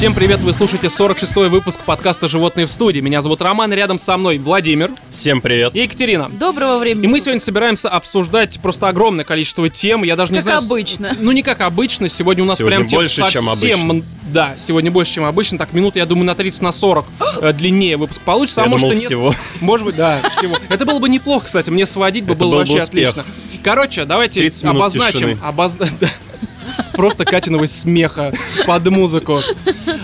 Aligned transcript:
Всем 0.00 0.14
привет, 0.14 0.40
вы 0.40 0.54
слушаете 0.54 0.86
46-й 0.86 1.50
выпуск 1.50 1.78
подкаста 1.84 2.26
«Животные 2.26 2.64
в 2.64 2.70
студии». 2.70 3.00
Меня 3.00 3.20
зовут 3.20 3.42
Роман, 3.42 3.70
и 3.70 3.76
рядом 3.76 3.98
со 3.98 4.16
мной 4.16 4.38
Владимир 4.38 4.90
Всем 5.10 5.42
привет. 5.42 5.76
и 5.76 5.80
Екатерина. 5.80 6.30
Доброго 6.30 6.78
времени 6.78 7.04
И 7.04 7.06
мы 7.06 7.20
сегодня 7.20 7.38
собираемся 7.38 7.90
обсуждать 7.90 8.58
просто 8.62 8.88
огромное 8.88 9.26
количество 9.26 9.68
тем. 9.68 10.02
Я 10.02 10.16
даже 10.16 10.32
не 10.32 10.38
Как 10.38 10.44
знаю... 10.44 10.62
с- 10.62 10.64
обычно. 10.64 11.14
Ну, 11.20 11.32
не 11.32 11.42
как 11.42 11.60
обычно. 11.60 12.08
Сегодня 12.08 12.44
у 12.44 12.46
нас 12.46 12.56
Сегодня 12.56 12.78
прям 12.78 12.88
типа 12.88 13.00
больше, 13.02 13.30
чем 13.30 13.44
совсем... 13.44 13.90
обычно. 13.90 14.08
Да, 14.32 14.54
сегодня 14.56 14.90
больше, 14.90 15.12
чем 15.12 15.26
обычно. 15.26 15.58
Так, 15.58 15.74
минут, 15.74 15.96
я 15.96 16.06
думаю, 16.06 16.24
на 16.24 16.34
30, 16.34 16.62
на 16.62 16.72
40 16.72 17.04
э, 17.42 17.52
длиннее 17.52 17.98
выпуск 17.98 18.22
получится. 18.22 18.62
Я 18.62 18.68
а 18.68 18.70
может 18.70 18.84
думал, 18.88 18.94
нет. 18.94 19.04
всего. 19.04 19.34
Может 19.60 19.84
быть, 19.84 19.96
да, 19.96 20.22
всего. 20.30 20.56
Это 20.70 20.86
было 20.86 20.98
бы 20.98 21.10
неплохо, 21.10 21.44
кстати. 21.44 21.68
Мне 21.68 21.84
сводить 21.84 22.24
бы 22.24 22.32
Это 22.32 22.40
было 22.40 22.52
был 22.52 22.58
бы 22.60 22.70
вообще 22.70 22.82
отлично. 22.82 23.22
Короче, 23.62 24.06
давайте 24.06 24.40
30 24.40 24.62
минут 24.64 24.76
обозначим. 24.78 25.38
обоз-. 25.44 25.74
Просто 26.94 27.24
Катиного 27.24 27.66
смеха 27.66 28.32
под 28.66 28.88
музыку. 28.88 29.40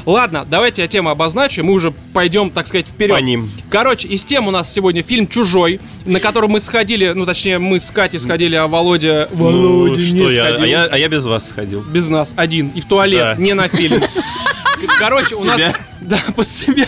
Ладно, 0.04 0.46
давайте 0.48 0.82
я 0.82 0.88
тему 0.88 1.10
обозначу, 1.10 1.64
мы 1.64 1.72
уже 1.72 1.92
пойдем, 2.12 2.50
так 2.50 2.66
сказать, 2.66 2.86
вперед. 2.88 3.16
По 3.16 3.20
ним. 3.20 3.50
Короче, 3.70 4.06
из 4.08 4.24
тем 4.24 4.46
у 4.46 4.50
нас 4.50 4.72
сегодня 4.72 5.02
фильм 5.02 5.26
«Чужой», 5.26 5.80
на 6.04 6.20
который 6.20 6.48
мы 6.48 6.60
сходили, 6.60 7.12
ну, 7.14 7.26
точнее, 7.26 7.58
мы 7.58 7.80
с 7.80 7.90
Катей 7.90 8.20
сходили, 8.20 8.54
а 8.54 8.66
Володя... 8.68 9.28
Ну, 9.32 9.44
Володя 9.44 10.00
не 10.00 10.06
что 10.08 10.30
я, 10.30 10.44
сходил. 10.44 10.62
а 10.62 10.66
я, 10.66 10.84
а 10.84 10.98
я 10.98 11.08
без 11.08 11.24
вас 11.24 11.48
сходил. 11.48 11.82
Без 11.82 12.08
нас, 12.08 12.32
один, 12.36 12.68
и 12.68 12.80
в 12.80 12.84
туалет, 12.86 13.36
Да. 13.36 13.42
не 13.42 13.52
на 13.54 13.68
фильм. 13.68 14.00
Короче, 15.00 15.34
у 15.34 15.44
нас... 15.44 15.56
себя. 15.60 15.74
Да, 16.00 16.18
под 16.34 16.46
себя. 16.48 16.86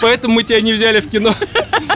Поэтому 0.00 0.34
мы 0.34 0.42
тебя 0.44 0.60
не 0.60 0.72
взяли 0.72 1.00
в 1.00 1.08
кино. 1.08 1.34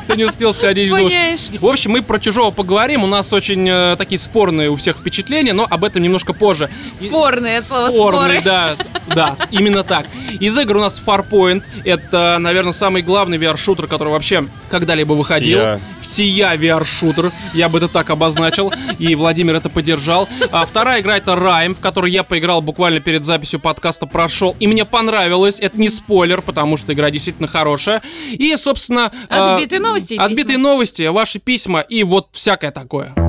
Ты 0.07 0.17
не 0.17 0.25
успел 0.25 0.53
сходить 0.53 0.91
в 0.91 0.97
душ. 0.97 1.13
В 1.61 1.67
общем, 1.67 1.93
мы 1.93 2.03
про 2.03 2.19
чужого 2.19 2.51
поговорим. 2.51 3.03
У 3.05 3.07
нас 3.07 3.33
очень 3.33 3.69
э, 3.69 3.97
такие 3.97 4.19
спорные 4.19 4.71
у 4.71 4.77
всех 4.77 4.97
впечатления, 4.97 5.53
но 5.53 5.67
об 5.69 5.85
этом 5.85 6.03
немножко 6.03 6.33
позже. 6.33 6.71
И- 7.01 7.09
Спорные, 7.09 7.61
слово 7.61 7.89
Спорные, 7.91 8.41
споры. 8.41 8.43
да, 8.45 8.77
да, 9.15 9.37
именно 9.51 9.85
так. 9.85 10.07
Из 10.41 10.57
игр 10.57 10.77
у 10.77 10.81
нас 10.81 11.01
Farpoint. 11.05 11.63
Это, 11.85 12.37
наверное, 12.39 12.73
самый 12.73 13.03
главный 13.03 13.39
VR-шутер, 13.39 13.87
который 13.87 14.11
вообще 14.11 14.47
когда-либо 14.71 15.13
выходил. 15.15 15.59
Сия. 15.59 15.81
Всея 16.01 16.55
VR-шутер, 16.57 17.33
я 17.55 17.69
бы 17.69 17.79
это 17.79 17.89
так 17.89 18.11
обозначил, 18.11 18.73
и 18.99 19.15
Владимир 19.15 19.57
это 19.57 19.69
поддержал. 19.69 20.29
А 20.51 20.65
вторая 20.67 21.01
игра 21.01 21.17
это 21.17 21.33
Rime, 21.33 21.75
в 21.75 21.81
которой 21.81 22.11
я 22.13 22.23
поиграл 22.23 22.63
буквально 22.63 23.01
перед 23.01 23.25
записью 23.25 23.61
подкаста, 23.61 24.07
прошел, 24.07 24.57
и 24.61 24.67
мне 24.67 24.85
понравилось. 24.85 25.59
Это 25.61 25.79
не 25.79 25.89
спойлер, 26.19 26.43
потому 26.43 26.77
что 26.77 26.93
игра 26.93 27.11
действительно 27.11 27.47
хорошая. 27.47 28.03
И, 28.33 28.57
собственно... 28.57 29.13
Отбитые 29.29 29.79
новости 29.79 30.15
и 30.15 30.19
Отбитые 30.19 30.57
письма. 30.57 30.63
новости, 30.71 31.03
ваши 31.07 31.39
письма 31.39 31.81
и 31.81 32.03
вот 32.03 32.31
всякое 32.33 32.73
такое. 32.73 33.28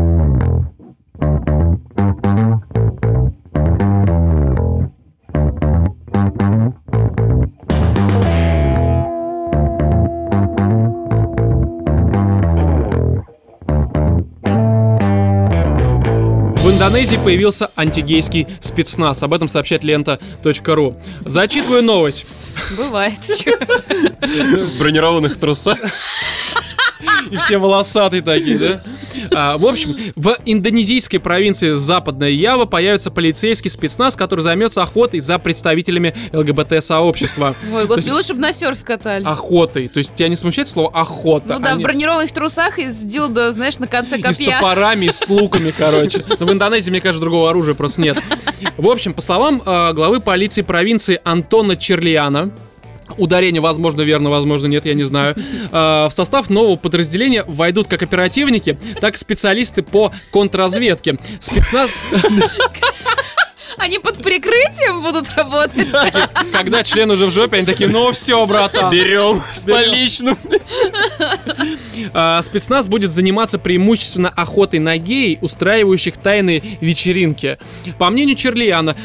Индонезии 16.80 17.18
появился 17.18 17.72
антигейский 17.76 18.48
спецназ. 18.62 19.22
Об 19.22 19.34
этом 19.34 19.50
сообщает 19.50 19.84
лента.ру. 19.84 20.96
Зачитываю 21.26 21.84
новость. 21.84 22.26
Бывает. 22.78 23.20
В 24.22 24.80
бронированных 24.80 25.38
трусах. 25.38 25.78
И 27.32 27.38
все 27.38 27.58
волосатые 27.58 28.22
такие, 28.22 28.58
да? 28.58 28.84
А, 29.34 29.58
в 29.58 29.66
общем, 29.66 29.96
в 30.16 30.38
индонезийской 30.46 31.20
провинции 31.20 31.74
Западная 31.74 32.30
Ява 32.30 32.66
появится 32.66 33.12
полицейский 33.12 33.70
спецназ, 33.72 34.16
который 34.16 34.42
займется 34.42 34.82
охотой 34.82 35.20
за 35.20 35.40
представителями 35.40 36.14
ЛГБТ-сообщества. 36.34 37.56
Ой, 37.74 37.86
господи, 37.88 38.12
лучше 38.12 38.34
бы 38.34 38.40
на 38.42 38.54
серфе 38.54 38.84
катались. 38.84 39.26
Охотой. 39.26 39.88
То 39.88 40.00
есть 40.00 40.14
тебя 40.16 40.28
не 40.30 40.36
смущает 40.36 40.68
слово 40.68 40.90
охота? 40.90 41.56
Ну 41.56 41.60
да, 41.60 41.72
в 41.72 41.74
Они- 41.76 41.84
бронированных 41.84 42.32
трусах 42.32 42.80
и 42.80 42.90
с 42.90 42.98
дилдо, 43.00 43.52
знаешь, 43.52 43.80
на 43.80 43.88
конце 43.88 44.18
И 44.18 44.22
с 44.22 44.24
копья. 44.24 44.58
топорами, 44.60 45.06
и 45.08 45.12
с 45.12 45.28
луками, 45.30 45.74
короче. 45.76 46.24
Но 46.40 46.46
в 46.46 46.52
Индонезии, 46.52 46.90
мне 46.92 47.02
кажется, 47.02 47.22
другого 47.22 47.50
оружия 47.50 47.74
просто 47.74 48.02
нет. 48.02 48.18
В 48.78 48.88
общем, 48.88 49.14
по 49.14 49.22
словам 49.22 49.62
э, 49.66 49.94
главы 49.94 50.20
полиции 50.20 50.62
провинции 50.62 51.20
Антона 51.24 51.76
Черлиана, 51.76 52.52
Ударение, 53.18 53.62
возможно, 53.62 54.02
верно, 54.02 54.30
возможно, 54.30 54.68
нет, 54.68 54.86
я 54.86 54.94
не 54.94 55.04
знаю. 55.04 55.36
Э, 55.72 56.08
В 56.08 56.12
состав 56.12 56.50
нового 56.50 56.76
подразделения 56.76 57.44
войдут 57.48 57.88
как 57.88 58.02
оперативники, 58.04 58.78
так 59.02 59.16
и 59.16 59.18
специалисты 59.18 59.82
по 59.84 60.12
контрразведке. 60.32 61.18
Спецназ, 61.40 61.92
Они 63.78 64.00
под 64.00 64.22
прикрытием 64.22 65.02
будут 65.02 65.30
работать. 65.36 65.88
когда 66.52 66.84
член 66.84 67.10
уже 67.12 67.26
в 67.28 67.32
жопе, 67.32 67.58
они 67.58 67.66
такие, 67.66 67.90
ну 67.90 68.12
все, 68.12 68.46
братан. 68.46 68.92
Берем 68.92 69.42
с 69.54 69.60
поличным. 69.60 70.38
А, 72.14 72.42
Спецназ 72.42 72.88
будет 72.88 73.12
заниматься 73.12 73.60
преимущественно 73.60 74.30
охотой 74.30 74.80
на 74.80 74.98
геи, 74.98 75.38
устраивающих 75.42 76.18
тайные 76.18 76.64
вечеринки. 76.82 77.58
По 77.98 78.10
мнению 78.10 78.36
Черлиана, 78.36 78.96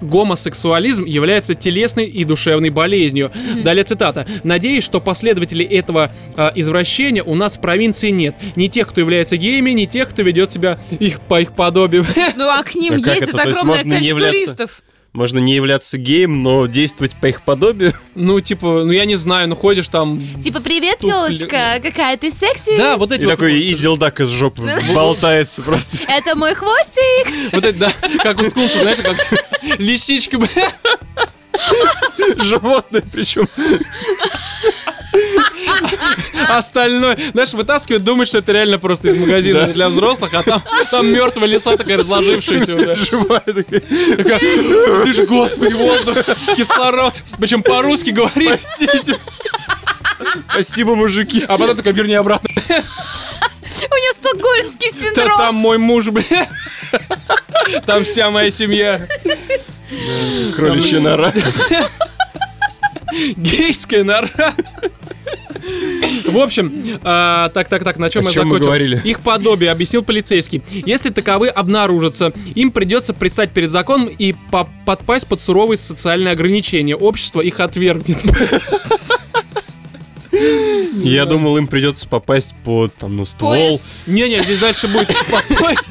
гомосексуализм 0.00 1.04
является 1.04 1.54
телесной 1.54 2.06
и 2.06 2.24
душевной 2.24 2.70
болезнью. 2.70 3.32
Далее 3.64 3.84
цитата. 3.84 4.26
«Надеюсь, 4.44 4.84
что 4.84 5.00
последователей 5.00 5.64
этого 5.66 6.12
а, 6.36 6.52
извращения 6.54 7.22
у 7.22 7.34
нас 7.34 7.56
в 7.56 7.60
провинции 7.60 8.10
нет. 8.10 8.36
Ни 8.56 8.68
тех, 8.68 8.88
кто 8.88 9.00
является 9.00 9.36
геями, 9.36 9.70
ни 9.70 9.86
тех, 9.86 10.08
кто 10.10 10.22
ведет 10.22 10.50
себя 10.50 10.78
их 10.90 11.20
по 11.20 11.40
их 11.40 11.52
подобию». 11.52 12.06
Ну 12.36 12.48
а 12.48 12.62
к 12.62 12.74
ним 12.74 12.94
А 12.94 12.96
ездит 12.96 13.20
есть 13.20 13.34
огромное 13.34 13.64
можно 13.64 13.97
не 14.00 14.08
являться- 14.08 14.44
туристов. 14.46 14.82
Можно 15.14 15.38
не 15.38 15.54
являться 15.54 15.96
геем, 15.96 16.42
но 16.42 16.66
действовать 16.66 17.16
по 17.18 17.26
их 17.26 17.42
подобию. 17.42 17.94
Ну, 18.14 18.40
типа, 18.40 18.84
ну 18.84 18.92
я 18.92 19.06
не 19.06 19.16
знаю, 19.16 19.48
ну 19.48 19.56
ходишь 19.56 19.88
там... 19.88 20.20
Типа, 20.42 20.60
привет, 20.60 20.98
Тут 21.00 21.10
телочка, 21.10 21.80
какая 21.82 22.16
ты 22.18 22.30
секси. 22.30 22.76
Да, 22.76 22.98
вот 22.98 23.10
И 23.10 23.14
эти 23.16 23.24
вот... 23.24 23.30
такой, 23.32 23.58
и 23.58 23.74
дилдак 23.74 24.20
из 24.20 24.28
жопы 24.28 24.70
болтается 24.94 25.62
просто. 25.62 25.96
Это 26.12 26.36
мой 26.36 26.54
хвостик. 26.54 27.52
Вот 27.52 27.64
это, 27.64 27.78
да, 27.78 27.92
как 28.22 28.38
у 28.40 28.44
скунса, 28.44 28.80
знаешь, 28.80 28.98
как 28.98 29.16
лисичка. 29.78 30.38
Животное 32.36 33.02
причем. 33.10 33.48
Остальное, 36.48 37.18
знаешь, 37.32 37.52
вытаскивают, 37.52 38.04
думают, 38.04 38.28
что 38.28 38.38
это 38.38 38.52
реально 38.52 38.78
просто 38.78 39.08
из 39.08 39.16
магазина 39.16 39.66
Да. 39.66 39.72
для 39.72 39.88
взрослых, 39.88 40.32
а 40.34 40.42
там, 40.42 40.62
там 40.90 41.06
мертвая 41.08 41.48
лиса 41.48 41.76
такая 41.76 41.98
разложившаяся 41.98 42.74
уже. 42.74 42.94
Живая 42.94 43.40
такая. 43.40 43.80
Такая, 44.16 44.40
ты 45.04 45.12
же, 45.12 45.26
господи, 45.26 45.74
воздух, 45.74 46.16
кислород. 46.56 47.14
Причем 47.38 47.62
по-русски 47.62 48.10
говорит. 48.10 48.62
Спасите. 48.62 49.18
Спасибо, 50.52 50.94
мужики. 50.94 51.44
А 51.46 51.58
потом 51.58 51.76
такая, 51.76 51.92
верни 51.94 52.14
обратно. 52.14 52.48
У 52.70 53.94
нее 53.94 54.12
стокгольмский 54.14 54.90
синдром. 54.90 55.38
Там 55.38 55.54
мой 55.54 55.78
муж, 55.78 56.06
бля. 56.06 56.48
Там 57.86 58.04
вся 58.04 58.30
моя 58.30 58.50
семья. 58.50 59.06
Кроличья 60.56 61.00
нора. 61.00 61.32
Гейская 63.36 64.04
нора. 64.04 64.54
В 66.26 66.38
общем, 66.38 66.72
а, 67.02 67.48
так, 67.50 67.68
так, 67.68 67.84
так, 67.84 67.96
на 67.98 68.08
чем 68.10 68.22
О 68.24 68.28
я 68.28 68.32
чем 68.32 68.44
мы 68.44 68.54
закончил? 68.54 68.66
говорили? 68.66 69.00
Их 69.04 69.20
подобие, 69.20 69.70
объяснил 69.70 70.02
полицейский. 70.02 70.62
Если 70.70 71.10
таковы 71.10 71.48
обнаружатся, 71.48 72.32
им 72.54 72.70
придется 72.70 73.12
предстать 73.14 73.52
перед 73.52 73.70
законом 73.70 74.08
и 74.08 74.34
по- 74.50 74.68
подпасть 74.86 75.26
под 75.26 75.40
суровые 75.40 75.76
социальные 75.78 76.32
ограничения. 76.32 76.96
Общество 76.96 77.40
их 77.40 77.60
отвергнет. 77.60 78.18
Я 81.02 81.24
думал, 81.26 81.56
им 81.58 81.66
придется 81.66 82.08
попасть 82.08 82.54
под 82.64 82.94
там, 82.94 83.16
ну, 83.16 83.24
ствол. 83.24 83.80
Не-не, 84.06 84.42
здесь 84.42 84.58
дальше 84.60 84.88
будет 84.88 85.14
подпасть. 85.30 85.88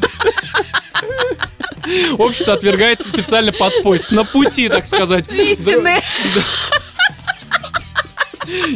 Общество 2.17 2.53
отвергается 2.53 3.07
специально 3.07 3.51
под 3.53 3.81
поезд. 3.81 4.11
На 4.11 4.25
пути, 4.25 4.67
так 4.69 4.87
сказать. 4.87 5.25
Истины. 5.31 6.01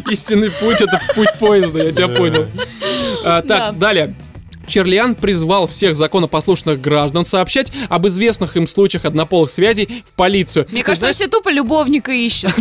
Истинный 0.09 0.51
путь 0.51 0.81
это 0.81 0.99
путь 1.15 1.33
поезда, 1.39 1.83
я 1.83 1.91
тебя 1.91 2.07
понял. 2.09 2.45
А, 3.23 3.41
так, 3.41 3.77
далее. 3.77 4.13
Черлиан 4.67 5.15
призвал 5.15 5.67
всех 5.67 5.95
законопослушных 5.95 6.79
граждан 6.81 7.25
сообщать 7.25 7.71
об 7.89 8.07
известных 8.07 8.55
им 8.57 8.67
случаях 8.67 9.05
однополых 9.05 9.51
связей 9.51 10.03
в 10.05 10.13
полицию. 10.13 10.65
Мне 10.71 10.81
Ты 10.81 10.85
кажется, 10.85 11.01
знаешь, 11.01 11.15
все 11.15 11.27
тупо 11.27 11.49
любовника 11.49 12.11
ищет. 12.11 12.53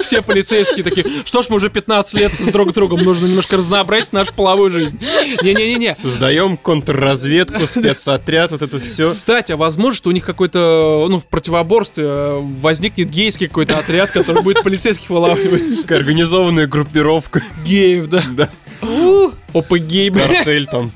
все 0.00 0.22
полицейские 0.22 0.84
такие, 0.84 1.06
что 1.24 1.42
ж 1.42 1.46
мы 1.48 1.56
уже 1.56 1.70
15 1.70 2.14
лет 2.20 2.32
с 2.32 2.48
друг 2.52 2.72
другом, 2.72 3.02
нужно 3.02 3.26
немножко 3.26 3.56
разнообразить 3.56 4.12
нашу 4.12 4.32
половую 4.34 4.70
жизнь. 4.70 4.98
Не-не-не-не. 5.42 5.94
Создаем 5.94 6.56
контрразведку, 6.56 7.66
спецотряд, 7.66 8.52
вот 8.52 8.62
это 8.62 8.78
все. 8.78 9.08
Кстати, 9.08 9.52
а 9.52 9.56
возможно, 9.56 9.96
что 9.96 10.08
у 10.10 10.12
них 10.12 10.24
какой-то, 10.24 11.06
ну, 11.08 11.18
в 11.18 11.26
противоборстве 11.26 12.04
э, 12.06 12.40
возникнет 12.60 13.10
гейский 13.10 13.48
какой-то 13.48 13.78
отряд, 13.78 14.10
который 14.10 14.42
будет 14.42 14.62
полицейских 14.62 15.10
вылавливать. 15.10 15.90
Организованная 15.90 16.66
группировка. 16.66 17.42
Геев, 17.66 18.08
да. 18.08 18.22
Да. 18.32 18.48
У, 18.82 19.30
Опа, 19.52 19.78
гей, 19.78 20.10
бля. 20.10 20.26
Картель 20.26 20.66
там. 20.66 20.92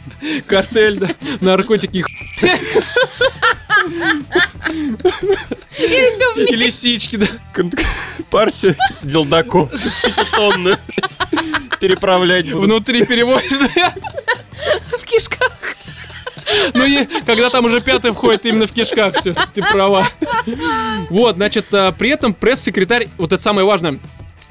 Картель, 0.47 0.99
да. 0.99 1.09
Наркотики, 1.41 2.05
Или 5.79 6.11
все 6.11 6.45
и 6.45 6.55
лисички, 6.57 7.17
да. 7.17 7.27
Партию 8.31 8.77
делдаков 9.03 9.71
пятитонную 9.71 10.79
переправлять 11.81 12.51
будут. 12.51 12.65
Внутри 12.65 13.05
перевозят. 13.05 13.71
В 14.99 15.05
кишках. 15.05 15.53
Ну 16.73 16.85
и 16.85 17.07
когда 17.27 17.51
там 17.51 17.65
уже 17.65 17.81
пятый 17.81 18.13
входит 18.13 18.47
именно 18.47 18.67
в 18.67 18.73
кишках, 18.73 19.17
все, 19.17 19.35
ты 19.55 19.63
права. 19.63 20.07
Вот, 21.11 21.37
значит, 21.37 21.67
а, 21.73 21.93
при 21.93 22.11
этом 22.11 22.35
пресс-секретарь, 22.35 23.09
вот 23.17 23.33
это 23.33 23.43
самое 23.43 23.67
важное, 23.67 23.99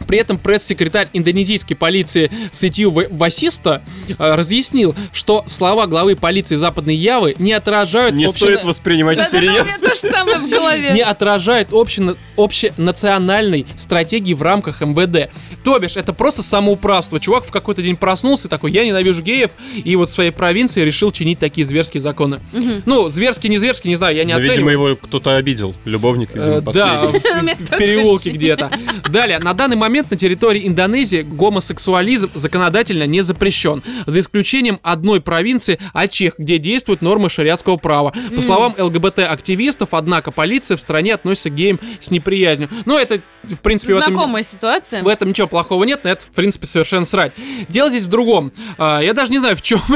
при 0.07 0.17
этом 0.17 0.37
пресс-секретарь 0.37 1.07
индонезийской 1.13 1.75
полиции 1.75 2.31
Сетью 2.51 2.91
Ва- 2.91 3.05
Васиста 3.09 3.81
э, 4.09 4.13
разъяснил, 4.35 4.95
что 5.11 5.43
слова 5.47 5.87
главы 5.87 6.15
полиции 6.15 6.55
Западной 6.55 6.95
Явы 6.95 7.35
не 7.39 7.53
отражают 7.53 8.15
Не 8.15 8.25
общено- 8.25 8.37
стоит 8.47 8.63
воспринимать 8.63 9.17
Да-да-да, 9.17 9.37
У 9.37 9.41
меня 9.41 9.63
всерьез. 9.63 9.79
то 9.79 9.89
же 10.07 10.13
самое 10.13 10.39
в 10.39 10.49
голове. 10.49 10.91
не 10.93 11.01
отражает 11.01 11.69
общено- 11.71 12.15
общенациональной 12.37 13.65
стратегии 13.77 14.33
в 14.33 14.41
рамках 14.41 14.81
МВД. 14.81 15.29
То 15.63 15.79
бишь, 15.79 15.95
это 15.97 16.13
просто 16.13 16.43
самоуправство. 16.43 17.19
Чувак 17.19 17.45
в 17.45 17.51
какой-то 17.51 17.81
день 17.81 17.95
проснулся 17.95 18.47
такой, 18.49 18.71
я 18.71 18.83
ненавижу 18.85 19.21
геев, 19.21 19.51
и 19.83 19.95
вот 19.95 20.09
в 20.09 20.11
своей 20.11 20.31
провинции 20.31 20.81
решил 20.83 21.11
чинить 21.11 21.39
такие 21.39 21.65
зверские 21.65 22.01
законы. 22.01 22.41
Ну, 22.85 23.09
зверские, 23.09 23.49
не 23.49 23.57
зверские, 23.57 23.89
не 23.89 23.95
знаю, 23.95 24.15
я 24.15 24.23
не 24.25 24.33
Но, 24.33 24.39
оцениваю. 24.39 24.57
видимо, 24.57 24.71
его 24.71 24.95
кто-то 24.95 25.35
обидел. 25.35 25.73
Любовник, 25.85 26.29
Э, 26.33 26.39
видимо, 26.59 26.61
Да, 26.73 27.01
последний. 27.03 27.19
Меня 27.43 27.55
в 27.55 27.77
переулке 27.77 28.29
где-то. 28.31 28.71
Далее, 29.09 29.39
на 29.39 29.53
данный 29.53 29.75
момент 29.75 29.82
на 30.11 30.17
территории 30.17 30.67
Индонезии 30.67 31.21
гомосексуализм 31.21 32.29
законодательно 32.33 33.05
не 33.05 33.21
запрещен, 33.21 33.83
за 34.05 34.19
исключением 34.19 34.79
одной 34.83 35.21
провинции 35.21 35.79
Ачех, 35.93 36.35
где 36.37 36.57
действуют 36.57 37.01
нормы 37.01 37.29
шариатского 37.29 37.77
права. 37.77 38.13
По 38.35 38.41
словам 38.41 38.75
ЛГБТ-активистов, 38.77 39.89
однако 39.91 40.31
полиция 40.31 40.77
в 40.77 40.81
стране 40.81 41.13
относится 41.13 41.49
к 41.49 41.55
геям 41.55 41.79
с 41.99 42.11
неприязнью. 42.11 42.69
Ну, 42.85 42.97
это, 42.97 43.21
в 43.43 43.59
принципе, 43.59 43.95
в 43.95 43.97
этом... 43.97 44.13
Знакомая 44.13 44.43
ситуация. 44.43 45.03
В 45.03 45.07
этом 45.07 45.29
ничего 45.29 45.47
плохого 45.47 45.83
нет, 45.83 46.01
но 46.03 46.11
это, 46.11 46.23
в 46.23 46.29
принципе, 46.29 46.65
совершенно 46.65 47.05
срать. 47.05 47.33
Дело 47.69 47.89
здесь 47.89 48.03
в 48.03 48.07
другом. 48.07 48.51
А, 48.77 49.01
я 49.01 49.13
даже 49.13 49.31
не 49.31 49.39
знаю, 49.39 49.55
в 49.55 49.61
чем. 49.61 49.81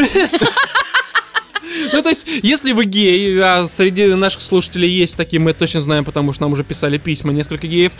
Ну, 1.93 2.01
то 2.01 2.09
есть, 2.09 2.25
если 2.43 2.71
вы 2.71 2.85
гей, 2.85 3.39
а 3.41 3.67
среди 3.67 4.05
наших 4.07 4.41
слушателей 4.41 4.89
есть 4.89 5.15
такие, 5.15 5.39
мы 5.39 5.53
точно 5.53 5.81
знаем, 5.81 6.05
потому 6.05 6.33
что 6.33 6.43
нам 6.43 6.53
уже 6.53 6.63
писали 6.63 6.97
письма 6.97 7.31
несколько 7.33 7.67
геев, 7.67 7.91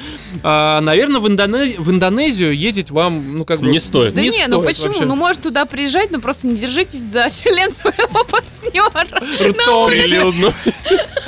а, 0.43 0.81
наверное, 0.81 1.19
в, 1.19 1.27
Индоне- 1.27 1.75
в 1.77 1.89
Индонезию 1.89 2.55
ездить 2.55 2.91
вам, 2.91 3.37
ну, 3.37 3.45
как 3.45 3.61
бы... 3.61 3.67
Не 3.67 3.79
стоит. 3.79 4.13
Да 4.13 4.21
не, 4.21 4.29
ну 4.47 4.61
стоит 4.61 4.65
почему? 4.65 4.87
вообще. 4.87 5.05
Ну 5.05 5.15
может 5.15 5.41
туда 5.41 5.65
приезжать, 5.65 6.11
но 6.11 6.19
просто 6.19 6.47
не 6.47 6.55
держитесь 6.55 7.01
за 7.01 7.27
член 7.43 7.71
своего 7.71 8.23
партнера. 8.23 9.49
Ртом. 9.49 9.89
Прилюдно. 9.89 10.53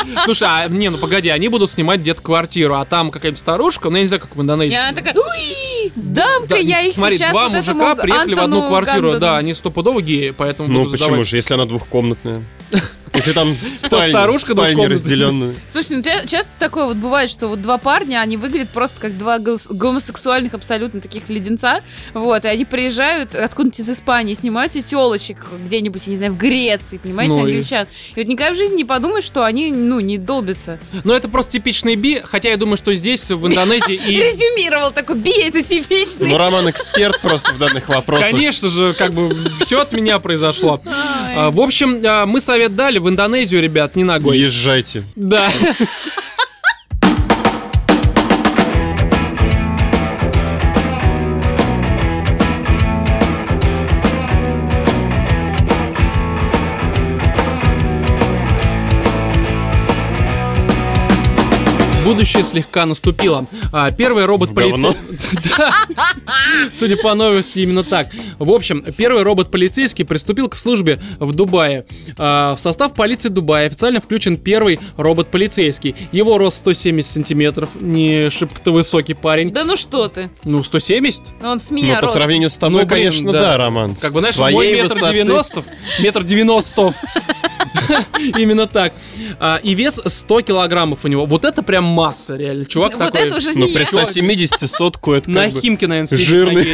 Слушай, 0.24 0.48
а, 0.50 0.68
не, 0.68 0.88
ну 0.90 0.98
погоди, 0.98 1.28
они 1.28 1.48
будут 1.48 1.70
снимать 1.70 2.00
где-то 2.00 2.22
квартиру, 2.22 2.74
а 2.76 2.84
там 2.84 3.10
какая-нибудь 3.10 3.38
старушка, 3.38 3.90
ну, 3.90 3.96
я 3.96 4.02
не 4.02 4.08
знаю, 4.08 4.20
как 4.20 4.34
в 4.34 4.38
И 4.38 4.42
Индонезии. 4.42 4.74
она 4.76 4.92
такая, 4.92 5.14
«Уй, 5.14 5.92
сдам-ка 5.94 6.48
Да, 6.48 6.56
я 6.56 6.80
их 6.82 6.94
смотри, 6.94 7.16
сейчас 7.18 7.30
два 7.32 7.48
вот 7.48 7.52
мужика 7.56 7.94
приехали 7.96 8.34
в 8.34 8.40
одну 8.40 8.66
квартиру, 8.66 9.10
Гандону». 9.12 9.20
да, 9.20 9.36
они 9.38 9.54
стопудово 9.54 10.00
геи, 10.02 10.30
поэтому 10.36 10.68
Ну, 10.68 10.80
будут 10.80 10.92
почему 10.92 11.08
сдавать. 11.08 11.28
же, 11.28 11.36
если 11.36 11.54
она 11.54 11.64
двухкомнатная? 11.66 12.42
Если 13.14 13.32
там 13.32 13.54
спальня, 13.56 14.08
старушка 14.10 14.52
спальня 14.52 14.88
разделенная. 14.88 15.54
Слушай, 15.66 15.96
ну 15.98 16.02
часто 16.02 16.50
такое 16.58 16.86
вот 16.86 16.96
бывает, 16.96 17.30
что 17.30 17.48
вот 17.48 17.60
два 17.60 17.78
парня, 17.78 18.20
они 18.20 18.36
выглядят 18.36 18.70
просто 18.70 19.00
как 19.00 19.16
два 19.18 19.38
гомосексуальных 19.38 20.54
абсолютно 20.54 21.00
таких 21.00 21.28
леденца, 21.28 21.80
вот, 22.14 22.44
и 22.44 22.48
они 22.48 22.64
приезжают 22.64 23.34
откуда-нибудь 23.34 23.80
из 23.80 23.90
Испании, 23.90 24.34
снимают 24.34 24.72
себе 24.72 24.82
телочек 24.82 25.38
где-нибудь, 25.64 26.06
я 26.06 26.10
не 26.10 26.16
знаю, 26.16 26.32
в 26.32 26.36
Греции, 26.38 26.98
понимаете, 26.98 27.34
Ну 27.34 27.46
и- 27.46 27.50
англичан. 27.52 27.86
И 28.14 28.20
вот 28.20 28.26
никогда 28.26 28.54
в 28.54 28.56
жизни 28.56 28.76
не 28.78 28.84
подумаешь, 28.84 29.24
что 29.24 29.44
они, 29.44 29.70
ну, 29.70 30.00
не 30.00 30.18
долбятся. 30.18 30.78
Но 31.04 31.14
это 31.14 31.28
просто 31.28 31.52
типичный 31.52 31.96
би, 31.96 32.20
хотя 32.24 32.50
я 32.50 32.56
думаю, 32.56 32.76
что 32.76 32.94
здесь, 32.94 33.30
в 33.30 33.46
Индонезии 33.46 33.94
и... 33.94 34.16
Резюмировал 34.22 34.92
такой, 34.92 35.16
би, 35.16 35.32
это 35.42 35.62
типичный. 35.62 36.28
Ну, 36.30 36.36
Роман 36.38 36.70
эксперт 36.70 37.20
просто 37.20 37.52
в 37.54 37.58
данных 37.58 37.88
вопросах. 37.88 38.30
Конечно 38.30 38.68
же, 38.68 38.94
как 38.94 39.12
бы 39.12 39.36
все 39.60 39.80
от 39.80 39.92
меня 39.92 40.18
произошло. 40.18 40.80
А, 40.86 41.50
В 41.50 41.60
общем, 41.60 42.00
а, 42.04 42.26
мы 42.26 42.40
совет 42.40 42.74
дали 42.76 42.98
в 43.02 43.08
Индонезию, 43.08 43.60
ребят, 43.62 43.96
не 43.96 44.04
ногой. 44.04 44.38
Езжайте. 44.38 45.04
Да. 45.16 45.50
Будущее 62.04 62.42
слегка 62.44 62.84
наступило. 62.86 63.46
А, 63.72 63.90
Первый 63.92 64.24
робот 64.24 64.54
полицейский... 64.54 64.96
Судя 66.72 66.96
по 66.96 67.14
новости, 67.14 67.60
именно 67.60 67.84
так. 67.84 68.08
В 68.38 68.50
общем, 68.50 68.84
первый 68.96 69.22
робот-полицейский 69.22 70.04
приступил 70.04 70.48
к 70.48 70.54
службе 70.56 71.00
в 71.18 71.32
Дубае. 71.32 71.84
А, 72.18 72.54
В 72.54 72.60
состав 72.60 72.94
полиции 72.94 73.28
Дубая 73.28 73.66
официально 73.66 74.00
включен 74.00 74.36
первый 74.36 74.80
робот-полицейский. 74.96 75.94
Его 76.12 76.38
рост 76.38 76.58
170 76.58 77.10
сантиметров, 77.12 77.70
не 77.80 78.30
шибко-то 78.30 78.72
высокий 78.72 79.14
парень. 79.14 79.52
Да 79.52 79.64
ну 79.64 79.76
что 79.76 80.08
ты? 80.08 80.30
Ну, 80.44 80.62
170? 80.62 81.22
Ну, 81.40 81.48
Он 81.50 81.60
с 81.60 81.70
Ну, 81.70 81.76
меня 81.76 81.96
по 81.96 82.02
рост. 82.02 82.14
сравнению 82.14 82.50
с 82.50 82.56
тобой, 82.56 82.82
Ну, 82.82 82.88
конечно, 82.88 83.32
да. 83.32 83.56
Роман. 83.56 83.94
Как 83.96 84.12
бы, 84.12 84.20
знаешь, 84.20 84.38
мой 84.38 84.72
метр 84.72 84.94
высоты. 84.94 85.12
девяносто, 85.12 85.64
метр 86.00 86.24
девяносто. 86.24 86.94
Именно 88.38 88.66
так. 88.66 88.92
А, 89.38 89.60
И 89.62 89.74
вес 89.74 90.00
100 90.04 90.42
килограммов 90.42 91.04
у 91.04 91.08
него. 91.08 91.26
Вот 91.26 91.44
это 91.44 91.62
прям 91.62 91.84
масса, 91.84 92.36
реально. 92.36 92.64
Чувак 92.66 92.94
Вот 92.94 93.12
такой... 93.12 93.28
это 93.28 93.36
уже 93.36 93.52
Ну, 93.54 93.66
не 93.66 93.72
при 93.72 93.80
я. 93.80 93.86
170 93.86 94.70
сотку 94.70 95.12
это 95.12 95.30
На. 95.30 95.50
Химке, 95.50 95.86
наверное, 95.86 96.18
жирный. 96.18 96.66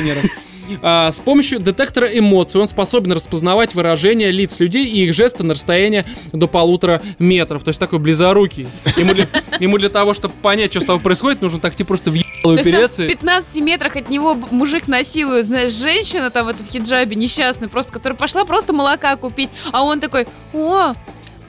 А, 0.83 1.11
с 1.11 1.21
помощью 1.21 1.61
детектора 1.61 2.07
эмоций 2.07 2.61
он 2.61 2.69
способен 2.69 3.13
распознавать 3.13 3.75
выражения 3.75 4.31
лиц 4.31 4.59
людей 4.61 4.87
и 4.87 5.05
их 5.05 5.15
жесты 5.15 5.45
на 5.45 5.55
расстояние 5.55 6.05
до 6.33 6.47
полутора 6.47 7.03
метров. 7.19 7.65
То 7.65 7.69
есть 7.69 7.81
такой 7.81 7.99
близорукий. 7.99 8.69
Ему 8.97 9.15
для, 9.15 9.27
ему 9.61 9.79
для 9.79 9.89
того, 9.89 10.15
чтобы 10.15 10.35
понять, 10.43 10.73
что 10.73 10.81
с 10.81 10.85
тобой 10.85 11.01
происходит, 11.01 11.43
нужно 11.43 11.61
так 11.61 11.75
тебе 11.75 11.87
просто 11.87 12.11
в 12.11 12.15
ебало 12.15 12.55
То 12.57 12.61
есть 12.61 12.71
там 12.71 12.79
упереться. 12.79 13.03
в 13.05 13.07
15 13.07 13.63
метрах 13.63 13.97
от 13.97 14.11
него 14.11 14.35
мужик 14.51 14.89
насилует, 14.89 15.47
знаешь, 15.47 15.73
женщина 15.73 16.31
там 16.31 16.47
вот 16.47 16.61
в 16.61 16.71
хиджабе 16.71 17.17
несчастная, 17.17 17.69
просто, 17.69 17.93
которая 17.93 18.17
пошла 18.17 18.45
просто 18.45 18.73
молока 18.73 19.17
купить, 19.17 19.51
а 19.73 19.85
он 19.85 20.01
такой, 20.01 20.27
о, 20.53 20.95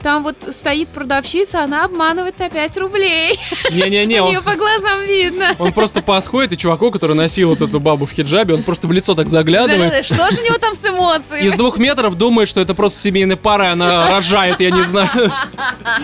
там 0.02 0.22
вот 0.22 0.36
стоит 0.50 0.88
продавщица, 0.88 1.62
она 1.62 1.84
обманывает 1.84 2.38
на 2.38 2.48
5 2.50 2.76
рублей. 2.78 3.38
Не-не-не, 3.70 4.20
У 4.20 4.24
он, 4.24 4.30
нее 4.30 4.42
по 4.42 4.54
глазам 4.54 5.06
видно. 5.06 5.54
он 5.58 5.72
просто 5.72 6.02
подходит, 6.02 6.52
и 6.52 6.58
чуваку, 6.58 6.90
который 6.90 7.14
носил 7.14 7.50
вот 7.50 7.60
эту 7.60 7.80
бабу 7.80 8.06
в 8.06 8.12
хиджабе, 8.12 8.54
он 8.54 8.62
просто 8.62 8.88
в 8.88 8.92
лицо 8.92 9.14
так 9.14 9.28
заглядывает. 9.28 10.04
Что 10.04 10.30
же 10.30 10.40
у 10.40 10.44
него 10.44 10.58
там 10.58 10.74
с 10.74 10.84
эмоциями? 10.86 11.46
Из 11.46 11.54
двух 11.54 11.78
метров 11.78 12.16
думает, 12.16 12.48
что 12.48 12.60
это 12.60 12.74
просто 12.74 13.00
семейная 13.00 13.36
пара, 13.36 13.66
и 13.66 13.68
она 13.72 14.10
рожает, 14.10 14.60
я 14.60 14.70
не 14.70 14.82
знаю. 14.82 15.10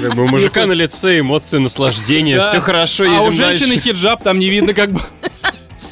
Как 0.01 0.15
бы 0.15 0.25
у 0.25 0.29
мужика 0.29 0.67
на 0.67 0.73
лице 0.73 1.21
эмоции, 1.21 1.59
наслаждение, 1.59 2.41
все 2.43 2.61
хорошо, 2.61 3.05
А 3.09 3.23
у 3.23 3.33
женщины 3.33 3.79
хиджаб 3.79 4.23
там 4.23 4.39
не 4.39 4.49
видно 4.49 4.75
как 4.75 4.93
бы. 4.93 5.01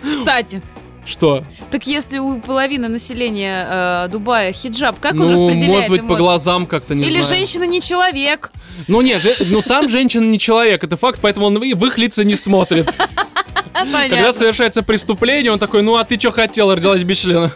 Кстати, 0.03 0.63
Что? 1.05 1.45
так 1.71 1.87
если 1.87 2.19
у 2.19 2.41
половины 2.41 2.89
населения 2.89 3.67
э, 4.07 4.09
Дубая 4.11 4.53
хиджаб, 4.53 4.99
как 5.01 5.13
он 5.13 5.19
ну, 5.21 5.33
распределяет 5.33 5.69
может 5.69 5.91
быть, 5.91 6.01
по 6.01 6.05
эмоции? 6.05 6.19
глазам 6.23 6.67
как-то 6.67 6.95
не 6.95 7.03
Или 7.05 7.21
знаю. 7.21 7.37
женщина 7.37 7.65
не 7.65 7.81
человек. 7.81 8.51
Ну 8.89 9.01
не, 9.03 9.19
же- 9.19 9.37
ну 9.41 9.61
там 9.63 9.89
женщина 9.89 10.25
не 10.25 10.39
человек, 10.39 10.83
это 10.83 10.97
факт, 10.97 11.19
поэтому 11.23 11.47
он 11.47 11.59
в 11.59 11.63
их 11.87 11.99
лица 11.99 12.25
не 12.25 12.37
смотрит. 12.37 12.99
Когда 13.75 14.33
совершается 14.33 14.83
преступление, 14.83 15.51
он 15.53 15.59
такой, 15.59 15.83
ну 15.83 15.97
а 15.97 16.05
ты 16.05 16.19
что 16.19 16.31
хотел, 16.31 16.73
родилась 16.73 17.03
без 17.03 17.19
члена? 17.19 17.53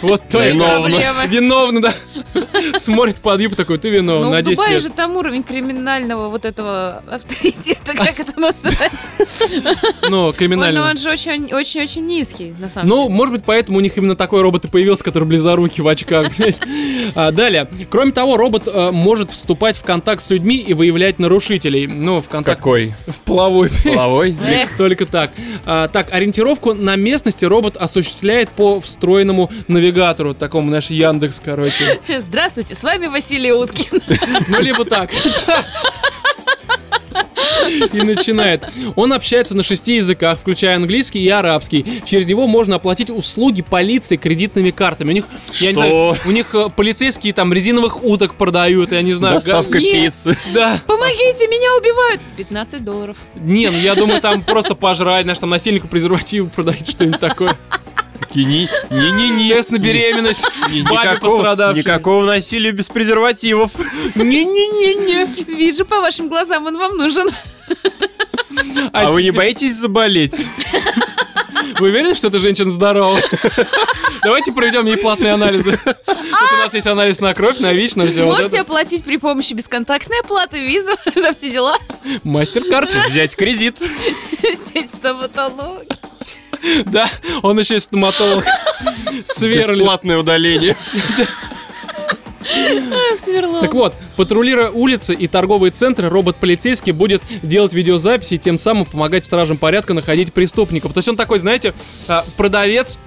Вот 0.00 0.22
твоя 0.28 0.50
Виновна. 0.52 1.26
Виновна, 1.26 1.82
да. 1.82 1.94
Смотрит 2.78 3.16
под 3.16 3.40
юбку 3.40 3.56
такой, 3.56 3.78
ты 3.78 3.90
виновна, 3.90 4.26
Ну, 4.26 4.32
на 4.32 4.38
в 4.40 4.42
10 4.42 4.56
Дубае 4.56 4.74
лет. 4.74 4.82
же 4.82 4.88
там 4.88 5.16
уровень 5.16 5.42
криминального 5.42 6.28
вот 6.28 6.44
этого 6.44 7.02
авторитета, 7.10 7.94
как 7.94 8.18
это 8.18 8.38
называется. 8.40 9.14
Ну, 10.08 10.24
Он, 10.26 10.32
криминально. 10.32 10.90
он 10.90 10.96
же 10.96 11.10
очень-очень 11.10 12.06
низкий, 12.06 12.54
на 12.58 12.68
самом 12.68 12.88
Ну, 12.88 13.02
деле. 13.04 13.14
может 13.14 13.34
быть, 13.34 13.44
поэтому 13.44 13.78
у 13.78 13.80
них 13.80 13.96
именно 13.96 14.16
такой 14.16 14.42
робот 14.42 14.64
и 14.64 14.68
появился, 14.68 15.04
который 15.04 15.24
близорукий 15.24 15.82
в 15.82 15.88
очках. 15.88 16.28
блядь. 16.36 16.56
А, 17.14 17.30
далее. 17.30 17.68
Кроме 17.90 18.12
того, 18.12 18.36
робот 18.36 18.64
э, 18.66 18.90
может 18.90 19.30
вступать 19.30 19.76
в 19.76 19.82
контакт 19.82 20.22
с 20.22 20.30
людьми 20.30 20.56
и 20.56 20.72
выявлять 20.74 21.18
нарушителей. 21.18 21.86
Ну, 21.86 22.20
в 22.20 22.28
контакт 22.28 22.58
Какой? 22.58 22.92
в 23.06 23.18
половой. 23.20 23.70
Половой? 23.84 24.36
Только 24.78 25.06
так. 25.06 25.30
А, 25.64 25.88
так, 25.88 26.12
ориентировку 26.12 26.74
на 26.74 26.96
местности 26.96 27.44
робот 27.44 27.76
осуществляет 27.76 28.50
по 28.50 28.80
встроенному 28.80 29.50
навигатору, 29.68 30.34
такому 30.34 30.70
наш 30.70 30.90
Яндекс, 30.90 31.40
короче. 31.44 32.00
Здравствуйте, 32.18 32.74
с 32.74 32.82
вами 32.82 33.06
Василий 33.06 33.52
Уткин. 33.52 34.00
Ну, 34.48 34.60
либо 34.60 34.84
так. 34.84 35.10
И 37.92 38.02
начинает. 38.02 38.64
Он 38.96 39.12
общается 39.12 39.54
на 39.54 39.62
шести 39.62 39.96
языках, 39.96 40.38
включая 40.40 40.76
английский 40.76 41.20
и 41.22 41.28
арабский. 41.28 42.02
Через 42.04 42.26
него 42.26 42.46
можно 42.46 42.76
оплатить 42.76 43.10
услуги 43.10 43.62
полиции 43.62 44.16
кредитными 44.16 44.70
картами. 44.70 45.10
У 45.10 45.14
них, 45.14 45.24
я 45.60 45.68
не 45.68 45.74
знаю, 45.74 46.14
Что? 46.14 46.28
у 46.28 46.30
них 46.32 46.54
э, 46.54 46.68
полицейские 46.74 47.32
там 47.32 47.52
резиновых 47.52 48.02
уток 48.04 48.34
продают, 48.36 48.92
я 48.92 49.02
не 49.02 49.12
знаю. 49.12 49.34
Доставка 49.34 49.72
га- 49.72 49.78
Нет. 49.80 49.92
пиццы. 49.92 50.36
Да. 50.54 50.80
Помогите, 50.86 51.46
меня 51.48 51.76
убивают! 51.78 52.20
15 52.36 52.84
долларов. 52.84 53.16
Не, 53.34 53.70
ну 53.70 53.78
я 53.78 53.94
думаю, 53.94 54.20
там 54.20 54.42
просто 54.42 54.74
пожрать, 54.74 55.24
знаешь, 55.24 55.38
там 55.38 55.50
насильнику 55.50 55.88
презерватив 55.88 56.50
продают, 56.52 56.88
что-нибудь 56.88 57.20
такое. 57.20 57.56
Такие, 58.32 58.46
не- 58.46 58.68
Не-не-не. 58.90 59.48
Тест 59.54 59.70
на 59.70 59.76
беременность. 59.78 60.44
Ни- 60.70 60.80
Бабе 60.82 61.10
Никакого, 61.10 61.32
пострадавшей. 61.36 61.82
никакого 61.82 62.24
насилия 62.24 62.70
без 62.72 62.88
презервативов. 62.88 63.72
Не-не-не-не. 64.14 65.26
Вижу 65.54 65.84
по 65.84 66.00
вашим 66.00 66.28
глазам, 66.28 66.64
он 66.66 66.78
вам 66.78 66.96
нужен. 66.96 67.28
А 68.92 69.10
вы 69.12 69.22
не 69.22 69.30
боитесь 69.32 69.74
заболеть? 69.76 70.40
Вы 71.78 71.88
уверены, 71.88 72.14
что 72.14 72.28
эта 72.28 72.38
женщина 72.38 72.70
здорова? 72.70 73.18
Давайте 74.22 74.52
проведем 74.52 74.86
ей 74.86 74.96
платные 74.96 75.32
анализы. 75.32 75.78
Вот 75.84 75.96
у 76.16 76.64
нас 76.64 76.72
есть 76.74 76.86
анализ 76.86 77.20
на 77.20 77.34
кровь, 77.34 77.58
на 77.58 77.72
ВИЧ, 77.72 77.96
на 77.96 78.06
все. 78.06 78.24
Можете 78.24 78.60
оплатить 78.60 79.04
при 79.04 79.16
помощи 79.18 79.52
бесконтактной 79.52 80.20
оплаты, 80.20 80.58
визу, 80.58 80.92
там 81.14 81.34
все 81.34 81.50
дела. 81.50 81.76
Мастер-карт. 82.24 82.94
Взять 83.08 83.36
кредит. 83.36 83.78
Сеть 84.72 84.90
стоматологии. 84.90 85.88
Да, 86.86 87.08
он 87.42 87.58
еще 87.58 87.76
и 87.76 87.80
стоматолог. 87.80 88.44
Сверлит. 89.24 89.78
Бесплатное 89.78 90.18
удаление. 90.18 90.76
А, 92.44 93.16
Сверло. 93.16 93.60
Так 93.60 93.72
вот, 93.74 93.94
патрулируя 94.16 94.70
улицы 94.70 95.14
и 95.14 95.28
торговые 95.28 95.70
центры, 95.70 96.08
робот-полицейский 96.08 96.92
будет 96.92 97.22
делать 97.42 97.72
видеозаписи 97.72 98.34
и 98.34 98.38
тем 98.38 98.58
самым 98.58 98.84
помогать 98.84 99.24
стражам 99.24 99.56
порядка 99.56 99.94
находить 99.94 100.32
преступников. 100.32 100.92
То 100.92 100.98
есть 100.98 101.08
он 101.08 101.16
такой, 101.16 101.38
знаете, 101.38 101.74
а, 102.08 102.24
продавец, 102.36 102.98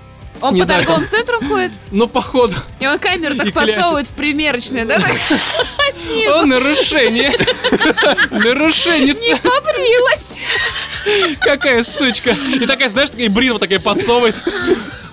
Он 0.42 0.54
не 0.54 0.60
по 0.62 0.66
знаю, 0.66 0.82
торговым 0.84 1.08
центрам 1.10 1.48
ходит, 1.48 1.72
но 1.92 2.08
походу 2.08 2.56
и 2.80 2.88
он 2.88 3.00
камеру 3.00 3.36
так 3.36 3.48
И 3.48 3.52
клячет. 3.52 3.76
подсовывает 3.76 4.08
в 4.08 4.12
примерочное, 4.12 4.86
да? 4.86 5.00
Снизу. 5.94 6.34
О, 6.34 6.46
нарушение. 6.46 7.34
Нарушенница. 8.32 9.38
Побрилась. 9.38 10.40
Какая 11.40 11.84
сучка. 11.84 12.36
И 12.54 12.66
такая, 12.66 12.90
знаешь, 12.90 13.10
такая 13.12 13.30
бритва 13.30 13.60
такая 13.60 13.80
подсовывает. 13.80 14.36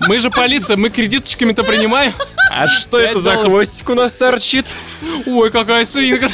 Мы 0.01 0.19
же 0.19 0.31
полиция, 0.31 0.77
мы 0.77 0.91
кредиточками-то 0.91 1.63
принимаем. 1.63 2.13
А 2.51 2.67
что 2.67 2.99
это 2.99 3.19
за 3.19 3.37
хвостик 3.37 3.89
у 3.91 3.95
нас 3.95 4.15
торчит? 4.15 4.67
Ой, 5.27 5.51
какая 5.51 5.85
свинка. 5.87 6.29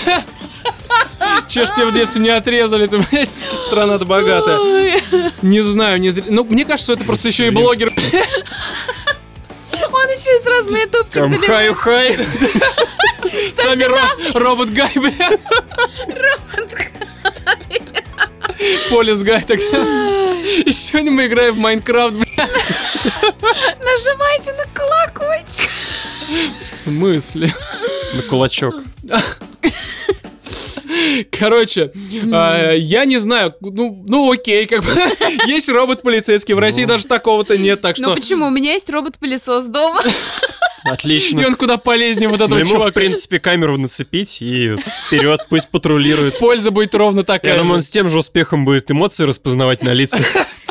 Че 1.49 1.67
ж 1.67 1.71
тебе 1.75 1.87
в 1.87 1.93
детстве 1.95 2.21
не 2.21 2.29
отрезали, 2.31 2.87
ты, 2.87 2.99
блядь, 3.11 3.31
страна-то 3.63 4.05
богатая. 4.05 4.59
Не 5.43 5.63
знаю, 5.63 5.99
не 6.01 6.11
зря. 6.11 6.25
Ну, 6.29 6.45
мне 6.45 6.65
кажется, 6.65 6.93
это 6.93 7.05
просто 7.05 7.29
еще 7.29 7.47
и 7.47 7.51
блогер. 7.51 7.91
Он 9.93 10.09
еще 10.11 10.37
и 10.37 10.41
сразу 10.41 10.73
на 10.73 10.79
ютубчик 10.79 11.13
Там 11.15 11.39
хаю-хай. 11.39 12.17
С 13.57 13.65
вами 13.65 13.83
ро- 13.85 14.39
робот 14.39 14.71
Гай, 14.71 14.91
бля. 14.97 15.31
Полис 18.91 19.23
Гай 19.23 19.43
тогда. 19.43 19.79
И 20.67 20.73
сегодня 20.73 21.11
мы 21.11 21.27
играем 21.27 21.55
в 21.55 21.59
Майнкрафт, 21.59 22.15
бля. 22.17 22.49
Нажимайте 23.81 24.53
на 24.53 24.65
колокольчик. 24.75 25.71
В 26.65 26.69
смысле? 26.69 27.55
На 28.15 28.23
кулачок. 28.23 28.75
Короче, 31.31 31.93
а, 32.33 32.73
я 32.73 33.05
не 33.05 33.19
знаю, 33.19 33.55
ну, 33.61 34.05
ну 34.09 34.31
окей, 34.33 34.67
как 34.67 34.85
бы 34.85 34.91
есть 35.47 35.69
робот 35.69 36.03
полицейский, 36.03 36.55
в 36.55 36.59
России 36.59 36.85
даже 36.85 37.07
такого-то 37.07 37.59
нет, 37.59 37.81
так 37.81 37.99
Ну 37.99 38.07
что... 38.09 38.15
почему? 38.15 38.47
У 38.47 38.51
меня 38.51 38.73
есть 38.73 38.91
робот-пылесос 38.91 39.67
дома. 39.67 40.03
И 40.85 40.89
Отлично. 40.91 41.47
он 41.47 41.55
куда 41.57 41.77
полезнее 41.77 42.29
вот 42.29 42.39
Ну, 42.39 42.47
этого 42.47 42.59
ему, 42.59 42.69
в 42.69 42.73
чувака. 42.73 42.93
принципе, 42.93 43.41
камеру 43.41 43.77
нацепить 43.77 44.41
и 44.41 44.77
вперед, 45.07 45.41
пусть 45.51 45.69
патрулирует. 45.69 46.39
Польза 46.39 46.71
будет 46.71 46.95
ровно 46.95 47.25
такая. 47.25 47.55
Я 47.55 47.59
думаю, 47.59 47.77
он 47.77 47.83
с 47.83 47.91
тем 47.91 48.09
же 48.09 48.17
успехом 48.19 48.65
будет 48.65 48.91
эмоции 48.91 49.25
распознавать 49.25 49.83
на 49.83 49.93
лицах. 49.93 50.25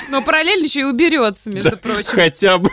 Но 0.10 0.22
параллельно 0.24 0.64
еще 0.64 0.80
и 0.80 0.84
уберется, 0.84 1.50
между 1.50 1.78
прочим. 1.78 2.06
Хотя 2.06 2.58
бы. 2.58 2.72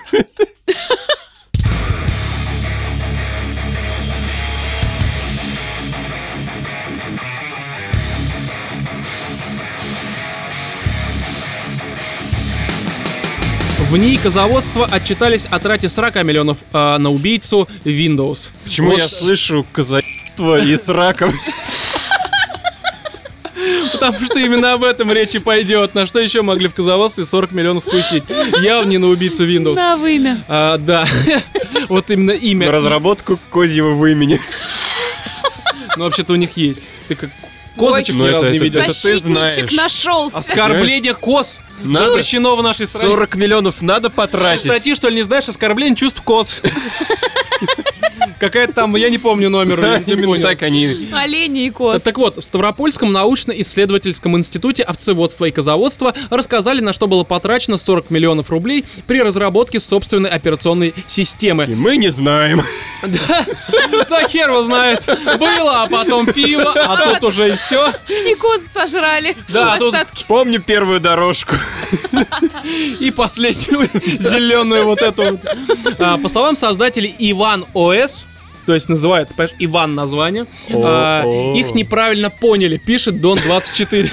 В 13.95 13.97
ней 13.97 14.17
козаводство 14.17 14.87
отчитались 14.87 15.47
о 15.49 15.61
трате 15.61 15.89
40 15.89 16.25
миллионов 16.25 16.59
а, 16.73 16.99
на 16.99 17.13
убийцу 17.13 17.69
Windows. 17.85 18.51
Почему 18.65 18.91
Вот 18.91 18.99
я 18.99 19.07
слышу 19.07 19.65
казаство 19.71 20.61
и 20.61 20.75
с 20.75 20.89
раком? 20.89 21.33
Потому 23.93 24.19
что 24.25 24.37
именно 24.41 24.73
об 24.73 24.83
этом 24.83 25.13
речь 25.13 25.37
и 25.37 25.39
пойдет. 25.39 25.95
На 25.95 26.07
что 26.07 26.19
еще 26.19 26.43
могли 26.43 26.67
в 26.67 26.75
козаводстве 26.75 27.25
40 27.25 27.53
миллионов 27.53 27.85
спустить? 27.85 28.25
Явно 28.65 28.91
не 28.91 28.99
на 28.99 29.07
убийцу 29.07 29.47
Windows. 29.49 29.77
На 29.77 29.97
вымя. 29.97 30.43
А, 30.49 30.77
да, 30.77 31.07
вот 31.89 32.11
именно 32.11 32.33
На 32.33 32.37
имя. 32.37 32.73
разработку 32.73 33.39
козьего 33.53 33.91
вымени. 33.91 34.41
Но 35.97 36.07
вообще-то 36.07 36.33
у 36.33 36.37
них 36.37 36.57
есть. 36.57 36.83
Ты 37.07 37.15
как 37.15 37.31
козочек 37.77 38.17
Ну, 38.17 38.27
ни 38.27 38.31
разу 38.33 38.51
не 38.51 38.57
это- 38.57 38.65
видел. 38.65 38.81
это 38.81 39.03
ты 39.03 39.17
знаешь. 39.19 39.53
Защитничек 39.55 39.79
нашелся. 39.79 40.39
Оскорбление 40.39 41.15
коз 41.15 41.59
Надо 41.83 42.07
запрещено 42.09 42.57
в 42.57 42.63
нашей 42.63 42.87
стране. 42.87 43.09
40 43.09 43.35
миллионов 43.37 43.83
надо 43.83 44.11
потратить. 44.11 44.65
Статьи, 44.65 44.95
что 44.95 45.09
ли, 45.09 45.17
не 45.17 45.23
знаешь? 45.23 45.49
Оскорбление 45.49 45.97
чувств 45.97 46.23
коз. 46.23 46.61
Какая-то 48.39 48.73
там, 48.73 48.97
я 48.97 49.11
не 49.11 49.19
помню 49.19 49.49
номер, 49.51 49.81
не 50.07 50.13
Именно 50.13 50.27
понял. 50.33 50.43
так 50.43 50.63
они... 50.63 51.09
Олени 51.13 51.65
и 51.67 51.69
Так, 51.71 51.77
коз. 51.77 52.03
так 52.03 52.19
вот, 52.19 52.37
в 52.39 52.45
Ставропольском 52.45 53.13
научно-исследовательском 53.13 54.37
институте 54.37 54.83
овцеводства 54.83 55.45
и 55.47 55.51
козоводства 55.51 56.15
рассказали, 56.31 56.81
на 56.81 56.93
что 56.93 57.07
было 57.07 57.25
потрачено 57.25 57.79
40 57.79 58.11
миллионов 58.11 58.51
рублей 58.51 58.85
при 59.07 59.21
разработке 59.23 59.81
собственной 59.81 60.31
операционной 60.31 60.89
И 60.89 60.95
системы. 61.09 61.67
мы 61.67 61.97
не 61.97 62.09
знаем. 62.09 62.63
Да 64.09 64.29
хер 64.29 64.51
его 64.51 64.63
знает. 64.65 65.05
Было, 65.39 65.83
а 65.83 65.87
потом 65.89 66.27
пиво, 66.27 66.73
а 66.75 67.13
тут 67.15 67.25
уже 67.25 67.51
и 67.55 67.57
все. 67.57 67.93
И 68.09 68.35
козы 68.35 68.67
сожрали. 68.73 69.37
Да, 69.49 69.77
тут- 69.79 69.95
остатки. 69.95 70.25
Помню 70.27 70.61
первую 70.61 71.01
дорожку. 71.01 71.55
И 73.01 73.11
последнюю 73.11 73.89
зеленую 74.21 74.85
вот 74.85 75.01
эту. 75.03 75.39
А, 75.99 76.19
По 76.19 76.29
словам 76.29 76.57
создателей 76.57 77.15
Иван 77.19 77.65
ОС, 77.75 78.25
то 78.67 78.75
есть 78.75 78.89
называют, 78.89 79.29
понимаешь, 79.31 79.55
Иван 79.59 79.95
название, 79.95 80.47
а, 80.71 81.25
их 81.55 81.75
неправильно 81.75 82.31
поняли, 82.31 82.77
пишет 82.77 83.21
Дон 83.21 83.39
24. 83.39 84.11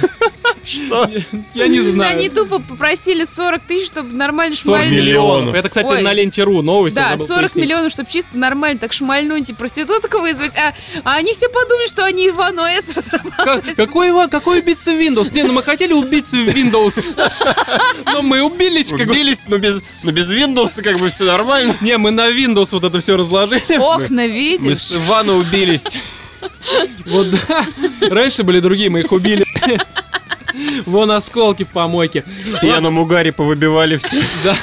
Что? 0.63 1.09
Я 1.53 1.67
не 1.67 1.79
знаю. 1.81 2.11
Они 2.17 2.29
тупо 2.29 2.59
попросили 2.59 3.23
40 3.25 3.61
тысяч, 3.63 3.87
чтобы 3.87 4.13
нормально 4.13 4.55
40 4.55 4.63
шмальнуть. 4.81 4.97
миллионов. 4.97 5.31
миллионов. 5.39 5.55
Это, 5.55 5.69
кстати, 5.69 5.87
Ой. 5.87 6.01
на 6.03 6.13
ленте.ру 6.13 6.61
новость. 6.61 6.95
я 6.95 7.03
Да, 7.03 7.09
забыл 7.11 7.27
40 7.27 7.41
пояснить. 7.41 7.65
миллионов, 7.65 7.91
чтобы 7.91 8.09
чисто 8.09 8.37
нормально 8.37 8.79
так 8.79 8.93
шмальнуть 8.93 9.49
и 9.49 9.53
проституток 9.53 10.13
вызвать, 10.13 10.55
а, 10.57 10.73
а 11.03 11.15
они 11.15 11.33
все 11.33 11.49
подумали, 11.49 11.87
что 11.87 12.05
они 12.05 12.27
Иван 12.29 12.59
ОС 12.59 12.83
Как- 12.93 12.95
разрабатывают. 12.97 13.75
какой, 13.75 14.09
Иван, 14.09 14.29
какой 14.29 14.59
убийца 14.59 14.91
Windows? 14.91 15.33
Не, 15.33 15.43
ну 15.43 15.53
мы 15.53 15.63
хотели 15.63 15.93
убийцу 15.93 16.37
Windows. 16.45 17.07
Но 18.05 18.21
мы 18.21 18.41
убились, 18.41 18.89
как 18.89 19.07
бы. 19.07 19.11
Убились, 19.13 19.45
но 19.47 19.57
без, 19.57 19.81
но 20.03 20.11
без 20.11 20.31
Windows 20.31 20.81
как 20.81 20.99
бы 20.99 21.09
все 21.09 21.25
нормально. 21.25 21.75
Не, 21.81 21.97
мы 21.97 22.11
на 22.11 22.29
Windows 22.29 22.69
вот 22.71 22.83
это 22.83 22.99
все 22.99 23.17
разложили. 23.17 23.77
Окна 23.77 24.07
Мы 24.23 24.27
видишь? 24.27 24.77
с 24.77 24.95
Ивана 24.97 25.33
убились. 25.35 25.97
Вот 27.05 27.27
да. 27.29 27.65
Раньше 28.09 28.43
были 28.43 28.59
другие, 28.59 28.89
мы 28.89 29.01
их 29.01 29.11
убили. 29.11 29.45
Вон 30.85 31.11
осколки 31.11 31.63
в 31.63 31.69
помойке. 31.69 32.23
В 32.53 32.59
пьяном 32.59 32.97
угаре 32.99 33.31
повыбивали 33.31 33.97
все. 33.97 34.21
Да. 34.43 34.55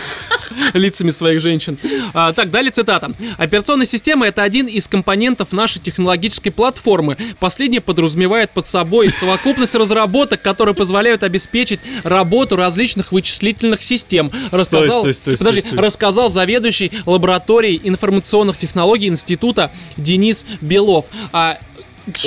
Лицами 0.72 1.10
своих 1.10 1.40
женщин. 1.40 1.78
А, 2.14 2.32
так, 2.32 2.50
далее 2.50 2.70
цитата. 2.70 3.12
Операционная 3.36 3.86
система 3.86 4.26
это 4.26 4.42
один 4.42 4.66
из 4.66 4.88
компонентов 4.88 5.52
нашей 5.52 5.80
технологической 5.80 6.50
платформы. 6.50 7.16
Последняя 7.38 7.80
подразумевает 7.80 8.50
под 8.50 8.66
собой 8.66 9.08
совокупность 9.08 9.74
разработок, 9.74 10.42
которые 10.42 10.74
позволяют 10.74 11.22
обеспечить 11.22 11.80
работу 12.02 12.56
различных 12.56 13.12
вычислительных 13.12 13.82
систем. 13.82 14.30
Рассказал, 14.50 15.00
стой, 15.00 15.14
стой, 15.14 15.36
стой, 15.36 15.38
подожди, 15.38 15.60
стой. 15.60 15.78
рассказал 15.78 16.30
заведующий 16.30 16.92
лабораторией 17.06 17.80
информационных 17.84 18.56
технологий 18.56 19.08
института 19.08 19.70
Денис 19.96 20.44
Белов. 20.60 21.06
А, 21.32 21.58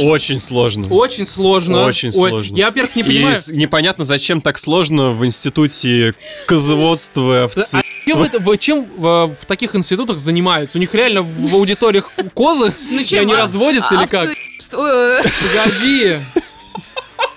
Очень 0.03 0.39
сложно. 0.39 0.87
очень 0.89 1.25
сложно. 1.25 1.83
Очень 1.85 2.09
Ой, 2.09 2.29
сложно. 2.29 2.55
Я, 2.55 2.67
во-первых, 2.67 2.95
не 2.95 3.01
И 3.01 3.05
понимаю. 3.05 3.35
с- 3.35 3.47
непонятно, 3.49 4.05
зачем 4.05 4.41
так 4.41 4.57
сложно 4.57 5.11
в 5.11 5.25
институте 5.25 6.13
козоводства, 6.47 7.45
овцы. 7.45 7.75
А 7.75 7.81
чем, 8.05 8.27
вы- 8.39 8.57
чем 8.57 8.85
в, 8.97 9.35
в 9.39 9.45
таких 9.45 9.75
институтах 9.75 10.19
занимаются? 10.19 10.77
У 10.77 10.81
них 10.81 10.93
реально 10.93 11.21
в 11.23 11.53
аудиториях 11.55 12.11
козы? 12.33 12.73
Ну 12.91 12.99
и 13.01 13.15
они 13.15 13.33
а- 13.33 13.37
разводятся 13.37 13.95
или 13.95 14.03
овцы- 14.03 14.09
как? 14.09 14.29
Погоди. 14.71 16.17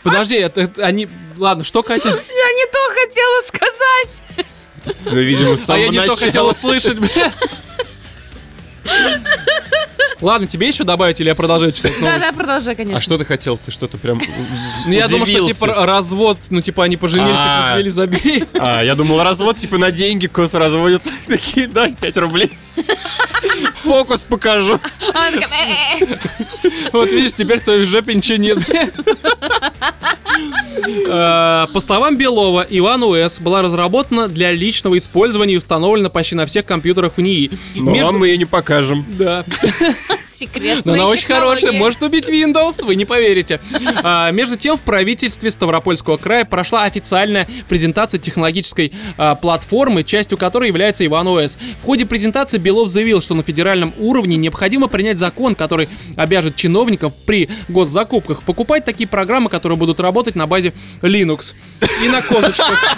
Подожди, 0.03 0.37
это, 0.37 0.61
это 0.63 0.85
они... 0.85 1.09
Ладно, 1.37 1.65
что, 1.65 1.83
Катя? 1.83 2.09
Я 2.09 2.15
не 2.15 2.67
то 2.67 2.79
хотела 2.95 3.43
сказать. 3.49 4.23
Ну, 5.07 5.17
видимо, 5.17 5.57
с 5.57 5.63
А 5.63 5.67
самого 5.67 5.83
я 5.85 5.89
не 5.91 5.97
то 5.99 6.07
начала. 6.07 6.19
хотел 6.19 6.47
услышать, 6.49 6.99
бля. 6.99 7.33
Ладно, 10.21 10.47
тебе 10.47 10.69
еще 10.69 10.85
добавить 10.85 11.21
или 11.21 11.29
я 11.29 11.35
продолжаю 11.35 11.73
читать 11.73 11.93
Да, 12.01 12.07
новость? 12.07 12.21
да, 12.21 12.33
продолжай, 12.33 12.75
конечно. 12.77 12.97
А 12.97 13.01
что 13.01 13.19
ты 13.19 13.25
хотел? 13.27 13.59
Ты 13.59 13.71
что-то 13.71 13.99
прям 13.99 14.23
Ну, 14.87 14.93
я 14.93 15.07
думал, 15.09 15.27
что 15.27 15.45
типа 15.45 15.67
развод, 15.87 16.39
ну 16.51 16.63
типа 16.63 16.85
они 16.85 16.97
поженились, 16.97 17.37
А. 17.37 17.65
и 17.67 17.71
развели, 17.71 17.91
забей. 17.91 18.45
А, 18.59 18.83
я 18.83 18.95
думал, 18.95 19.23
развод, 19.23 19.59
типа, 19.59 19.77
на 19.77 19.91
деньги 19.91 20.27
кос 20.27 20.55
разводят. 20.55 21.03
Такие, 21.27 21.67
дай 21.67 21.93
5 21.95 22.17
рублей. 22.19 22.57
Фокус 23.83 24.25
покажу. 24.25 24.81
А. 25.13 25.31
Вот 26.93 27.11
видишь, 27.11 27.33
теперь 27.35 27.61
в 27.61 27.65
твоей 27.65 27.85
жопе 27.85 28.15
ничего 28.15 28.39
нет. 28.39 28.59
Э, 30.87 31.67
По 31.73 31.81
словам 31.81 32.17
Белова, 32.17 32.67
Иван 32.69 33.03
ОС 33.03 33.41
была 33.41 33.63
разработана 33.63 34.29
для 34.29 34.53
личного 34.53 34.99
использования 34.99 35.55
и 35.55 35.57
установлена 35.57 36.09
почти 36.09 36.35
на 36.37 36.47
всех 36.47 36.65
компьютерах 36.65 37.15
в 37.17 37.21
НИИ. 37.21 37.51
Ну, 37.77 37.91
Между- 37.91 38.09
а 38.09 38.13
мы 38.13 38.29
ее 38.29 38.39
не 38.39 38.45
покажем. 38.45 39.07
Да, 39.17 39.45
Секретные 40.27 40.83
но 40.85 40.93
она 40.95 41.07
очень 41.07 41.27
хорошая, 41.27 41.73
может 41.73 42.03
убить 42.03 42.29
Windows, 42.29 42.85
вы 42.85 42.97
не 42.97 43.05
поверите. 43.05 43.61
А, 44.03 44.31
между 44.33 44.57
тем, 44.57 44.77
в 44.77 44.83
правительстве 44.83 45.51
Ставропольского 45.51 46.17
края 46.17 46.45
прошла 46.45 46.85
официальная 46.85 47.47
презентация 47.69 48.19
технологической 48.19 48.93
а, 49.17 49.37
платформы, 49.37 50.03
частью 50.03 50.37
которой 50.37 50.69
является 50.69 51.07
Иван 51.07 51.29
ОС. 51.29 51.57
В 51.81 51.85
ходе 51.87 52.05
презентации 52.05 52.59
Белов 52.59 52.89
заявил, 52.89 53.21
что 53.23 53.35
на 53.35 53.43
федеральном 53.45 53.95
уровне 53.99 54.37
необходимо 54.37 54.89
принять 54.89 55.19
закон, 55.19 55.55
который 55.55 55.89
обяжет 56.17 56.57
чиновников 56.57 57.13
при 57.27 57.49
госзакупках 57.69 58.43
покупать 58.43 58.85
такие 58.85 59.07
программы, 59.09 59.49
которые 59.49 59.79
будут 59.79 60.01
работать 60.01 60.35
на 60.35 60.47
базе 60.49 60.74
Linux 61.03 61.55
и 62.03 62.09
на 62.09 62.23
козочках. 62.23 62.97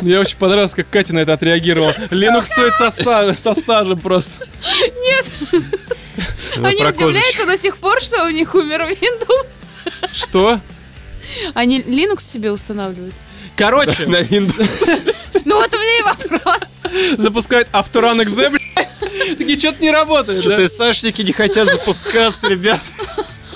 Мне 0.00 0.18
очень 0.18 0.36
понравилось, 0.38 0.74
как 0.74 0.90
Катя 0.90 1.14
на 1.14 1.20
это 1.20 1.34
отреагировала. 1.34 1.92
Linux 2.10 2.46
стоит 2.46 2.74
со, 2.74 2.90
ста- 2.90 3.34
со 3.36 3.54
стажем 3.54 4.00
просто. 4.00 4.44
Она 6.56 6.68
Они 6.68 6.78
про 6.78 6.88
удивляются 6.88 7.04
козочек. 7.22 7.46
до 7.46 7.56
сих 7.56 7.76
пор, 7.78 8.00
что 8.00 8.24
у 8.24 8.28
них 8.30 8.54
умер 8.54 8.82
Windows. 9.00 9.48
Что? 10.12 10.60
Они 11.54 11.80
Linux 11.80 12.22
себе 12.22 12.50
устанавливают. 12.50 13.14
Короче, 13.56 14.06
На 14.06 14.20
Windows. 14.22 15.12
Ну 15.44 15.56
вот 15.56 15.72
у 15.74 15.78
меня 15.78 15.98
и 15.98 16.02
вопрос. 16.02 17.16
запускают 17.18 17.68
Авторан 17.72 18.20
.exe, 18.20 18.50
блядь. 18.50 19.38
Такие, 19.38 19.58
что-то 19.58 19.80
не 19.82 19.90
работает, 19.90 20.38
да? 20.38 20.54
Что-то 20.56 20.68
САшники 20.68 21.22
не 21.22 21.32
хотят 21.32 21.68
запускаться, 21.70 22.48
ребят. 22.48 22.80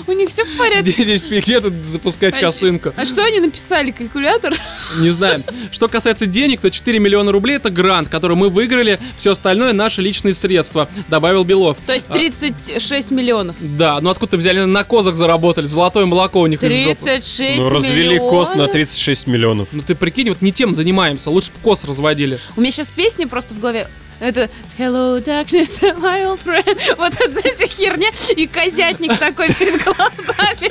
У 0.07 0.13
них 0.13 0.29
все 0.31 0.45
в 0.45 0.57
порядке. 0.57 0.93
Где 0.93 1.17
здесь, 1.17 1.23
где 1.45 1.61
тут 1.61 1.75
запускать 1.85 2.35
А 2.35 2.41
косынку? 2.41 2.93
А 2.97 3.07
что 3.07 3.25
они 3.25 3.41
написали? 3.41 3.91
Калькулятор? 3.91 4.55
Не 4.99 5.11
знаю. 5.11 5.43
Что 5.71 5.89
касается 5.89 6.27
денег, 6.27 6.61
то 6.61 6.71
4 6.71 6.99
миллиона 6.99 7.33
рублей 7.33 7.57
это 7.57 7.71
грант, 7.71 8.09
который 8.09 8.37
мы 8.37 8.49
выиграли, 8.49 8.99
все 9.17 9.33
остальное 9.33 9.73
наши 9.73 10.03
личные 10.03 10.35
средства, 10.35 10.89
добавил 11.09 11.45
Белов. 11.45 11.77
То 11.87 11.93
есть 11.93 12.09
36 12.09 13.11
миллионов. 13.11 13.57
Да, 13.61 14.01
ну 14.01 14.11
откуда 14.11 14.37
взяли 14.37 14.61
на 14.65 14.85
козах 14.85 15.17
заработали? 15.17 15.67
Золотое 15.67 16.07
молоко 16.07 16.41
у 16.41 16.47
них 16.47 16.63
из 16.63 16.73
жопы. 16.73 17.01
36 17.01 17.59
Ну, 17.61 17.69
развели 17.71 18.09
миллионов. 18.15 18.31
кос 18.31 18.55
на 18.55 18.67
36 18.69 19.27
миллионов. 19.27 19.69
Ну 19.73 19.83
ты 19.83 19.95
прикинь, 19.95 20.29
вот 20.29 20.43
не 20.43 20.53
тем 20.53 20.75
занимаемся, 20.75 21.31
лучше 21.31 21.51
бы 21.51 21.59
коз 21.63 21.85
разводили. 21.85 22.39
У 22.57 22.61
меня 22.61 22.71
сейчас 22.73 22.91
песни 22.91 23.25
просто 23.25 23.55
в 23.55 23.61
голове. 23.61 23.89
Это 24.23 24.49
Hello, 24.79 25.21
darkness, 25.21 25.81
my 25.99 26.23
old 26.23 26.39
friend. 26.45 26.79
Вот 26.97 27.13
это, 27.13 27.29
знаете, 27.29 27.67
херня. 27.67 28.09
И 28.37 28.47
козятник 28.47 29.19
такой 29.19 29.53
перед 29.53 29.83
глазами. 29.83 30.71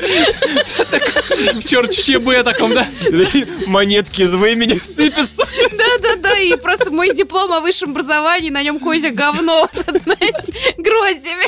В 1.59 1.67
черт 1.67 2.23
Б 2.23 2.43
таком, 2.43 2.73
да? 2.73 2.87
Монетки 3.67 4.21
из 4.21 4.33
времени 4.35 4.75
сыпятся. 4.81 5.45
Да-да-да, 5.69 6.39
и 6.39 6.55
просто 6.55 6.91
мой 6.91 7.13
диплом 7.13 7.51
о 7.51 7.59
высшем 7.59 7.91
образовании, 7.91 8.49
на 8.49 8.63
нем 8.63 8.79
козя 8.79 9.09
говно, 9.09 9.69
знаете, 10.01 10.53
гроздями. 10.77 11.43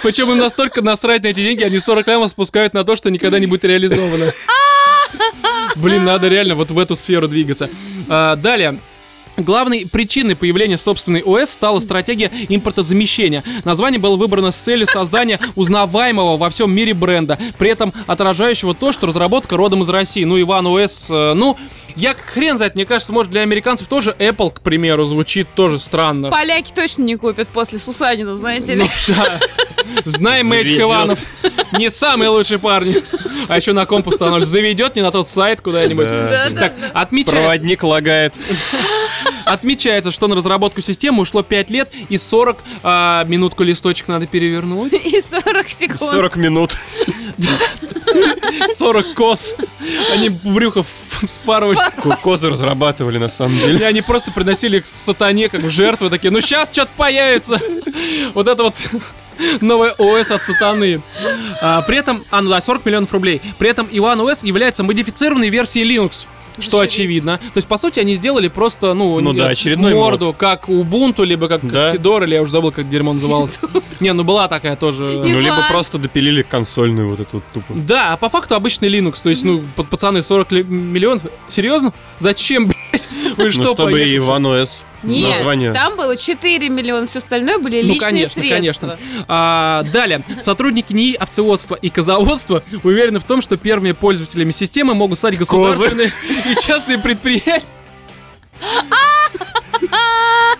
Причем 0.00 0.30
им 0.30 0.38
настолько 0.38 0.80
насрать 0.80 1.24
на 1.24 1.28
эти 1.28 1.42
деньги, 1.42 1.64
они 1.64 1.80
40 1.80 2.06
лямов 2.06 2.30
спускают 2.30 2.72
на 2.72 2.84
то, 2.84 2.94
что 2.94 3.10
никогда 3.10 3.40
не 3.40 3.46
будет 3.46 3.64
реализовано. 3.64 4.32
Блин, 5.74 6.04
надо 6.04 6.28
реально 6.28 6.54
вот 6.54 6.70
в 6.70 6.78
эту 6.78 6.94
сферу 6.94 7.26
двигаться. 7.26 7.68
А, 8.08 8.36
далее. 8.36 8.78
Главной 9.36 9.86
причиной 9.90 10.36
появления 10.36 10.76
собственной 10.76 11.22
ОС 11.22 11.50
стала 11.50 11.78
стратегия 11.78 12.30
импортозамещения. 12.48 13.42
Название 13.64 13.98
было 13.98 14.16
выбрано 14.16 14.50
с 14.50 14.56
целью 14.56 14.86
создания 14.86 15.40
узнаваемого 15.54 16.36
во 16.36 16.50
всем 16.50 16.72
мире 16.72 16.94
бренда, 16.94 17.38
при 17.58 17.70
этом 17.70 17.92
отражающего 18.06 18.74
то, 18.74 18.92
что 18.92 19.06
разработка 19.06 19.56
родом 19.56 19.82
из 19.82 19.88
России. 19.88 20.24
Ну, 20.24 20.40
Иван 20.40 20.66
ОС, 20.66 21.08
э, 21.10 21.32
ну, 21.34 21.56
я 21.96 22.14
как 22.14 22.24
хрен 22.24 22.56
знает, 22.56 22.74
мне 22.74 22.84
кажется, 22.84 23.12
может 23.12 23.30
для 23.30 23.42
американцев 23.42 23.86
тоже 23.86 24.14
Apple, 24.18 24.52
к 24.52 24.60
примеру, 24.60 25.04
звучит 25.04 25.48
тоже 25.54 25.78
странно. 25.78 26.30
Поляки 26.30 26.72
точно 26.72 27.02
не 27.02 27.16
купят 27.16 27.48
после 27.48 27.78
Сусанина, 27.78 28.36
знаете 28.36 28.74
ли. 28.74 28.82
Ну 28.82 29.14
да. 29.14 29.40
Знаем 30.04 30.48
мы 30.48 30.56
этих. 30.56 30.80
Иванов. 30.80 31.18
Не 31.72 31.90
самые 31.90 32.28
лучшие 32.28 32.58
парни. 32.58 33.02
А 33.48 33.56
еще 33.56 33.72
на 33.72 33.86
комп 33.86 34.08
установлен. 34.08 34.46
Заведет 34.46 34.96
не 34.96 35.02
на 35.02 35.10
тот 35.10 35.28
сайт 35.28 35.60
куда-нибудь. 35.60 36.06
Да. 36.06 36.50
Так, 36.50 36.74
отмечается, 36.94 37.36
Проводник 37.36 37.82
лагает. 37.82 38.36
Отмечается, 39.44 40.10
что 40.10 40.26
на 40.28 40.36
разработку 40.36 40.80
системы 40.80 41.22
ушло 41.22 41.42
5 41.42 41.70
лет 41.70 41.92
и 42.08 42.16
40 42.18 42.58
а, 42.82 43.24
минутку 43.24 43.62
листочек 43.62 44.08
надо 44.08 44.26
перевернуть. 44.26 44.92
И 44.92 45.20
40 45.20 45.68
секунд. 45.68 46.00
40 46.00 46.36
минут. 46.36 46.76
40 48.76 49.14
кос. 49.14 49.54
Они 50.12 50.28
брюхов 50.28 50.86
спарывали. 51.28 51.78
Ко- 52.02 52.16
Козы 52.22 52.50
разрабатывали 52.50 53.18
на 53.18 53.28
самом 53.28 53.56
И 53.58 53.60
деле. 53.60 53.86
они 53.86 54.02
просто 54.02 54.32
приносили 54.32 54.78
их 54.78 54.86
сатане 54.86 55.48
как 55.48 55.62
в 55.62 55.70
жертву. 55.70 56.10
Такие, 56.10 56.30
ну 56.30 56.40
сейчас 56.40 56.70
что-то 56.72 56.90
появится. 56.96 57.60
Вот 58.34 58.48
это 58.48 58.62
вот 58.64 58.74
новая 59.60 59.92
ОС 59.98 60.30
от 60.30 60.42
сатаны. 60.42 61.02
А, 61.60 61.82
при 61.82 61.98
этом, 61.98 62.24
а, 62.30 62.40
ну 62.42 62.50
да, 62.50 62.60
40 62.60 62.84
миллионов 62.84 63.12
рублей. 63.12 63.40
При 63.58 63.68
этом 63.68 63.88
Иван 63.90 64.20
ОС 64.20 64.42
является 64.44 64.82
модифицированной 64.82 65.48
версией 65.48 65.86
Linux. 65.96 66.26
Что 66.58 66.78
Зашибись. 66.78 66.94
очевидно. 66.94 67.38
То 67.38 67.56
есть, 67.58 67.68
по 67.68 67.76
сути, 67.76 68.00
они 68.00 68.14
сделали 68.16 68.48
просто, 68.48 68.94
ну, 68.94 69.20
Ну 69.20 69.32
да, 69.32 69.48
очередной 69.48 69.94
морду, 69.94 70.34
как 70.36 70.68
Ubuntu, 70.68 71.24
либо 71.24 71.48
как 71.48 71.66
Да. 71.66 71.92
Или 71.92 72.34
я 72.34 72.42
уже 72.42 72.52
забыл, 72.52 72.72
как 72.72 72.88
дерьмо 72.88 73.12
называлось. 73.12 73.58
Не, 74.00 74.12
ну 74.12 74.24
была 74.24 74.48
такая 74.48 74.76
тоже. 74.76 75.04
Ну, 75.04 75.40
либо 75.40 75.66
просто 75.70 75.98
допилили 75.98 76.42
консольную 76.42 77.08
вот 77.08 77.20
эту 77.20 77.36
вот 77.36 77.44
тупо. 77.52 77.74
Да, 77.74 78.12
а 78.12 78.16
по 78.16 78.28
факту 78.28 78.54
обычный 78.54 78.88
Linux. 78.88 79.22
То 79.22 79.30
есть, 79.30 79.44
ну, 79.44 79.64
под 79.76 79.88
пацаны 79.88 80.22
40 80.22 80.52
ли- 80.52 80.62
миллионов. 80.64 81.22
Серьезно? 81.48 81.92
Зачем, 82.18 82.66
блядь? 82.66 83.08
Вы 83.36 83.44
Ну, 83.44 83.52
что, 83.52 83.72
чтобы 83.72 84.16
Иван 84.16 84.46
ОС. 84.46 84.84
Нет, 85.02 85.30
Название. 85.30 85.72
там 85.72 85.96
было 85.96 86.16
4 86.16 86.68
миллиона, 86.68 87.06
все 87.06 87.18
остальное 87.18 87.58
были 87.58 87.82
Ну, 87.82 87.88
личные 87.94 88.08
конечно, 88.26 88.42
средства. 88.42 88.56
конечно. 88.56 88.98
А, 89.28 89.82
далее. 89.92 90.24
Сотрудники 90.40 90.92
НИИ, 90.92 91.14
овцеводства 91.14 91.74
и 91.74 91.90
козоводства 91.90 92.62
уверены 92.84 93.18
в 93.18 93.24
том, 93.24 93.42
что 93.42 93.56
первыми 93.56 93.92
пользователями 93.92 94.52
системы 94.52 94.94
могут 94.94 95.18
стать 95.18 95.36
государственные 95.38 96.12
и 96.50 96.54
частные 96.66 96.98
предприятия. 96.98 97.62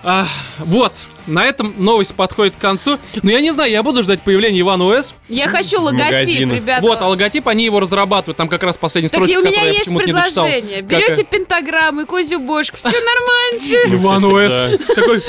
А, 0.05 0.27
вот, 0.59 0.95
на 1.27 1.45
этом 1.47 1.75
новость 1.79 2.15
подходит 2.15 2.57
к 2.57 2.59
концу. 2.59 2.99
Но 3.23 3.31
я 3.31 3.41
не 3.41 3.51
знаю, 3.51 3.71
я 3.71 3.83
буду 3.83 4.03
ждать 4.03 4.21
появления 4.23 4.61
Ивана 4.61 4.85
ОС. 4.87 5.15
Я 5.29 5.49
хочу 5.49 5.81
логотип, 5.81 6.05
Магазины. 6.05 6.53
ребята. 6.55 6.83
Вот, 6.83 7.01
а 7.01 7.09
логотип 7.09 7.49
они 7.49 7.65
его 7.65 7.81
разрабатывают. 7.81 8.37
Там 8.37 8.49
как 8.49 8.63
раз 8.63 8.77
последняя 8.77 9.09
Так 9.09 9.19
строчка, 9.25 9.35
и 9.35 9.43
у 9.43 9.45
меня 9.45 9.63
я 9.63 9.69
есть 9.69 9.81
почему-то 9.85 10.07
не 10.07 10.13
дочитал. 10.13 10.45
предложение. 10.45 10.83
Берете 10.83 11.25
пентаграммы, 11.25 12.07
козью 12.07 12.41
бошку, 12.41 12.77
все 12.77 12.91
нормально. 12.91 13.61
Ну, 13.89 13.97
Иван 13.97 14.25
ОС. 14.25 14.79
Такой 14.95 15.21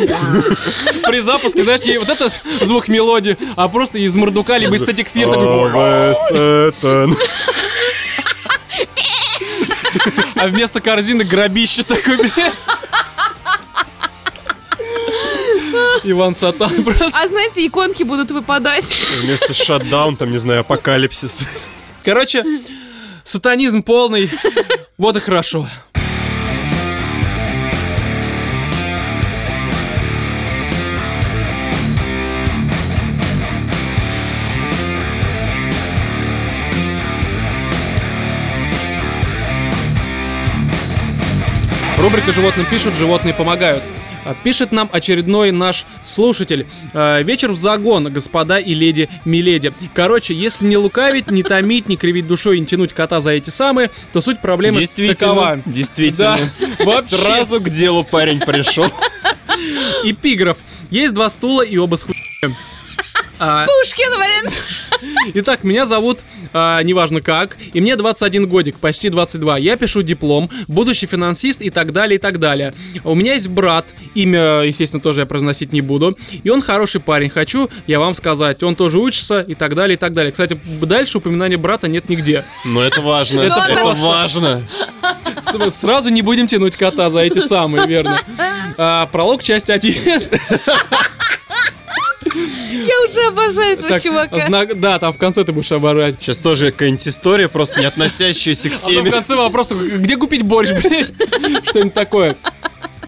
при 1.07 1.19
запуске, 1.21 1.63
знаешь, 1.63 1.81
не 1.81 1.97
вот 1.97 2.09
этот 2.09 2.41
звук 2.61 2.87
мелодии, 2.87 3.37
а 3.55 3.67
просто 3.67 3.99
из 3.99 4.15
Мордука 4.15 4.57
либо 4.57 4.75
из 4.75 4.83
Static 4.83 5.07
Fear 5.13 5.29
такой, 5.31 6.11
ОС 6.11 6.31
это... 6.31 7.09
а 10.35 10.47
вместо 10.47 10.79
корзины 10.81 11.23
гробище 11.23 11.83
такой, 11.83 12.17
бля. 12.17 12.51
Иван 16.03 16.35
Сатан 16.35 16.83
просто. 16.83 17.17
А 17.17 17.27
знаете, 17.27 17.65
иконки 17.65 18.03
будут 18.03 18.31
выпадать. 18.31 18.85
Вместо 19.21 19.53
шатдаун, 19.53 20.17
там, 20.17 20.31
не 20.31 20.37
знаю, 20.37 20.61
апокалипсис. 20.61 21.41
Короче, 22.03 22.43
сатанизм 23.23 23.83
полный. 23.83 24.29
Вот 24.97 25.15
и 25.15 25.19
хорошо. 25.19 25.67
Рубрика 41.97 42.33
«Животным 42.33 42.65
пишут, 42.65 42.95
животные 42.95 43.33
помогают». 43.33 43.81
А, 44.25 44.35
Пишет 44.43 44.71
нам 44.71 44.89
очередной 44.91 45.51
наш 45.51 45.85
слушатель. 46.03 46.67
А, 46.93 47.21
Вечер 47.21 47.51
в 47.51 47.55
загон, 47.57 48.11
господа 48.11 48.57
и 48.59 48.73
леди 48.73 49.09
Миледи. 49.25 49.73
Короче, 49.93 50.33
если 50.33 50.65
не 50.65 50.77
лукавить, 50.77 51.29
не 51.29 51.43
томить, 51.43 51.87
не 51.87 51.97
кривить 51.97 52.27
душой 52.27 52.57
и 52.57 52.59
не 52.59 52.65
тянуть 52.65 52.93
кота 52.93 53.21
за 53.21 53.31
эти 53.31 53.49
самые, 53.49 53.89
то 54.11 54.21
суть 54.21 54.39
проблемы 54.39 54.85
такова. 54.85 55.57
Действительно, 55.57 55.61
действительно. 55.65 56.37
Да, 56.59 56.85
вообще. 56.85 57.17
Сразу 57.17 57.61
к 57.61 57.69
делу 57.69 58.03
парень 58.03 58.39
пришел. 58.39 58.85
Эпиграф. 60.03 60.57
Есть 60.89 61.13
два 61.13 61.29
стула 61.29 61.61
и 61.61 61.77
оба 61.77 61.95
с 61.95 62.03
хуем. 62.03 62.55
А, 63.39 63.65
Пушкин, 63.65 64.11
блин. 64.11 64.53
Итак, 65.35 65.63
меня 65.63 65.85
зовут, 65.85 66.19
а, 66.53 66.81
неважно 66.83 67.21
как, 67.21 67.57
и 67.73 67.81
мне 67.81 67.95
21 67.95 68.47
годик, 68.47 68.77
почти 68.77 69.09
22. 69.09 69.57
Я 69.57 69.75
пишу 69.77 70.01
диплом, 70.03 70.49
будущий 70.67 71.05
финансист 71.05 71.61
и 71.61 71.69
так 71.69 71.91
далее, 71.91 72.17
и 72.17 72.19
так 72.19 72.39
далее. 72.39 72.73
У 73.03 73.15
меня 73.15 73.33
есть 73.33 73.47
брат, 73.47 73.85
имя, 74.15 74.61
естественно, 74.61 75.01
тоже 75.01 75.21
я 75.21 75.25
произносить 75.25 75.73
не 75.73 75.81
буду, 75.81 76.17
и 76.43 76.49
он 76.49 76.61
хороший 76.61 77.01
парень, 77.01 77.29
хочу 77.29 77.69
я 77.87 77.99
вам 77.99 78.13
сказать. 78.13 78.61
Он 78.63 78.75
тоже 78.75 78.99
учится 78.99 79.41
и 79.41 79.55
так 79.55 79.75
далее, 79.75 79.95
и 79.95 79.99
так 79.99 80.13
далее. 80.13 80.31
Кстати, 80.31 80.57
дальше 80.81 81.17
упоминания 81.17 81.57
брата 81.57 81.87
нет 81.87 82.09
нигде. 82.09 82.43
Но 82.65 82.81
это 82.83 83.01
важно. 83.01 83.41
Это 83.41 83.65
Это 83.69 83.81
просто. 83.81 84.03
важно. 84.05 84.67
С- 85.69 85.75
Сразу 85.79 86.09
не 86.09 86.21
будем 86.21 86.47
тянуть 86.47 86.75
кота 86.75 87.09
за 87.09 87.19
эти 87.19 87.39
самые, 87.39 87.87
верно. 87.87 88.19
А, 88.77 89.05
пролог, 89.07 89.43
часть 89.43 89.69
1. 89.69 89.93
Я 92.87 93.01
уже 93.05 93.27
обожаю 93.27 93.73
этого 93.73 93.89
Так, 93.89 94.01
чувака. 94.01 94.39
знак- 94.39 94.79
да, 94.79 94.99
там 94.99 95.13
в 95.13 95.17
конце 95.17 95.43
ты 95.43 95.51
будешь 95.51 95.71
оборать. 95.71 96.15
Сейчас 96.19 96.37
тоже 96.37 96.71
какая-нибудь 96.71 97.07
история, 97.07 97.47
просто 97.49 97.79
не 97.79 97.85
относящаяся 97.85 98.69
к 98.69 98.73
А 98.73 98.75
то 98.77 98.85
в 98.85 98.89
теме. 98.89 99.11
конце 99.11 99.35
вопрос, 99.35 99.69
где 99.71 100.17
купить 100.17 100.43
борщ, 100.43 100.71
блядь? 100.83 101.11
Что-нибудь 101.69 101.93
такое. 101.93 102.35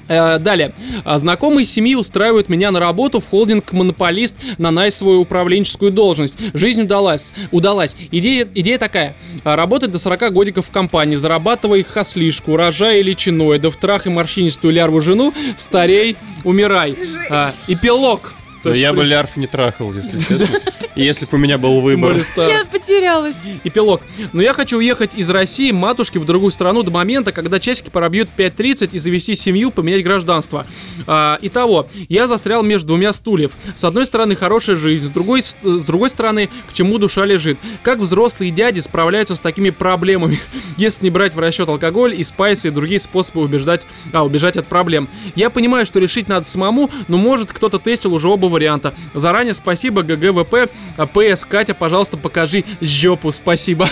Э, 0.07 0.37
Далее. 0.37 0.71
А, 1.03 1.17
Знакомые 1.17 1.65
семьи 1.65 1.95
устраивают 1.95 2.47
меня 2.47 2.69
на 2.69 2.79
работу 2.79 3.19
в 3.19 3.27
холдинг 3.27 3.71
«Монополист» 3.71 4.35
на 4.59 4.69
найсовую 4.69 5.19
управленческую 5.19 5.89
должность. 5.91 6.35
Жизнь 6.53 6.83
удалась. 6.83 7.31
удалась. 7.51 7.95
Идея, 8.11 8.47
идея 8.53 8.77
такая. 8.77 9.15
А, 9.43 9.55
Работать 9.55 9.89
до 9.89 9.97
40 9.97 10.31
годиков 10.31 10.67
в 10.67 10.69
компании, 10.69 11.15
зарабатывая 11.15 11.79
их 11.79 11.87
хаслишку, 11.87 12.55
рожая 12.55 13.01
личиной, 13.01 13.57
да 13.57 13.71
в 13.71 13.77
трах 13.77 14.05
и 14.05 14.11
морщинистую 14.11 14.75
лярву 14.75 15.01
жену, 15.01 15.33
старей, 15.57 16.17
умирай. 16.43 16.95
А, 17.31 17.51
Эпилог. 17.67 18.35
То 18.65 18.71
Но 18.71 18.75
я 18.77 18.93
при- 18.93 18.97
бы 18.97 19.03
лярф 19.03 19.37
не 19.37 19.45
трахал, 19.45 19.93
если 19.93 20.17
честно. 20.17 20.59
И 20.95 21.03
Если 21.03 21.25
бы 21.25 21.31
у 21.33 21.37
меня 21.37 21.59
был 21.59 21.81
выбор. 21.81 22.15
Я 22.37 22.65
потерялась. 22.65 23.35
Эпилог. 23.63 24.01
Но 24.33 24.41
я 24.41 24.53
хочу 24.53 24.77
уехать 24.77 25.13
из 25.13 25.29
России, 25.29 25.69
матушки, 25.69 26.17
в 26.17 26.25
другую 26.25 26.51
страну 26.51 26.81
до 26.81 26.89
момента, 26.89 27.31
когда 27.31 27.59
часики 27.59 27.91
пробьют 27.91 28.27
5.30 28.35 28.89
и 28.93 28.97
завести 28.97 29.35
семью, 29.35 29.69
поменять 29.69 30.03
гражданство. 30.03 30.65
А, 31.05 31.37
итого, 31.43 31.87
я 32.09 32.25
застрял 32.27 32.63
между 32.63 32.87
двумя 32.87 33.13
стульев. 33.13 33.51
С 33.75 33.83
одной 33.83 34.07
стороны, 34.07 34.35
хорошая 34.35 34.77
жизнь, 34.77 35.05
с 35.05 35.09
другой, 35.11 35.43
с 35.43 35.55
с 35.63 35.83
другой 35.83 36.09
стороны, 36.09 36.49
к 36.67 36.73
чему 36.73 36.97
душа 36.97 37.23
лежит. 37.23 37.59
Как 37.83 37.99
взрослые 37.99 38.49
дяди 38.49 38.79
справляются 38.79 39.35
с 39.35 39.39
такими 39.39 39.69
проблемами, 39.69 40.39
если 40.77 41.03
не 41.03 41.09
брать 41.11 41.35
в 41.35 41.39
расчет 41.39 41.69
алкоголь 41.69 42.19
и 42.19 42.23
спайсы 42.23 42.69
и 42.69 42.71
другие 42.71 42.99
способы 42.99 43.41
убеждать, 43.41 43.85
а, 44.11 44.25
убежать 44.25 44.57
от 44.57 44.65
проблем. 44.65 45.07
Я 45.35 45.51
понимаю, 45.51 45.85
что 45.85 45.99
решить 45.99 46.27
надо 46.27 46.47
самому, 46.47 46.89
но 47.07 47.17
может 47.17 47.53
кто-то 47.53 47.77
тестил 47.77 48.13
уже 48.15 48.27
оба 48.27 48.47
варианта. 48.55 48.93
Заранее 49.13 49.53
спасибо, 49.53 50.01
GGWP. 50.01 50.69
ПС, 51.13 51.45
Катя, 51.45 51.73
пожалуйста, 51.73 52.17
покажи 52.17 52.63
жопу, 52.81 53.31
спасибо. 53.31 53.87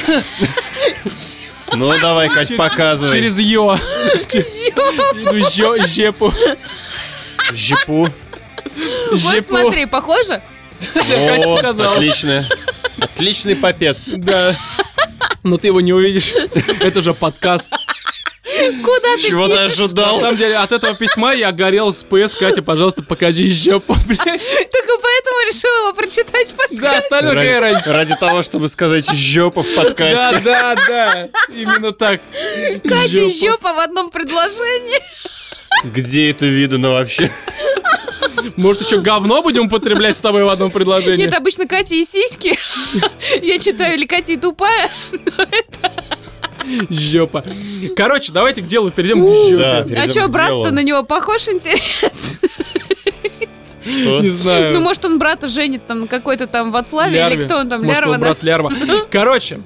Ну 1.75 1.91
давай, 1.99 2.29
Кать, 2.29 2.55
показывай. 2.55 3.13
Через 3.13 3.39
ё. 3.39 3.77
Иду 4.31 5.87
жепу. 5.87 6.33
Жипу. 7.53 8.09
Вот 9.11 9.19
Жепу. 9.19 9.47
смотри, 9.47 9.85
похоже? 9.85 10.41
Катя 10.93 11.49
О, 11.49 11.55
показала. 11.55 11.95
отлично. 11.95 12.47
Отличный 12.99 13.55
попец. 13.55 14.07
Да. 14.07 14.55
Но 15.43 15.57
ты 15.57 15.67
его 15.67 15.81
не 15.81 15.93
увидишь. 15.93 16.33
Это 16.79 17.01
же 17.01 17.13
подкаст. 17.13 17.71
Куда 18.83 19.15
ты 19.17 19.21
Чего 19.27 19.47
ты 19.47 19.53
пишешь? 19.53 19.77
На 19.77 19.83
ожидал? 19.85 20.19
самом 20.19 20.37
деле, 20.37 20.55
от 20.57 20.71
этого 20.71 20.93
письма 20.95 21.33
я 21.33 21.51
горел 21.51 21.91
с 21.93 22.03
ПС. 22.03 22.35
Катя, 22.35 22.61
пожалуйста, 22.61 23.03
покажи 23.03 23.47
жопу. 23.49 23.95
блядь. 24.07 24.19
Только 24.19 24.93
поэтому 25.01 25.39
решила 25.49 25.87
его 25.87 25.93
прочитать 25.93 26.49
в 26.51 26.53
подкасте. 26.55 26.81
Да, 26.81 26.97
остальное 26.97 27.33
Ради, 27.35 27.59
разница. 27.59 27.93
ради 27.93 28.15
того, 28.15 28.41
чтобы 28.41 28.67
сказать 28.69 29.09
жопа 29.11 29.63
в 29.63 29.75
Да, 29.75 29.83
подкасте. 29.83 30.39
да, 30.43 30.75
да. 30.87 31.29
Именно 31.49 31.91
так. 31.91 32.21
Катя 32.83 33.29
жопа 33.29 33.73
в 33.73 33.79
одном 33.79 34.09
предложении. 34.09 34.99
Где 35.83 36.29
это 36.31 36.45
видано 36.45 36.91
вообще? 36.91 37.31
Может, 38.57 38.83
еще 38.83 38.99
говно 38.99 39.41
будем 39.41 39.65
употреблять 39.67 40.17
с 40.17 40.21
тобой 40.21 40.43
в 40.43 40.49
одном 40.49 40.69
предложении? 40.71 41.25
Нет, 41.25 41.33
обычно 41.33 41.67
Катя 41.67 41.95
и 41.95 42.03
сиськи. 42.05 42.57
Я 43.41 43.57
читаю, 43.59 43.95
или 43.95 44.05
Катя 44.05 44.33
и 44.33 44.37
тупая. 44.37 44.89
Жопа. 46.89 47.43
Короче, 47.95 48.31
давайте 48.31 48.61
к 48.61 48.67
делу 48.67 48.91
перейдем 48.91 49.25
к 49.25 49.57
Да, 49.59 49.81
жопе. 49.83 49.95
А 49.95 50.09
что, 50.09 50.27
брат-то 50.27 50.71
на 50.71 50.83
него 50.83 51.03
похож, 51.03 51.47
интересно? 51.47 52.19
Что? 53.85 54.21
Не 54.21 54.29
знаю. 54.29 54.73
Ну, 54.73 54.79
может, 54.79 55.03
он 55.03 55.19
брата 55.19 55.47
женит 55.47 55.85
там 55.85 56.01
на 56.01 56.07
какой-то 56.07 56.47
там 56.47 56.71
Вацлаве, 56.71 57.11
или 57.11 57.17
Лярве. 57.31 57.45
кто 57.45 57.57
он 57.57 57.67
там, 57.67 57.83
Может, 57.83 57.99
Лярва, 57.99 58.13
да? 58.17 58.19
брат 58.27 58.43
Лярва. 58.43 58.71
Короче, 59.11 59.59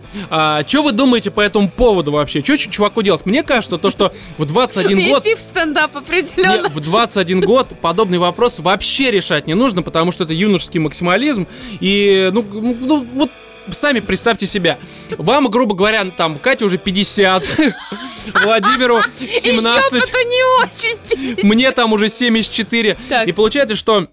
что 0.68 0.82
вы 0.82 0.92
думаете 0.92 1.30
по 1.30 1.40
этому 1.42 1.70
поводу 1.70 2.12
вообще? 2.12 2.42
Что 2.44 2.58
чуваку 2.58 3.04
делать? 3.04 3.28
Мне 3.28 3.44
кажется, 3.44 3.78
то, 3.78 3.92
что 3.92 4.12
в 4.40 4.46
21 4.46 5.10
год... 5.10 5.22
Идти 5.22 5.36
в 5.36 5.40
стендап 5.40 5.94
Не, 5.94 6.00
определенно. 6.00 6.68
в 6.70 6.80
21 6.80 7.42
год 7.42 7.76
подобный 7.80 8.18
вопрос 8.18 8.58
вообще 8.60 9.12
решать 9.12 9.46
не 9.46 9.54
нужно, 9.54 9.84
потому 9.84 10.12
что 10.12 10.24
это 10.24 10.34
юношеский 10.34 10.80
максимализм. 10.80 11.46
И, 11.80 12.32
ну, 12.34 12.44
ну, 12.52 12.76
ну, 12.82 13.08
вот 13.14 13.30
сами 13.72 14.00
представьте 14.00 14.48
себя. 14.48 14.80
Вам, 15.18 15.48
грубо 15.50 15.76
говоря, 15.76 16.06
там, 16.06 16.38
Кате 16.38 16.66
уже 16.66 16.78
50, 16.78 17.46
Владимиру 18.44 19.00
И 19.20 19.26
17, 19.26 19.92
жопа-то 19.94 20.24
не 20.24 20.62
очень. 20.64 21.48
мне 21.48 21.72
там 21.72 21.94
уже 21.94 22.10
74. 22.10 22.98
Так. 23.10 23.28
И 23.28 23.32
получается, 23.32 23.76
что... 23.76 24.08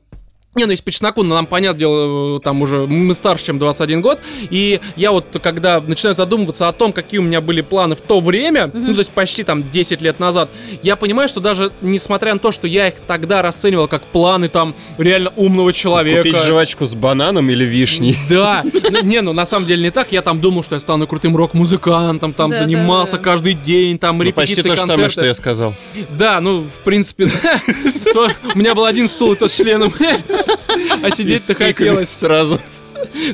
Не, 0.55 0.65
ну 0.67 0.71
если 0.71 0.85
по 0.85 0.93
чесноку, 0.93 1.23
ну, 1.23 1.35
нам, 1.35 1.47
понятное 1.47 1.79
дело, 1.79 2.37
э, 2.37 2.41
там 2.41 2.63
уже 2.63 2.87
мы 2.87 3.15
старше, 3.15 3.47
чем 3.47 3.59
21 3.59 4.01
год, 4.01 4.21
и 4.51 4.81
я 4.97 5.11
вот, 5.11 5.37
когда 5.43 5.81
начинаю 5.81 6.15
задумываться 6.15 6.69
о 6.69 6.73
том, 6.73 6.93
какие 6.93 7.19
у 7.19 7.23
меня 7.23 7.41
были 7.41 7.61
планы 7.61 7.97
в 7.97 8.01
то 8.01 8.21
время, 8.21 8.71
ну, 8.73 8.95
то 8.95 9.01
есть 9.01 9.11
почти 9.11 9.43
там 9.43 9.69
10 9.71 10.01
лет 10.03 10.21
назад, 10.21 10.51
я 10.83 10.97
понимаю, 10.97 11.29
что 11.29 11.41
даже 11.41 11.73
несмотря 11.81 12.33
на 12.33 12.39
то, 12.39 12.53
что 12.53 12.67
я 12.67 12.89
их 12.89 12.95
тогда 13.07 13.43
расценивал 13.43 13.89
как 13.89 14.03
планы 14.03 14.49
там 14.49 14.75
реально 14.99 15.33
умного 15.37 15.73
человека... 15.73 16.29
Купить 16.29 16.43
жвачку 16.43 16.87
с 16.87 16.95
бананом 16.95 17.51
или 17.51 17.65
вишней? 17.65 18.17
Да, 18.29 18.65
Ну, 18.91 19.03
не, 19.03 19.21
ну 19.21 19.33
на 19.33 19.47
самом 19.47 19.67
деле 19.67 19.83
не 19.83 19.91
так. 19.91 20.13
Я 20.13 20.23
там 20.23 20.41
думал, 20.41 20.63
что 20.63 20.77
я 20.77 20.81
стану 20.81 21.07
крутым 21.07 21.37
рок-музыкантом, 21.37 22.33
там 22.33 22.55
занимался 22.55 23.19
каждый 23.19 23.55
день, 23.55 23.99
там 23.99 24.19
Ну, 24.19 24.33
почти 24.33 24.55
репетиции, 24.55 24.69
то 24.69 24.77
же 24.77 24.83
самое, 24.83 25.09
что 25.09 25.25
я 25.25 25.35
сказал. 25.35 25.75
Да, 26.17 26.41
ну, 26.41 26.61
в 26.61 26.83
принципе, 26.83 27.29
У 28.55 28.59
меня 28.59 28.75
был 28.75 28.85
один 28.85 29.09
стул, 29.09 29.33
и 29.33 29.37
то 29.37 29.49
с 29.49 29.57
членом. 29.57 29.93
А 31.03 31.11
сидеть-то 31.11 31.55
хотелось. 31.55 32.11
Сразу. 32.11 32.61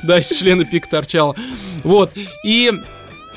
Да, 0.02 0.18
из 0.18 0.28
члена 0.28 0.64
пик 0.64 0.88
торчало. 0.88 1.36
Вот. 1.84 2.12
И 2.44 2.72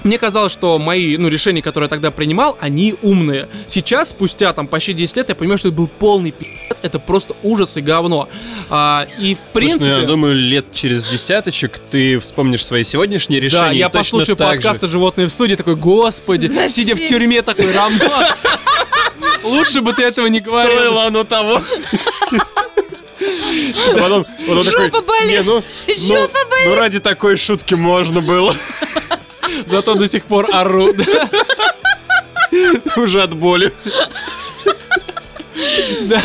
мне 0.03 0.17
казалось, 0.17 0.51
что 0.51 0.79
мои 0.79 1.15
ну, 1.17 1.29
решения, 1.29 1.61
которые 1.61 1.85
я 1.85 1.89
тогда 1.89 2.11
принимал, 2.11 2.57
они 2.59 2.95
умные. 3.01 3.47
Сейчас, 3.67 4.09
спустя 4.09 4.51
там 4.51 4.67
почти 4.67 4.93
10 4.93 5.17
лет, 5.17 5.29
я 5.29 5.35
понимаю, 5.35 5.57
что 5.57 5.69
это 5.69 5.77
был 5.77 5.87
полный 5.87 6.31
пи***ц, 6.31 6.75
это 6.81 6.99
просто 6.99 7.35
ужас 7.41 7.77
и 7.77 7.81
говно. 7.81 8.27
А, 8.69 9.07
и 9.17 9.35
в 9.35 9.37
Слушай, 9.37 9.53
принципе... 9.53 9.85
ну, 9.85 10.01
я 10.01 10.07
думаю, 10.07 10.35
лет 10.35 10.65
через 10.73 11.05
десяточек 11.05 11.79
ты 11.89 12.19
вспомнишь 12.19 12.65
свои 12.65 12.83
сегодняшние 12.83 13.39
решения. 13.39 13.69
Да, 13.69 13.71
я 13.71 13.89
послушаю 13.89 14.35
так 14.35 14.55
же. 14.55 14.61
подкасты 14.61 14.87
«Животные 14.87 15.27
в 15.27 15.31
суде», 15.31 15.55
такой, 15.55 15.75
господи, 15.77 16.47
Зачем? 16.47 16.69
сидя 16.69 16.95
в 16.95 16.99
тюрьме, 17.07 17.41
такой, 17.41 17.71
Роман, 17.71 18.01
лучше 19.43 19.79
бы 19.79 19.93
ты 19.93 20.03
этого 20.03 20.27
не 20.27 20.41
говорил. 20.41 20.79
Стоило 20.79 21.05
оно 21.05 21.23
того. 21.23 21.61
Потом, 23.93 24.25
потом 24.47 24.63
такой, 24.63 24.85
Жопа 24.85 25.01
болит. 25.01 25.31
«Не, 25.31 25.43
ну, 25.43 25.63
ну, 25.87 25.95
Жопа 25.95 26.39
ну, 26.65 26.75
ради 26.75 26.99
такой 26.99 27.37
шутки 27.37 27.75
можно 27.75 28.21
было. 28.21 28.53
Зато 29.67 29.95
до 29.95 30.07
сих 30.07 30.25
пор 30.25 30.47
ору. 30.53 30.89
Уже 32.95 33.21
от 33.21 33.33
боли. 33.35 33.71
Да. 36.01 36.21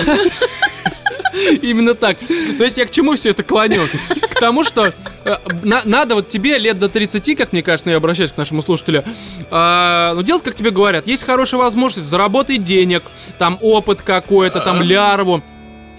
Именно 1.62 1.94
так. 1.94 2.18
То 2.58 2.64
есть 2.64 2.78
я 2.78 2.86
к 2.86 2.90
чему 2.90 3.14
все 3.14 3.30
это 3.30 3.42
клоню? 3.42 3.82
К 4.30 4.40
тому, 4.40 4.64
что 4.64 4.92
э, 5.24 5.36
на- 5.62 5.82
надо 5.84 6.14
вот 6.16 6.28
тебе 6.28 6.58
лет 6.58 6.78
до 6.78 6.88
30, 6.88 7.36
как 7.36 7.52
мне 7.52 7.62
кажется, 7.62 7.86
ну, 7.86 7.92
я 7.92 7.98
обращаюсь 7.98 8.32
к 8.32 8.36
нашему 8.36 8.62
слушателю, 8.62 9.04
а, 9.50 10.14
ну 10.14 10.22
делать, 10.22 10.42
как 10.42 10.54
тебе 10.54 10.70
говорят. 10.70 11.06
Есть 11.06 11.24
хорошая 11.24 11.60
возможность 11.60 12.08
заработать 12.08 12.64
денег, 12.64 13.02
там 13.38 13.58
опыт 13.60 14.02
какой-то, 14.02 14.60
там 14.60 14.82
лярву. 14.82 15.42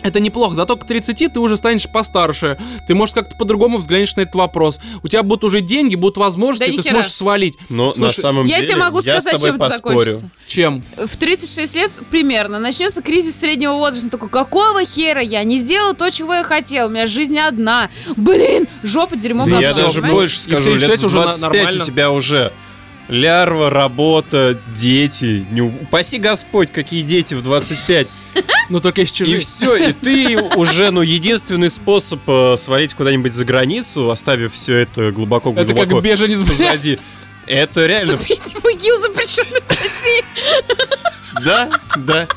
Это 0.02 0.20
неплохо, 0.22 0.56
зато 0.56 0.78
к 0.78 0.86
30 0.88 1.34
ты 1.34 1.40
уже 1.40 1.58
станешь 1.58 1.88
постарше. 1.90 2.58
Ты, 2.88 2.96
может, 2.96 3.16
как-то 3.16 3.36
по-другому 3.36 3.78
взглянешь 3.78 4.16
на 4.16 4.22
этот 4.22 4.36
вопрос. 4.36 4.80
У 5.04 5.08
тебя 5.10 5.24
будут 5.24 5.44
уже 5.44 5.60
деньги, 5.62 5.96
будут 5.96 6.16
возможности, 6.18 6.72
Да 6.78 6.82
ты 6.82 6.90
сможешь 6.90 7.12
свалить. 7.12 7.58
Но 7.70 7.88
на 7.88 7.94
Слушай, 7.96 8.22
самом 8.22 8.46
Я 8.46 8.56
деле 8.58 8.68
тебе 8.68 8.78
могу 8.78 9.02
я 9.02 9.20
с 9.20 9.24
сказать, 9.24 9.34
тобой 9.34 9.50
чем 9.50 9.56
это 9.62 9.66
поспорю. 9.70 9.98
закончится. 9.98 10.30
Чем? 10.48 10.84
В 10.98 11.18
36 11.18 11.76
лет 11.76 11.92
примерно 12.10 12.60
начнется 12.60 13.02
кризис 13.02 13.38
среднего 13.40 13.74
возраста. 13.74 14.10
Такой, 14.10 14.30
какого 14.30 14.86
хера 14.86 15.22
я 15.22 15.44
не 15.44 15.60
сделал 15.60 15.94
то, 15.94 16.10
чего 16.10 16.34
я 16.34 16.44
хотел? 16.44 16.88
У 16.88 16.90
меня 16.90 17.06
жизнь 17.06 17.38
одна. 17.38 17.90
Блин, 18.16 18.68
жопа, 18.84 19.18
дерьмо, 19.18 19.44
Да 19.46 19.52
говно. 19.52 19.68
я 19.68 19.74
даже 19.74 19.96
понимаешь? 20.02 20.16
больше 20.16 20.40
скажу, 20.40 20.76
лет 20.76 20.86
36 20.86 21.04
в 21.04 21.06
уже 21.08 21.16
на- 21.18 21.24
25 21.24 21.42
нормально. 21.64 21.84
у 21.84 21.86
тебя 21.86 22.12
уже 22.12 22.54
лярва, 23.10 23.70
работа, 23.70 24.60
дети. 24.76 25.46
Не 25.52 25.62
упаси 25.62 26.20
Господь, 26.20 26.72
какие 26.72 27.02
дети 27.02 27.34
в 27.34 27.42
25. 27.42 28.08
Ну, 28.70 28.80
только 28.80 29.02
И 29.02 29.06
чужие. 29.06 29.40
все, 29.40 29.76
и 29.76 29.94
ты 29.94 30.38
уже, 30.56 30.92
ну, 30.92 31.02
единственный 31.02 31.70
способ 31.70 32.20
э, 32.28 32.56
свалить 32.58 32.94
куда-нибудь 32.94 33.34
за 33.34 33.46
границу, 33.46 34.12
оставив 34.12 34.54
все 34.54 34.76
это 34.78 35.12
глубоко-глубоко 35.12 35.82
Это 35.84 35.94
как 35.96 36.04
беженец, 36.04 36.48
позади. 36.48 37.00
Это 37.48 37.88
реально, 37.88 38.14
Вступить 38.14 38.42
в 38.42 38.68
ИГИЛ 38.68 39.02
запрещенный 39.02 39.62
в 39.62 39.70
России. 39.70 40.24
да, 41.44 41.70
да. 41.98 42.28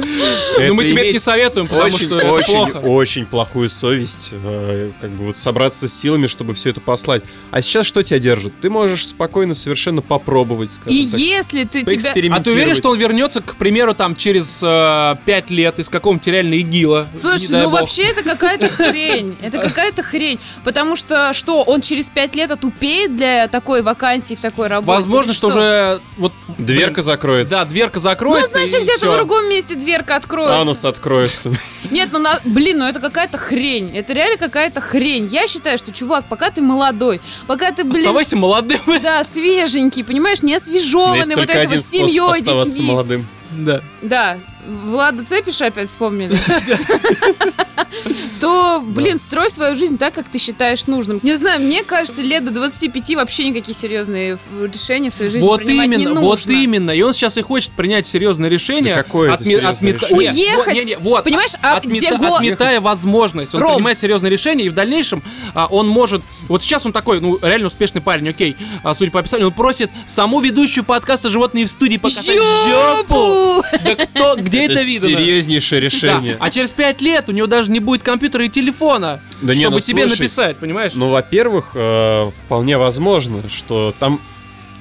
Ну, 0.00 0.74
мы 0.74 0.84
тебе 0.84 1.02
это 1.02 1.12
не 1.12 1.18
советуем, 1.18 1.66
потому 1.66 1.86
очень, 1.86 2.06
что 2.06 2.18
это 2.18 2.32
очень, 2.32 2.52
плохо. 2.54 2.76
очень 2.78 3.26
плохую 3.26 3.68
совесть, 3.68 4.30
э, 4.32 4.90
как 5.00 5.10
бы 5.10 5.26
вот 5.26 5.36
собраться 5.36 5.88
с 5.88 5.94
силами, 5.94 6.26
чтобы 6.26 6.54
все 6.54 6.70
это 6.70 6.80
послать. 6.80 7.24
А 7.50 7.62
сейчас 7.62 7.86
что 7.86 8.02
тебя 8.02 8.18
держит? 8.18 8.52
Ты 8.60 8.70
можешь 8.70 9.06
спокойно 9.06 9.54
совершенно 9.54 10.02
попробовать, 10.02 10.72
скажем 10.72 10.92
И 10.92 11.06
так, 11.06 11.18
если 11.20 11.64
ты 11.64 11.84
тебя... 11.84 12.12
А 12.34 12.42
ты 12.42 12.50
уверен, 12.52 12.74
что 12.74 12.90
он 12.90 12.98
вернется, 12.98 13.40
к 13.40 13.56
примеру, 13.56 13.94
там 13.94 14.16
через 14.16 14.60
э, 14.62 15.16
5 15.24 15.50
лет 15.50 15.78
из 15.78 15.88
какого-нибудь 15.88 16.26
реально 16.26 16.54
ИГИЛа? 16.54 17.08
Слушай, 17.14 17.48
ну 17.50 17.70
бог. 17.70 17.80
вообще 17.80 18.04
это 18.04 18.22
какая-то 18.22 18.68
хрень. 18.68 19.36
Это 19.40 19.58
какая-то 19.58 20.02
хрень. 20.02 20.38
Потому 20.64 20.96
что, 20.96 21.32
что, 21.32 21.62
он 21.62 21.80
через 21.80 22.08
пять 22.10 22.34
лет 22.34 22.50
отупеет 22.50 23.16
для 23.16 23.48
такой 23.48 23.82
вакансии 23.82 24.34
в 24.34 24.40
такой 24.40 24.68
работе? 24.68 25.00
Возможно, 25.00 25.32
что 25.32 25.48
уже 25.48 26.00
вот 26.16 26.32
Дверка 26.58 27.02
закроется. 27.02 27.56
да, 27.56 27.64
дверка 27.64 27.98
Ну, 27.98 28.02
закроется. 28.02 28.50
значит, 28.52 28.74
и 28.74 28.82
где-то 28.84 29.10
в 29.10 29.16
другом 29.16 29.48
месте 29.48 29.74
дверка 29.90 30.16
откроется. 30.16 30.60
Анус 30.60 30.84
откроется. 30.84 31.52
Нет, 31.90 32.10
ну, 32.12 32.20
на- 32.20 32.40
блин, 32.44 32.78
ну 32.78 32.84
это 32.84 33.00
какая-то 33.00 33.38
хрень. 33.38 33.96
Это 33.96 34.12
реально 34.12 34.36
какая-то 34.38 34.80
хрень. 34.80 35.26
Я 35.26 35.48
считаю, 35.48 35.78
что, 35.78 35.92
чувак, 35.92 36.26
пока 36.28 36.50
ты 36.50 36.60
молодой, 36.60 37.20
пока 37.46 37.72
ты, 37.72 37.82
блин, 37.82 38.02
Оставайся 38.02 38.36
молодым. 38.36 38.80
да, 39.02 39.24
свеженький, 39.24 40.04
понимаешь, 40.04 40.42
не 40.42 40.54
освежеванный, 40.54 41.18
вот 41.18 41.34
только 41.34 41.52
это 41.52 41.60
один 41.62 41.80
вот 41.80 41.86
семьей, 41.86 42.66
детьми. 42.66 42.86
молодым. 42.86 43.26
Да. 43.50 43.82
Да, 44.00 44.38
Влада 44.66 45.24
Цепиша 45.24 45.66
опять 45.66 45.88
вспомнили. 45.88 46.36
То, 48.40 48.82
блин, 48.84 49.18
строй 49.18 49.50
свою 49.50 49.76
жизнь 49.76 49.98
так, 49.98 50.14
как 50.14 50.28
ты 50.28 50.38
считаешь 50.38 50.86
нужным. 50.86 51.20
Не 51.22 51.34
знаю, 51.34 51.60
мне 51.60 51.82
кажется, 51.82 52.22
лет 52.22 52.44
до 52.44 52.50
25 52.50 53.16
вообще 53.16 53.48
никакие 53.48 53.74
серьезные 53.76 54.38
решения 54.60 55.10
в 55.10 55.14
своей 55.14 55.30
жизни 55.30 55.46
Вот 55.46 55.60
принимать 55.60 55.88
не 55.88 55.94
именно, 55.96 56.08
нужно. 56.20 56.26
вот 56.26 56.46
именно. 56.46 56.90
И 56.90 57.02
он 57.02 57.12
сейчас 57.12 57.36
и 57.36 57.42
хочет 57.42 57.72
принять 57.72 58.06
серьезное 58.06 58.48
решение. 58.48 58.94
Да 58.94 59.02
какое 59.02 59.34
это 59.34 59.44
серьезное 59.44 59.70
отмета- 59.72 60.06
решение? 60.06 60.56
Уехать! 60.56 60.74
не, 60.74 60.84
не, 60.84 60.96
вот, 60.98 61.24
Понимаешь, 61.24 61.52
а 61.60 61.76
отмета- 61.76 62.16
где 62.16 62.16
го- 62.16 62.34
отметая 62.36 62.80
возможность. 62.80 63.54
Он 63.54 63.60
Ром. 63.62 63.74
принимает 63.74 63.98
серьезное 63.98 64.30
решение, 64.30 64.66
и 64.66 64.70
в 64.70 64.74
дальнейшем 64.74 65.22
а, 65.54 65.66
он 65.66 65.88
может... 65.88 66.22
Вот 66.48 66.62
сейчас 66.62 66.86
он 66.86 66.92
такой, 66.92 67.20
ну, 67.20 67.38
реально 67.42 67.66
успешный 67.66 68.00
парень, 68.00 68.28
окей, 68.28 68.56
а, 68.82 68.94
судя 68.94 69.10
по 69.10 69.20
описанию, 69.20 69.48
он 69.48 69.52
просит 69.54 69.90
саму 70.06 70.40
ведущую 70.40 70.84
подкаста 70.84 71.28
«Животные 71.28 71.66
в 71.66 71.70
студии» 71.70 71.96
показать 71.98 72.36
жопу. 72.36 72.66
Жопу! 72.70 73.64
Да 73.84 73.94
кто, 73.96 74.34
где 74.50 74.64
это, 74.64 74.72
Это 74.74 74.82
видно? 74.82 75.08
серьезнейшее 75.08 75.80
Да, 75.80 75.84
решение. 75.86 76.36
А 76.38 76.50
через 76.50 76.72
пять 76.72 77.00
лет 77.00 77.28
у 77.28 77.32
него 77.32 77.46
даже 77.46 77.70
не 77.70 77.80
будет 77.80 78.02
компьютера 78.02 78.44
и 78.44 78.48
телефона, 78.48 79.20
Да 79.40 79.54
не, 79.54 79.62
чтобы 79.62 79.76
ну, 79.76 79.80
тебе 79.80 80.06
слушай, 80.06 80.20
написать, 80.20 80.56
понимаешь? 80.58 80.92
Ну, 80.94 81.08
во-первых, 81.08 81.72
э, 81.74 82.30
вполне 82.44 82.76
возможно, 82.78 83.48
что 83.48 83.94
там 83.98 84.20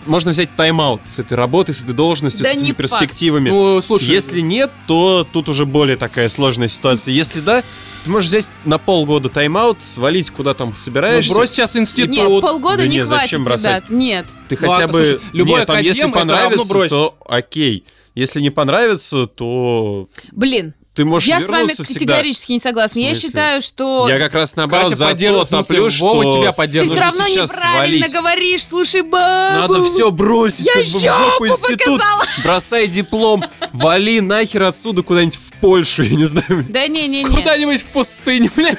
можно 0.10 0.32
взять 0.32 0.54
тайм-аут 0.56 1.02
с 1.06 1.20
этой 1.20 1.34
работой, 1.34 1.74
с 1.74 1.82
этой 1.82 1.94
должностью, 1.94 2.44
Да 2.44 2.50
с 2.50 2.54
этими 2.54 2.66
не 2.68 2.74
факт. 2.74 2.78
перспективами. 2.92 3.50
Ну, 3.50 3.82
слушай, 3.82 4.10
Если 4.10 4.42
нет, 4.42 4.72
то 4.88 5.26
тут 5.32 5.48
уже 5.50 5.66
более 5.66 5.96
такая 5.98 6.28
сложная 6.30 6.68
ситуация. 6.68 7.14
Если 7.14 7.40
да, 7.40 7.64
ты 8.04 8.10
можешь 8.10 8.30
взять 8.30 8.50
на 8.66 8.78
полгода 8.78 9.30
тайм-аут, 9.30 9.84
свалить 9.84 10.30
куда 10.32 10.54
там 10.54 10.70
ну, 10.70 10.76
собираешься. 10.76 11.34
брось 11.34 11.52
сейчас 11.52 11.76
институт. 11.76 12.10
Нет, 12.12 12.42
полгода 12.42 12.78
Да 12.78 12.88
не 12.88 12.98
не, 12.98 13.06
хватит, 13.06 13.22
зачем 13.24 13.44
бросать? 13.44 13.86
ребят, 13.86 13.90
нет. 13.90 14.26
Ты 14.50 14.58
Ну, 14.60 14.68
хотя 14.68 14.84
а, 14.86 14.88
бы... 14.88 15.06
слушай, 15.06 15.22
любой 15.34 15.60
Нет, 15.60 15.68
там, 15.68 15.80
если 15.80 16.12
понравится, 16.12 16.90
то 16.90 17.16
окей. 17.28 17.86
Если 18.16 18.42
не 18.42 18.50
понравится, 18.50 19.28
то 19.28 20.10
Блин, 20.32 20.74
ты 21.00 21.06
можешь 21.06 21.30
я 21.30 21.40
с 21.40 21.48
вами 21.48 21.70
всегда. 21.70 21.94
категорически 21.94 22.52
не 22.52 22.60
согласна. 22.60 23.00
Я 23.00 23.16
считаю, 23.16 23.62
что... 23.62 24.10
Я 24.10 24.20
как 24.20 24.34
раз 24.34 24.54
наоборот 24.58 24.90
Катя 24.90 24.96
за 24.98 25.14
то 25.14 25.46
топлю, 25.46 25.84
Вова 25.84 25.90
что 25.90 26.38
тебя 26.42 26.52
Ты 26.52 26.86
все 26.88 27.00
равно 27.00 27.26
неправильно 27.26 27.48
свалить. 27.48 28.12
говоришь, 28.12 28.66
слушай, 28.66 29.02
бабу. 29.02 29.74
Надо 29.74 29.84
все 29.84 30.12
бросить, 30.12 30.68
Я 30.68 30.74
как 30.74 30.92
бы 30.92 31.00
в 31.00 31.02
жопу 31.02 31.24
жопу 31.24 31.48
институт. 31.48 32.02
Бросай 32.44 32.88
диплом, 32.88 33.46
вали 33.72 34.20
нахер 34.20 34.64
отсюда 34.64 35.02
куда-нибудь 35.02 35.38
в 35.38 35.49
Польшу, 35.62 36.04
я 36.04 36.16
не 36.16 36.26
знаю. 36.26 36.66
Да 36.70 36.88
не-не-не, 36.88 37.36
Куда-нибудь 37.36 37.82
в 37.82 37.88
пустыню, 37.88 38.52
блядь. 38.56 38.78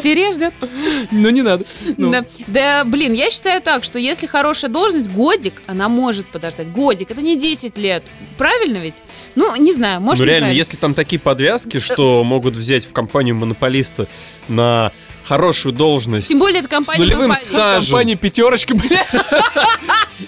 Сирия 0.00 0.32
ждет. 0.32 0.54
Ну, 1.10 1.30
не 1.30 1.42
надо. 1.42 1.64
Ну. 1.96 2.10
Да. 2.10 2.24
да, 2.46 2.84
блин, 2.84 3.12
я 3.12 3.30
считаю 3.30 3.60
так, 3.60 3.84
что 3.84 3.98
если 3.98 4.26
хорошая 4.26 4.70
должность, 4.70 5.10
годик, 5.10 5.62
она 5.66 5.88
может 5.88 6.26
подождать. 6.28 6.70
Годик, 6.72 7.10
это 7.10 7.20
не 7.22 7.36
10 7.36 7.76
лет. 7.78 8.04
Правильно 8.38 8.78
ведь? 8.78 9.02
Ну, 9.34 9.54
не 9.56 9.72
знаю, 9.72 10.00
может 10.00 10.24
ну 10.24 10.30
реально, 10.30 10.50
если 10.50 10.76
там 10.76 10.94
такие 10.94 11.18
подвязки, 11.18 11.78
что 11.78 12.22
могут 12.24 12.56
взять 12.56 12.86
в 12.86 12.92
компанию 12.92 13.34
монополиста 13.34 14.08
на 14.48 14.92
хорошую 15.30 15.72
должность. 15.72 16.26
Тем 16.26 16.40
более, 16.40 16.58
это 16.58 16.68
компания 16.68 17.04
нулевым 17.04 17.28
монополист. 17.28 17.50
стажем. 17.52 17.90
Компания 17.90 18.16
пятерочка, 18.16 18.74
блядь. 18.74 19.06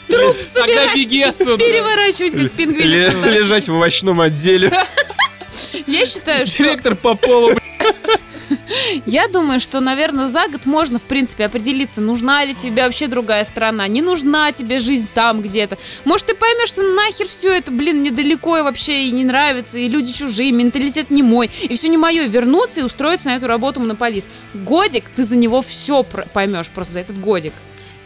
Труп 0.09 0.37
Тогда 0.55 0.67
собирать, 0.67 0.95
беги 0.95 1.23
отсюда. 1.23 1.57
переворачивать, 1.59 2.33
как 2.41 2.53
пингвин. 2.53 2.87
ле- 2.89 3.13
лежать 3.39 3.69
в 3.69 3.75
овощном 3.75 4.21
отделе. 4.21 4.73
Я 5.89 6.07
считаю, 6.07 6.47
что... 6.47 6.59
Директор 6.59 6.95
по 6.95 7.15
полу, 7.17 7.49
блядь. 7.49 8.21
Я 9.07 9.29
думаю, 9.29 9.61
что, 9.61 9.81
наверное, 9.81 10.29
за 10.29 10.49
год 10.49 10.67
можно, 10.67 10.99
в 10.99 11.03
принципе, 11.03 11.45
определиться, 11.45 12.01
нужна 12.01 12.45
ли 12.45 12.55
тебе 12.55 12.85
вообще 12.85 13.07
другая 13.07 13.45
страна, 13.45 13.87
не 13.89 14.03
нужна 14.03 14.53
тебе 14.53 14.79
жизнь 14.79 15.09
там 15.15 15.43
где-то. 15.43 15.79
Может, 16.05 16.27
ты 16.27 16.35
поймешь, 16.35 16.69
что 16.69 16.83
нахер 16.83 17.29
все 17.29 17.55
это, 17.55 17.73
блин, 17.73 18.03
недалеко 18.03 18.59
и 18.59 18.63
вообще 18.63 19.05
и 19.05 19.11
не 19.11 19.25
нравится, 19.25 19.79
и 19.79 19.89
люди 19.89 20.13
чужие, 20.13 20.53
менталитет 20.53 21.11
не 21.11 21.23
мой, 21.23 21.51
и 21.63 21.75
все 21.77 21.89
не 21.89 21.97
мое, 21.97 22.27
вернуться 22.27 22.81
и 22.81 22.85
устроиться 22.85 23.29
на 23.29 23.37
эту 23.37 23.47
работу 23.47 23.81
монополист. 23.81 24.29
Годик, 24.55 25.05
ты 25.15 25.25
за 25.25 25.37
него 25.37 25.63
все 25.63 26.03
поймешь 26.03 26.69
просто 26.69 26.95
за 26.95 27.01
этот 27.01 27.21
годик. 27.21 27.53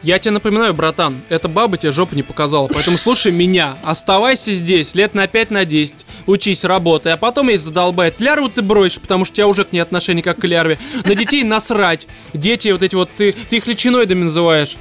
Я 0.03 0.19
тебе 0.19 0.33
напоминаю, 0.33 0.73
братан, 0.75 1.23
эта 1.29 1.49
баба 1.49 1.79
тебе 1.79 1.91
жопу 1.91 2.15
не 2.15 2.23
показала, 2.23 2.69
поэтому 2.69 2.99
слушай 2.99 3.33
меня, 3.33 3.77
оставайся 3.83 4.53
здесь 4.53 4.95
лет 4.95 5.15
на 5.15 5.27
5 5.27 5.51
на 5.51 5.65
10, 5.65 6.07
учись, 6.27 6.65
работай, 6.65 7.13
а 7.13 7.17
потом, 7.17 7.49
если 7.49 7.65
задолбает, 7.65 8.21
лярву 8.21 8.49
ты 8.49 8.63
бросишь, 8.63 9.01
потому 9.01 9.25
что 9.25 9.33
у 9.33 9.37
тебя 9.37 9.47
уже 9.49 9.65
к 9.65 9.73
ней 9.73 9.81
отношение 9.81 10.23
как 10.23 10.39
к 10.39 10.45
лярве, 10.45 10.79
на 11.05 11.15
детей 11.15 11.43
насрать, 11.43 12.07
дети 12.35 12.69
вот 12.69 12.83
эти 12.83 12.95
вот, 12.95 13.11
ты, 13.17 13.33
ты 13.33 13.57
их 13.57 13.67
личиноидами 13.67 14.25
называешь, 14.25 14.77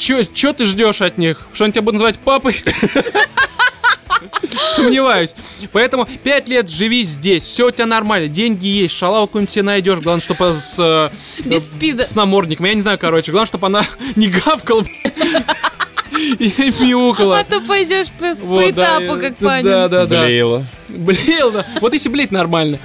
Чё, 0.00 0.22
чё 0.24 0.54
ты 0.54 0.64
ждешь 0.64 1.02
от 1.02 1.18
них? 1.18 1.46
Что 1.52 1.64
они 1.64 1.74
тебя 1.74 1.82
будут 1.82 1.96
называть 2.00 2.18
папой? 2.18 2.56
Сомневаюсь. 4.74 5.34
Поэтому 5.72 6.06
5 6.06 6.48
лет 6.48 6.68
живи 6.70 7.04
здесь, 7.04 7.42
все 7.42 7.68
у 7.68 7.70
тебя 7.70 7.86
нормально, 7.86 8.28
деньги 8.28 8.66
есть, 8.66 8.94
шалаву 8.94 9.26
какую-нибудь 9.26 9.52
себе 9.52 9.62
найдешь, 9.62 9.98
главное, 10.00 10.20
чтобы 10.22 10.52
с... 10.54 10.76
э, 10.78 11.10
Без 11.44 11.70
спида. 11.70 12.04
С 12.04 12.14
намордником, 12.14 12.66
я 12.66 12.74
не 12.74 12.80
знаю, 12.80 12.98
короче, 12.98 13.32
главное, 13.32 13.46
чтобы 13.46 13.66
она 13.66 13.84
не 14.16 14.28
гавкала 14.28 14.84
и 16.38 16.74
мяукала. 16.80 17.38
А 17.40 17.44
то 17.44 17.60
пойдешь 17.60 18.08
по, 18.18 18.34
Вот, 18.44 18.64
этапу, 18.64 19.14
как 19.20 19.38
да, 19.38 19.46
панин. 19.46 19.64
Да, 19.64 19.88
да, 19.88 20.06
да. 20.06 20.22
Блейло. 20.22 20.66
Блеял, 20.88 21.50
да. 21.52 21.64
Вот 21.80 21.92
если 21.92 22.08
блеять 22.08 22.32
нормально. 22.32 22.78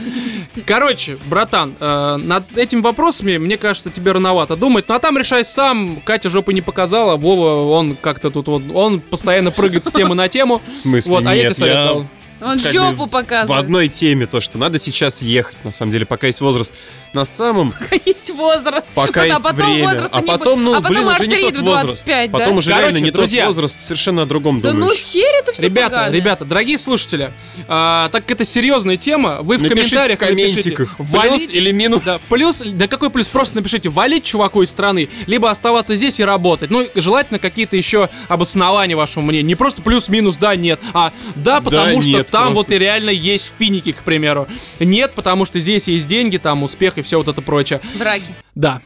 Короче, 0.65 1.17
братан, 1.25 1.75
э, 1.79 2.17
над 2.17 2.57
этими 2.57 2.81
вопросами, 2.81 3.37
мне 3.37 3.57
кажется, 3.57 3.89
тебе 3.89 4.11
рановато 4.11 4.55
думать. 4.55 4.85
Ну 4.87 4.95
а 4.95 4.99
там 4.99 5.17
решай 5.17 5.43
сам. 5.43 6.01
Катя 6.05 6.29
жопу 6.29 6.51
не 6.51 6.61
показала. 6.61 7.15
Вова, 7.17 7.69
он 7.71 7.95
как-то 7.95 8.29
тут 8.31 8.47
вот, 8.47 8.63
он 8.73 9.01
постоянно 9.01 9.51
прыгает 9.51 9.85
с 9.85 9.91
темы 9.91 10.15
на 10.15 10.27
тему. 10.29 10.61
В 10.67 10.71
смысле, 10.71 11.11
Вот, 11.11 11.25
а 11.25 11.35
я 11.35 11.45
тебе 11.45 11.53
совет 11.53 11.73
дал. 11.75 12.05
Он 12.41 12.59
жопу 12.59 13.07
показывает. 13.07 13.61
в 13.61 13.65
одной 13.65 13.87
теме 13.87 14.25
то, 14.25 14.41
что 14.41 14.57
надо 14.57 14.77
сейчас 14.77 15.21
ехать, 15.21 15.57
на 15.63 15.71
самом 15.71 15.91
деле, 15.91 16.05
пока 16.05 16.27
есть 16.27 16.41
возраст. 16.41 16.73
На 17.15 17.23
самом, 17.25 17.73
Есть 18.05 18.29
возраст. 18.31 18.89
пока 18.93 19.21
а 19.21 19.25
есть 19.25 19.41
потом 19.41 19.55
время. 19.55 20.07
А 20.11 20.21
потом, 20.21 20.63
ну, 20.63 20.73
а 20.73 20.81
потом 20.81 20.91
блин, 20.91 21.07
уже 21.07 21.27
не 21.27 21.37
тот 21.39 21.57
возраст. 21.59 21.85
25, 22.05 22.31
да? 22.31 22.37
Потом 22.37 22.57
уже 22.57 22.69
Короче, 22.71 22.85
реально 22.87 23.05
не 23.05 23.11
друзья, 23.11 23.45
тот 23.45 23.55
возраст, 23.55 23.79
совершенно 23.79 24.23
о 24.23 24.25
другом 24.25 24.59
Да 24.59 24.73
ну 24.73 24.81
думаешь. 24.81 24.99
хер 24.99 25.33
это 25.39 25.53
все 25.53 25.61
Ребята, 25.63 26.09
ребята, 26.11 26.43
дорогие 26.45 26.77
слушатели, 26.77 27.31
а, 27.67 28.09
так 28.09 28.23
как 28.23 28.31
это 28.31 28.43
серьезная 28.45 28.97
тема, 28.97 29.39
вы 29.41 29.57
в 29.57 29.61
Напишите 29.61 29.95
комментариях 29.95 30.17
в 30.19 30.25
комментиках, 30.27 30.79
напишите, 30.79 30.95
плюс 30.97 31.31
валить- 31.41 31.55
или 31.55 31.71
минус. 31.71 32.01
Да, 32.03 32.17
плюс, 32.29 32.61
да 32.65 32.87
какой 32.89 33.09
плюс? 33.09 33.27
Просто 33.27 33.55
напишите, 33.55 33.87
валить 33.89 34.25
чуваку 34.25 34.61
из 34.61 34.69
страны, 34.69 35.07
либо 35.25 35.49
оставаться 35.49 35.95
здесь 35.95 36.19
и 36.19 36.23
работать. 36.25 36.69
Ну, 36.69 36.85
желательно 36.95 37.39
какие-то 37.39 37.77
еще 37.77 38.09
обоснования 38.27 38.97
вашему 38.97 39.27
мнению. 39.27 39.47
Не 39.47 39.55
просто 39.55 39.81
плюс-минус, 39.81 40.35
да, 40.37 40.55
нет, 40.57 40.81
а 40.93 41.13
да, 41.35 41.61
потому 41.61 42.01
что 42.01 42.09
нет, 42.09 42.27
там 42.27 42.53
просто- 42.53 42.55
вот 42.57 42.71
и 42.71 42.77
реально 42.77 43.11
есть 43.11 43.53
финики, 43.57 43.93
к 43.93 44.03
примеру. 44.03 44.47
Нет, 44.79 45.13
потому 45.15 45.45
что 45.45 45.61
здесь 45.61 45.87
есть 45.87 46.07
деньги, 46.07 46.37
там 46.37 46.63
успех 46.63 46.97
и 46.97 47.01
все 47.05 47.17
вот 47.17 47.27
это 47.27 47.41
прочее. 47.41 47.79
Драки. 47.93 48.35
Да. 48.55 48.81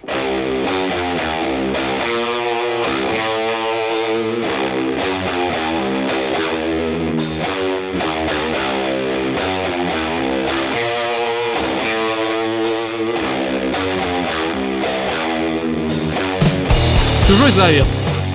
Чужой 17.27 17.51
завет. 17.51 17.85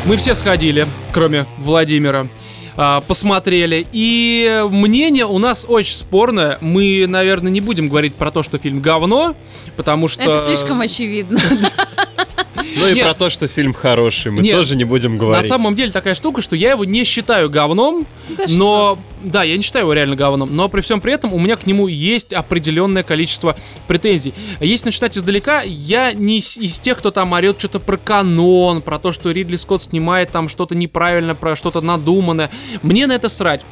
Мы 0.06 0.16
все 0.16 0.34
сходили, 0.34 0.86
кроме 1.12 1.46
Владимира. 1.58 2.28
А, 2.76 3.00
Посмотрели. 3.02 3.86
И 3.92 4.64
мнение 4.70 5.26
у 5.26 5.38
нас 5.38 5.64
очень 5.68 5.94
спорное. 5.94 6.58
Мы, 6.60 7.06
наверное, 7.08 7.50
не 7.50 7.60
будем 7.60 7.88
говорить 7.88 8.14
про 8.14 8.30
то, 8.30 8.42
что 8.42 8.58
фильм 8.58 8.80
говно, 8.80 9.34
потому 9.76 10.08
что... 10.08 10.22
Это 10.22 10.44
слишком 10.46 10.80
очевидно. 10.80 11.40
Ну 12.76 12.86
и 12.88 13.00
про 13.00 13.14
то, 13.14 13.28
что 13.30 13.46
фильм 13.48 13.72
хороший, 13.74 14.32
мы 14.32 14.42
тоже 14.50 14.76
не 14.76 14.84
будем 14.84 15.12
На 15.14 15.18
говорить. 15.18 15.48
самом 15.48 15.74
деле 15.74 15.90
такая 15.92 16.14
штука, 16.14 16.42
что 16.42 16.56
я 16.56 16.70
его 16.72 16.84
не 16.84 17.04
считаю 17.04 17.48
говном, 17.50 18.06
но... 18.48 18.98
Да, 19.22 19.42
я 19.42 19.56
не 19.56 19.62
считаю 19.62 19.84
его 19.84 19.92
реально 19.94 20.16
говном, 20.16 20.54
но 20.54 20.68
при 20.68 20.80
всем 20.82 21.00
при 21.00 21.12
этом 21.14 21.32
у 21.32 21.38
меня 21.38 21.56
к 21.56 21.66
нему 21.66 21.86
есть 21.88 22.32
определенное 22.34 23.02
количество 23.02 23.56
претензий. 23.86 24.34
Если 24.60 24.86
начинать 24.86 25.16
издалека, 25.16 25.62
я 25.62 26.12
не 26.12 26.38
из, 26.40 26.58
из 26.58 26.78
тех, 26.78 26.98
кто 26.98 27.10
там 27.10 27.32
орет 27.32 27.58
что-то 27.58 27.80
про 27.80 27.96
канон, 27.96 28.82
про 28.82 28.98
то, 28.98 29.12
что 29.12 29.30
Ридли 29.30 29.56
Скотт 29.56 29.82
снимает 29.82 30.30
там 30.30 30.48
что-то 30.50 30.74
неправильно, 30.74 31.34
про 31.34 31.56
что-то 31.56 31.80
надуманное. 31.80 32.50
Мне 32.82 33.06
на 33.06 33.12
это 33.12 33.28
срать. 33.30 33.62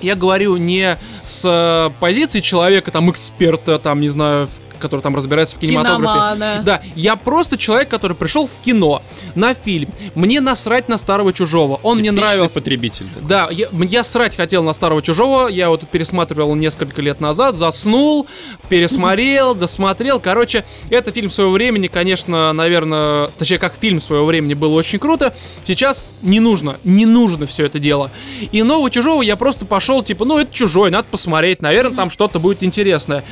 Я 0.00 0.14
говорю 0.14 0.56
не 0.56 0.96
с 1.24 1.42
э, 1.44 1.90
позиции 2.00 2.38
человека, 2.40 2.90
там, 2.92 3.10
эксперта, 3.10 3.78
там, 3.80 4.00
не 4.00 4.08
знаю, 4.08 4.46
в- 4.46 4.60
который 4.78 5.00
там 5.00 5.14
разбирается 5.16 5.56
в 5.56 5.58
кинематографе. 5.58 6.12
Киномана. 6.12 6.62
Да, 6.64 6.82
я 6.94 7.16
просто 7.16 7.56
человек, 7.56 7.88
который 7.88 8.16
пришел 8.16 8.46
в 8.46 8.64
кино, 8.64 9.02
на 9.34 9.54
фильм. 9.54 9.90
Мне 10.14 10.40
насрать 10.40 10.88
на 10.88 10.98
старого 10.98 11.32
чужого. 11.32 11.80
Он 11.82 11.98
мне 11.98 12.10
Типичный 12.10 12.26
нравился. 12.28 12.54
потребитель. 12.54 13.06
такой. 13.08 13.28
Да, 13.28 13.48
я, 13.50 13.68
я 13.72 14.04
срать 14.04 14.36
хотел 14.36 14.62
на 14.62 14.72
старого 14.72 15.02
чужого. 15.02 15.48
Я 15.48 15.68
вот 15.68 15.88
пересматривал 15.88 16.54
несколько 16.54 17.02
лет 17.02 17.20
назад, 17.20 17.56
заснул, 17.56 18.26
пересмотрел, 18.68 19.54
досмотрел. 19.54 20.20
Короче, 20.20 20.64
это 20.90 21.12
фильм 21.12 21.30
своего 21.30 21.52
времени, 21.52 21.86
конечно, 21.86 22.52
наверное, 22.52 23.28
точнее, 23.38 23.58
как 23.58 23.74
фильм 23.80 24.00
своего 24.00 24.26
времени 24.26 24.54
было 24.54 24.74
очень 24.74 24.98
круто. 24.98 25.34
Сейчас 25.64 26.06
не 26.22 26.40
нужно, 26.40 26.78
не 26.84 27.06
нужно 27.06 27.46
все 27.46 27.66
это 27.66 27.78
дело. 27.78 28.10
И 28.52 28.62
нового 28.62 28.90
чужого 28.90 29.22
я 29.22 29.36
просто 29.36 29.66
пошел, 29.66 30.02
типа, 30.02 30.24
ну 30.24 30.38
это 30.38 30.52
чужой, 30.54 30.90
надо 30.90 31.08
посмотреть, 31.10 31.62
наверное, 31.62 31.96
там 31.96 32.10
что-то 32.10 32.38
будет 32.38 32.62
интересное. 32.62 33.24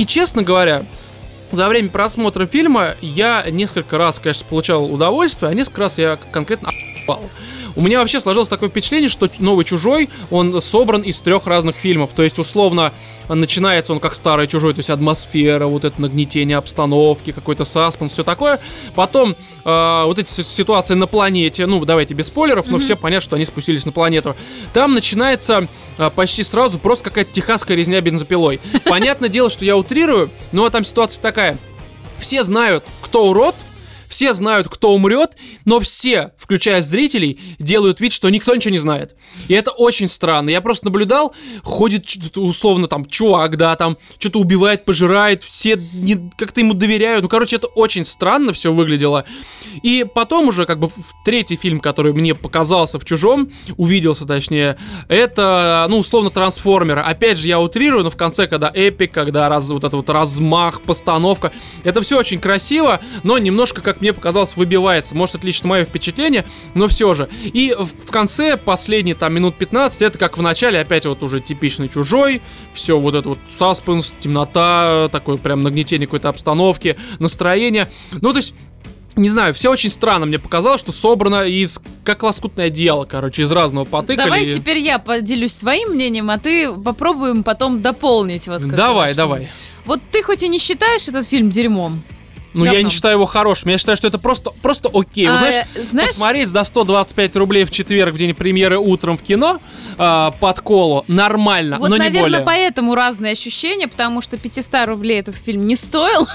И 0.00 0.06
честно 0.06 0.42
говоря, 0.42 0.86
за 1.52 1.68
время 1.68 1.90
просмотра 1.90 2.46
фильма 2.46 2.94
я 3.02 3.44
несколько 3.50 3.98
раз, 3.98 4.18
конечно, 4.18 4.46
получал 4.48 4.90
удовольствие, 4.90 5.50
а 5.50 5.54
несколько 5.54 5.82
раз 5.82 5.98
я 5.98 6.18
конкретно 6.32 6.70
охуевал. 6.70 7.28
У 7.76 7.82
меня 7.82 8.00
вообще 8.00 8.20
сложилось 8.20 8.48
такое 8.48 8.68
впечатление, 8.68 9.08
что 9.08 9.28
«Новый 9.38 9.64
чужой», 9.64 10.08
он 10.30 10.60
собран 10.60 11.02
из 11.02 11.20
трех 11.20 11.46
разных 11.46 11.76
фильмов. 11.76 12.12
То 12.14 12.22
есть, 12.22 12.38
условно, 12.38 12.92
начинается 13.28 13.92
он 13.92 14.00
как 14.00 14.14
«Старый 14.14 14.46
чужой», 14.46 14.74
то 14.74 14.80
есть 14.80 14.90
атмосфера, 14.90 15.66
вот 15.66 15.84
это 15.84 16.00
нагнетение 16.00 16.56
обстановки, 16.56 17.32
какой-то 17.32 17.64
саспенс, 17.64 18.12
все 18.12 18.24
такое. 18.24 18.60
Потом 18.94 19.36
э, 19.64 20.02
вот 20.04 20.18
эти 20.18 20.30
си- 20.30 20.42
ситуации 20.42 20.94
на 20.94 21.06
планете, 21.06 21.66
ну, 21.66 21.84
давайте 21.84 22.14
без 22.14 22.26
спойлеров, 22.26 22.66
но 22.68 22.78
все 22.78 22.96
понятно, 22.96 23.24
что 23.24 23.36
они 23.36 23.44
спустились 23.44 23.84
на 23.86 23.92
планету. 23.92 24.36
Там 24.72 24.94
начинается 24.94 25.68
э, 25.98 26.10
почти 26.14 26.42
сразу 26.42 26.78
просто 26.78 27.04
какая-то 27.04 27.32
техасская 27.32 27.76
резня 27.76 28.00
бензопилой. 28.00 28.60
Понятное 28.84 29.28
дело, 29.28 29.50
что 29.50 29.64
я 29.64 29.76
утрирую, 29.76 30.30
но 30.52 30.68
там 30.70 30.84
ситуация 30.84 31.22
такая. 31.22 31.58
Все 32.18 32.42
знают, 32.44 32.84
кто 33.00 33.28
урод, 33.28 33.54
все 34.10 34.34
знают, 34.34 34.68
кто 34.68 34.92
умрет, 34.92 35.36
но 35.64 35.80
все, 35.80 36.32
включая 36.36 36.82
зрителей, 36.82 37.38
делают 37.58 38.00
вид, 38.00 38.12
что 38.12 38.28
никто 38.28 38.54
ничего 38.54 38.72
не 38.72 38.78
знает. 38.78 39.14
И 39.48 39.54
это 39.54 39.70
очень 39.70 40.08
странно. 40.08 40.50
Я 40.50 40.60
просто 40.60 40.86
наблюдал, 40.86 41.34
ходит 41.62 42.36
условно 42.36 42.88
там 42.88 43.04
чувак, 43.04 43.56
да, 43.56 43.76
там 43.76 43.96
что-то 44.18 44.40
убивает, 44.40 44.84
пожирает, 44.84 45.44
все 45.44 45.80
не- 45.94 46.30
как-то 46.36 46.60
ему 46.60 46.74
доверяют. 46.74 47.22
Ну, 47.22 47.28
короче, 47.28 47.56
это 47.56 47.68
очень 47.68 48.04
странно 48.04 48.52
все 48.52 48.72
выглядело. 48.72 49.24
И 49.82 50.04
потом 50.12 50.48
уже, 50.48 50.66
как 50.66 50.80
бы, 50.80 50.88
в 50.88 51.14
третий 51.24 51.56
фильм, 51.56 51.78
который 51.78 52.12
мне 52.12 52.34
показался 52.34 52.98
в 52.98 53.04
«Чужом», 53.04 53.50
увиделся 53.76 54.26
точнее, 54.26 54.76
это, 55.08 55.86
ну, 55.88 55.98
условно, 55.98 56.30
«Трансформеры». 56.30 57.00
Опять 57.00 57.38
же, 57.38 57.46
я 57.46 57.60
утрирую, 57.60 58.02
но 58.02 58.10
в 58.10 58.16
конце, 58.16 58.48
когда 58.48 58.70
эпик, 58.74 59.12
когда 59.12 59.48
раз, 59.48 59.68
вот 59.68 59.84
это 59.84 59.96
вот 59.96 60.10
размах, 60.10 60.82
постановка, 60.82 61.52
это 61.84 62.00
все 62.00 62.18
очень 62.18 62.40
красиво, 62.40 63.00
но 63.22 63.38
немножко, 63.38 63.82
как 63.82 63.99
мне 64.00 64.12
показалось, 64.12 64.56
выбивается. 64.56 65.14
Может, 65.14 65.36
это 65.36 65.46
лично 65.46 65.68
мое 65.68 65.84
впечатление, 65.84 66.44
но 66.74 66.88
все 66.88 67.14
же. 67.14 67.28
И 67.44 67.74
в, 67.78 68.10
конце, 68.10 68.56
последние 68.56 69.14
там 69.14 69.34
минут 69.34 69.56
15, 69.56 70.02
это 70.02 70.18
как 70.18 70.38
в 70.38 70.42
начале, 70.42 70.80
опять 70.80 71.06
вот 71.06 71.22
уже 71.22 71.40
типичный 71.40 71.88
чужой, 71.88 72.40
все 72.72 72.98
вот 72.98 73.14
это 73.14 73.30
вот 73.30 73.38
саспенс, 73.50 74.12
темнота, 74.20 75.08
такое 75.10 75.36
прям 75.36 75.62
нагнетение 75.62 76.06
какой-то 76.06 76.28
обстановки, 76.28 76.96
настроение. 77.18 77.88
Ну, 78.20 78.32
то 78.32 78.38
есть 78.38 78.54
не 79.16 79.28
знаю, 79.28 79.52
все 79.54 79.70
очень 79.70 79.90
странно. 79.90 80.26
Мне 80.26 80.38
показалось, 80.38 80.80
что 80.80 80.92
собрано 80.92 81.44
из 81.44 81.80
как 82.04 82.22
лоскутное 82.22 82.70
дело, 82.70 83.04
короче, 83.04 83.42
из 83.42 83.52
разного 83.52 83.84
потыкали. 83.84 84.24
Давай 84.24 84.50
теперь 84.50 84.78
я 84.78 84.98
поделюсь 84.98 85.52
своим 85.52 85.90
мнением, 85.90 86.30
а 86.30 86.38
ты 86.38 86.72
попробуем 86.72 87.42
потом 87.42 87.82
дополнить. 87.82 88.46
Вот 88.48 88.62
Давай, 88.62 89.14
давай. 89.14 89.50
Вот 89.84 90.00
ты 90.10 90.22
хоть 90.22 90.42
и 90.42 90.48
не 90.48 90.58
считаешь 90.58 91.08
этот 91.08 91.26
фильм 91.26 91.50
дерьмом, 91.50 92.02
Ну, 92.52 92.64
я 92.64 92.82
не 92.82 92.90
считаю 92.90 93.16
его 93.16 93.26
хорошим. 93.26 93.70
Я 93.70 93.78
считаю, 93.78 93.96
что 93.96 94.08
это 94.08 94.18
просто, 94.18 94.50
просто 94.62 94.90
окей. 94.92 95.26
Вы 95.26 95.34
а, 95.34 95.36
знаешь, 95.38 95.66
знаешь, 95.90 96.08
посмотреть 96.10 96.48
за 96.48 96.64
125 96.64 97.36
рублей 97.36 97.64
в 97.64 97.70
четверг 97.70 98.14
в 98.14 98.18
день 98.18 98.34
премьеры 98.34 98.78
утром 98.78 99.16
в 99.16 99.22
кино 99.22 99.58
а, 99.98 100.32
под 100.40 100.60
колу 100.60 101.04
нормально, 101.08 101.78
вот, 101.78 101.88
но 101.88 101.96
не 101.96 102.04
наверное, 102.04 102.40
более. 102.40 102.44
поэтому 102.44 102.94
разные 102.94 103.32
ощущения, 103.32 103.88
потому 103.88 104.20
что 104.20 104.36
500 104.36 104.86
рублей 104.86 105.20
этот 105.20 105.36
фильм 105.36 105.66
не 105.66 105.76
стоил. 105.76 106.26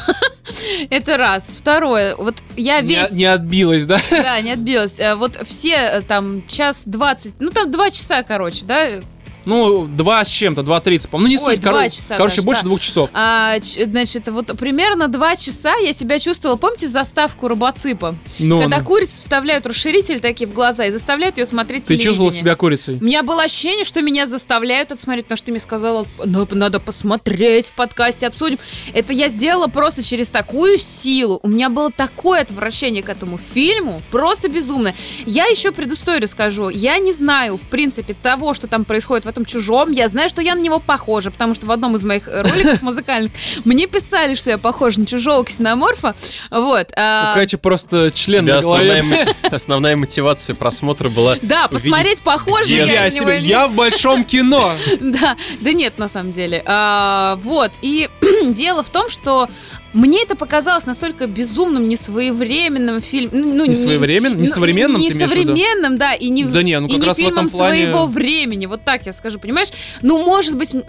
Это 0.90 1.18
раз. 1.18 1.48
Второе, 1.56 2.16
вот 2.16 2.36
я 2.56 2.82
Не, 2.82 2.96
весь... 2.96 3.12
не 3.12 3.26
отбилась, 3.26 3.86
да? 3.86 4.00
Да, 4.12 4.40
не 4.42 4.52
отбилась. 4.52 5.00
Э, 5.00 5.16
Вот 5.16 5.38
все 5.46 5.74
э, 5.76 6.02
там 6.02 6.48
час 6.48 6.84
двадцать, 6.86 7.36
ну 7.40 7.50
там 7.50 7.72
два 7.72 7.90
часа, 7.92 8.24
короче, 8.24 8.66
да, 8.66 9.02
Ну, 9.46 9.88
два 9.88 10.24
с 10.24 10.30
чем-то, 10.30 10.62
2.30, 10.62 11.10
по-моему. 11.10 11.26
Ну, 11.26 11.28
не 11.28 11.38
суть, 11.38 11.64
коро- 11.64 11.90
часа 11.90 12.18
Короче, 12.18 12.38
даже, 12.38 12.46
больше 12.46 12.62
да. 12.62 12.66
двух 12.68 12.80
часов. 12.82 13.10
А, 13.14 13.56
значит, 13.60 14.28
вот 14.28 14.58
примерно 14.58 15.08
два 15.08 15.36
часа 15.36 15.76
я 15.76 15.94
себя 15.94 16.20
чувствовала. 16.20 16.58
Помните 16.58 16.88
заставку 16.88 17.48
робоципа? 17.48 18.16
Ну, 18.40 18.62
Когда 18.62 18.80
ну. 18.80 18.86
курицу 18.86 19.18
вставляют 19.18 19.66
расширитель 19.66 20.20
такие 20.20 20.48
в 20.48 20.54
глаза 20.54 20.86
и 20.86 20.92
заставляют 20.92 21.38
ее 21.38 21.46
смотреть 21.46 21.86
Ты 21.86 21.98
чувствовала 21.98 22.32
себя 22.32 22.56
курицей? 22.56 22.98
У 23.00 23.04
меня 23.04 23.24
было 23.24 23.44
ощущение, 23.44 23.86
что 23.86 24.02
меня 24.02 24.26
заставляют 24.28 24.92
это 24.92 25.02
смотреть, 25.02 25.26
потому 25.26 25.38
что 25.38 25.46
ты 25.46 25.52
мне 25.52 25.60
сказала, 25.60 26.06
«Ну, 26.24 26.48
надо 26.52 26.80
посмотреть 26.80 27.70
в 27.70 27.74
подкасте, 27.74 28.28
обсудим. 28.28 28.58
Это 28.94 29.14
я 29.14 29.28
сделала 29.30 29.68
просто 29.68 30.04
через 30.04 30.30
такую 30.30 30.78
силу. 30.78 31.40
У 31.44 31.48
меня 31.48 31.70
было 31.70 31.92
такое 31.92 32.42
отвращение 32.42 33.04
к 33.04 33.10
этому 33.10 33.38
фильму, 33.38 34.02
просто 34.12 34.50
безумное. 34.50 34.96
Я 35.26 35.46
еще 35.46 35.72
предысторию 35.72 36.28
скажу. 36.28 36.70
Я 36.70 36.98
не 37.00 37.14
знаю, 37.14 37.58
в 37.58 37.62
принципе, 37.62 38.14
того, 38.14 38.54
что 38.54 38.68
там 38.68 38.86
происходит 38.86 39.26
в 39.26 39.28
этом 39.36 39.46
чужом. 39.46 39.92
Я 39.92 40.08
знаю, 40.08 40.30
что 40.30 40.42
я 40.42 40.56
на 40.56 40.62
него 40.62 40.80
похожа, 40.80 41.30
потому 41.30 41.56
что 41.56 41.66
в 41.66 41.72
одном 41.72 41.96
из 41.98 42.04
моих 42.06 42.28
роликов 42.28 42.82
музыкальных 42.82 43.32
мне 43.66 43.86
писали, 43.88 44.34
что 44.36 44.50
я 44.50 44.58
похожа 44.58 45.02
на 45.02 45.06
чужого 45.06 45.44
ксеноморфа. 45.44 46.16
Вот. 46.50 46.88
а, 46.96 47.32
У 47.34 47.36
Кати 47.36 47.58
просто 47.58 48.12
член 48.12 48.46
на 48.46 48.62
голове. 48.62 49.00
основная, 49.02 49.04
моти- 49.04 49.36
основная 49.54 49.96
мотивация 49.98 50.56
просмотра 50.56 51.10
была 51.10 51.36
Да, 51.42 51.68
посмотреть, 51.68 52.22
похоже 52.22 52.74
я 52.76 52.86
Я, 52.86 53.02
на 53.04 53.12
себе- 53.12 53.20
него 53.22 53.32
я 53.32 53.68
в 53.68 53.76
большом 53.76 54.24
кино. 54.24 54.72
Да, 55.02 55.36
да 55.60 55.74
нет, 55.74 55.98
на 55.98 56.08
самом 56.08 56.32
деле. 56.32 56.64
А, 56.66 57.38
вот, 57.44 57.72
и 57.82 58.10
дело 58.46 58.84
в 58.84 58.90
том, 58.90 59.10
что 59.10 59.50
мне 59.96 60.24
это 60.24 60.36
показалось 60.36 60.86
настолько 60.86 61.26
безумным, 61.26 61.88
несвоевременным 61.88 63.00
фильмом. 63.02 63.56
Ну, 63.58 63.66
Не 63.66 63.74
своевременным, 63.74 64.42
не 64.42 64.48
ну, 64.48 64.54
современным, 64.54 65.00
Не 65.02 65.10
в 65.10 65.16
виду? 65.16 65.28
современным, 65.30 65.98
да, 65.98 66.14
и 66.14 66.30
не, 66.30 66.44
Да 66.44 66.64
не, 66.64 66.78
ну 66.80 66.88
и 66.88 66.92
как 66.92 67.00
не 67.00 67.08
раз 67.08 67.16
в 67.16 67.20
фильмом 67.20 67.46
этом 67.46 67.58
плане... 67.58 67.84
своего 67.84 68.06
времени. 68.06 68.66
Вот 68.66 68.84
так 68.84 69.06
я 69.06 69.14
скажу, 69.14 69.40
понимаешь? 69.40 69.70
Ну, 70.02 70.24
может 70.24 70.58
быть, 70.58 70.74
э, 70.74 70.80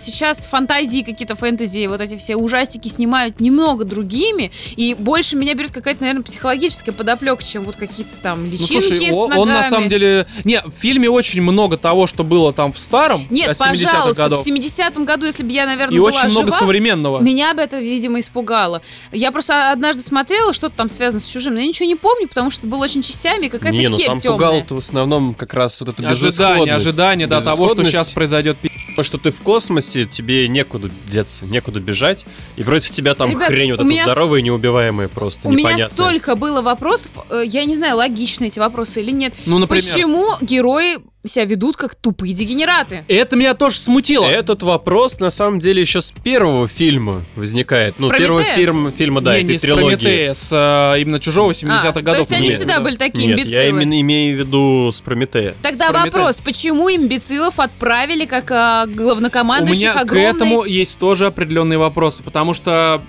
сейчас 0.00 0.46
фантазии 0.46 1.02
какие-то 1.02 1.36
фэнтези, 1.36 1.86
вот 1.86 2.00
эти 2.00 2.16
все 2.16 2.34
ужастики 2.34 2.88
снимают 2.88 3.38
немного 3.38 3.84
другими, 3.84 4.50
и 4.74 4.94
больше 4.98 5.36
меня 5.36 5.54
берет 5.54 5.70
какая-то, 5.70 6.00
наверное, 6.00 6.24
психологическая 6.24 6.92
подоплека, 6.92 7.44
чем 7.44 7.62
вот 7.62 7.76
какие-то 7.76 8.16
там 8.20 8.46
Ну, 8.46 8.50
личинки 8.50 8.80
слушай, 8.80 9.12
с 9.12 9.16
ногами. 9.16 9.38
он 9.38 9.48
на 9.48 9.62
самом 9.62 9.88
деле... 9.88 10.26
Не, 10.42 10.60
в 10.62 10.72
фильме 10.72 11.08
очень 11.08 11.40
много 11.40 11.76
того, 11.76 12.08
что 12.08 12.24
было 12.24 12.52
там 12.52 12.72
в 12.72 12.78
старом, 12.80 13.28
Нет, 13.30 13.50
70-х 13.50 13.68
пожалуйста, 13.70 14.22
годов. 14.24 14.44
в 14.44 14.48
70-м 14.48 15.04
году, 15.04 15.26
если 15.26 15.44
бы 15.44 15.52
я, 15.52 15.66
наверное, 15.66 15.94
И 15.94 16.00
была 16.00 16.08
очень 16.08 16.30
много 16.30 16.46
жива, 16.46 16.58
современного. 16.58 17.20
Меня 17.20 17.54
бы 17.54 17.62
это, 17.62 17.78
видимо, 17.78 18.18
испугало. 18.24 18.82
Я 19.12 19.30
просто 19.32 19.70
однажды 19.72 20.02
смотрела, 20.02 20.52
что-то 20.52 20.76
там 20.76 20.88
связано 20.88 21.20
с 21.20 21.26
чужим, 21.26 21.54
но 21.54 21.60
я 21.60 21.66
ничего 21.66 21.86
не 21.86 21.96
помню, 21.96 22.28
потому 22.28 22.50
что 22.50 22.66
было 22.66 22.82
очень 22.84 23.02
частями 23.02 23.46
и 23.46 23.48
какая-то 23.48 23.76
Не, 23.78 23.88
ну 23.88 23.96
херь 23.96 24.06
там 24.06 24.20
темная. 24.20 24.38
пугало-то 24.38 24.74
в 24.74 24.78
основном 24.78 25.34
как 25.34 25.54
раз 25.54 25.80
вот 25.80 25.90
это 25.90 26.08
Ожидание, 26.08 26.74
ожидание, 26.74 27.26
да, 27.26 27.40
того, 27.40 27.68
что 27.68 27.84
сейчас 27.84 28.10
произойдет. 28.12 28.56
Потому 28.90 29.04
что 29.04 29.18
ты 29.18 29.30
в 29.32 29.40
космосе, 29.40 30.06
тебе 30.06 30.46
некуда 30.48 30.88
деться, 31.08 31.46
некуда 31.46 31.80
бежать, 31.80 32.26
и 32.56 32.62
против 32.62 32.90
тебя 32.92 33.14
там 33.14 33.30
Ребят, 33.30 33.48
хрень 33.48 33.70
вот 33.72 33.80
эта 33.80 33.88
меня 33.88 34.02
с- 34.02 34.10
здоровая 34.10 34.38
и 34.40 34.42
неубиваемая 34.42 35.08
просто, 35.08 35.48
У 35.48 35.52
меня 35.52 35.88
столько 35.88 36.36
было 36.36 36.62
вопросов, 36.62 37.10
э, 37.30 37.42
я 37.44 37.64
не 37.64 37.74
знаю, 37.74 37.96
логичны 37.96 38.46
эти 38.46 38.58
вопросы 38.60 39.00
или 39.02 39.10
нет. 39.10 39.34
Ну, 39.46 39.58
например. 39.58 39.82
Почему 39.84 40.28
герои 40.40 40.98
себя 41.28 41.44
ведут 41.44 41.76
как 41.76 41.94
тупые 41.94 42.34
дегенераты? 42.34 43.04
Это 43.08 43.36
меня 43.36 43.54
тоже 43.54 43.78
смутило. 43.78 44.26
Этот 44.26 44.62
вопрос, 44.62 45.20
на 45.20 45.30
самом 45.30 45.58
деле, 45.58 45.80
еще 45.80 46.00
с 46.00 46.12
первого 46.12 46.68
фильма 46.68 47.24
возникает. 47.36 47.96
С 47.96 48.00
ну, 48.00 48.10
первого 48.10 48.40
Прометея? 48.40 48.56
фильма, 48.56 48.90
фильма 48.90 49.20
да, 49.20 49.36
не, 49.36 49.44
этой 49.44 49.52
не 49.52 49.58
с 49.58 49.62
трилогии. 49.62 49.84
Прометея, 49.84 50.34
с 50.34 50.94
э, 50.96 51.00
именно 51.00 51.20
чужого 51.20 51.52
70-х 51.52 51.88
А, 51.88 51.92
годов. 51.92 52.14
То 52.14 52.18
есть 52.18 52.32
они 52.32 52.48
Нет, 52.48 52.56
всегда 52.56 52.76
да. 52.78 52.80
были 52.84 52.96
такие 52.96 53.26
Нет, 53.26 53.38
имбецилы. 53.38 53.62
я 53.62 53.68
именно 53.68 54.00
имею 54.00 54.36
в 54.36 54.38
виду 54.40 54.90
с 54.92 55.00
Прометея. 55.00 55.54
Тогда 55.62 55.88
С 55.88 55.90
Прометея. 55.90 56.12
вопрос, 56.20 56.36
почему 56.44 56.90
имбецилов 56.90 57.58
отправили 57.58 58.24
как 58.26 58.50
а, 58.50 58.84
У 58.86 58.90
главнокомандующих 58.90 59.82
меня 59.82 59.92
к 59.94 59.96
огромной... 60.02 60.30
этому 60.30 60.64
есть 60.64 60.98
тоже 60.98 61.26
определенные 61.26 61.78
вопросы, 61.78 62.22
потому 62.22 62.54
что 62.54 63.02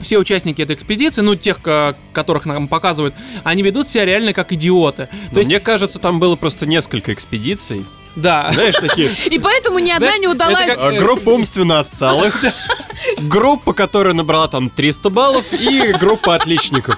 все 0.00 0.18
участники 0.18 0.60
этой 0.62 0.74
экспедиции, 0.76 1.22
ну, 1.22 1.34
тех, 1.36 1.60
ко- 1.60 1.96
которых 2.12 2.44
нам 2.46 2.68
показывают, 2.68 3.14
они 3.44 3.62
ведут 3.62 3.88
себя 3.88 4.04
реально 4.04 4.32
как 4.32 4.52
идиоты. 4.52 5.08
Но 5.28 5.34
То 5.34 5.38
есть, 5.40 5.48
Мне 5.50 5.60
кажется, 5.60 5.98
там 5.98 6.20
было 6.20 6.36
просто 6.36 6.66
несколько 6.66 7.12
экспедиций. 7.12 7.84
да. 8.14 8.50
Знаешь, 8.52 8.74
такие 8.76 9.10
И 9.30 9.38
поэтому 9.38 9.78
ни 9.78 9.90
одна 9.90 10.06
Знаешь, 10.08 10.20
не 10.20 10.28
удалась. 10.28 10.66
как- 10.66 10.84
а, 10.84 10.92
группа 10.92 11.30
умственно 11.30 11.80
отсталых, 11.80 12.44
группа, 13.18 13.72
которая 13.72 14.14
набрала 14.14 14.48
там 14.48 14.68
300 14.70 15.10
баллов, 15.10 15.52
и 15.52 15.92
группа 15.98 16.34
отличников. 16.34 16.96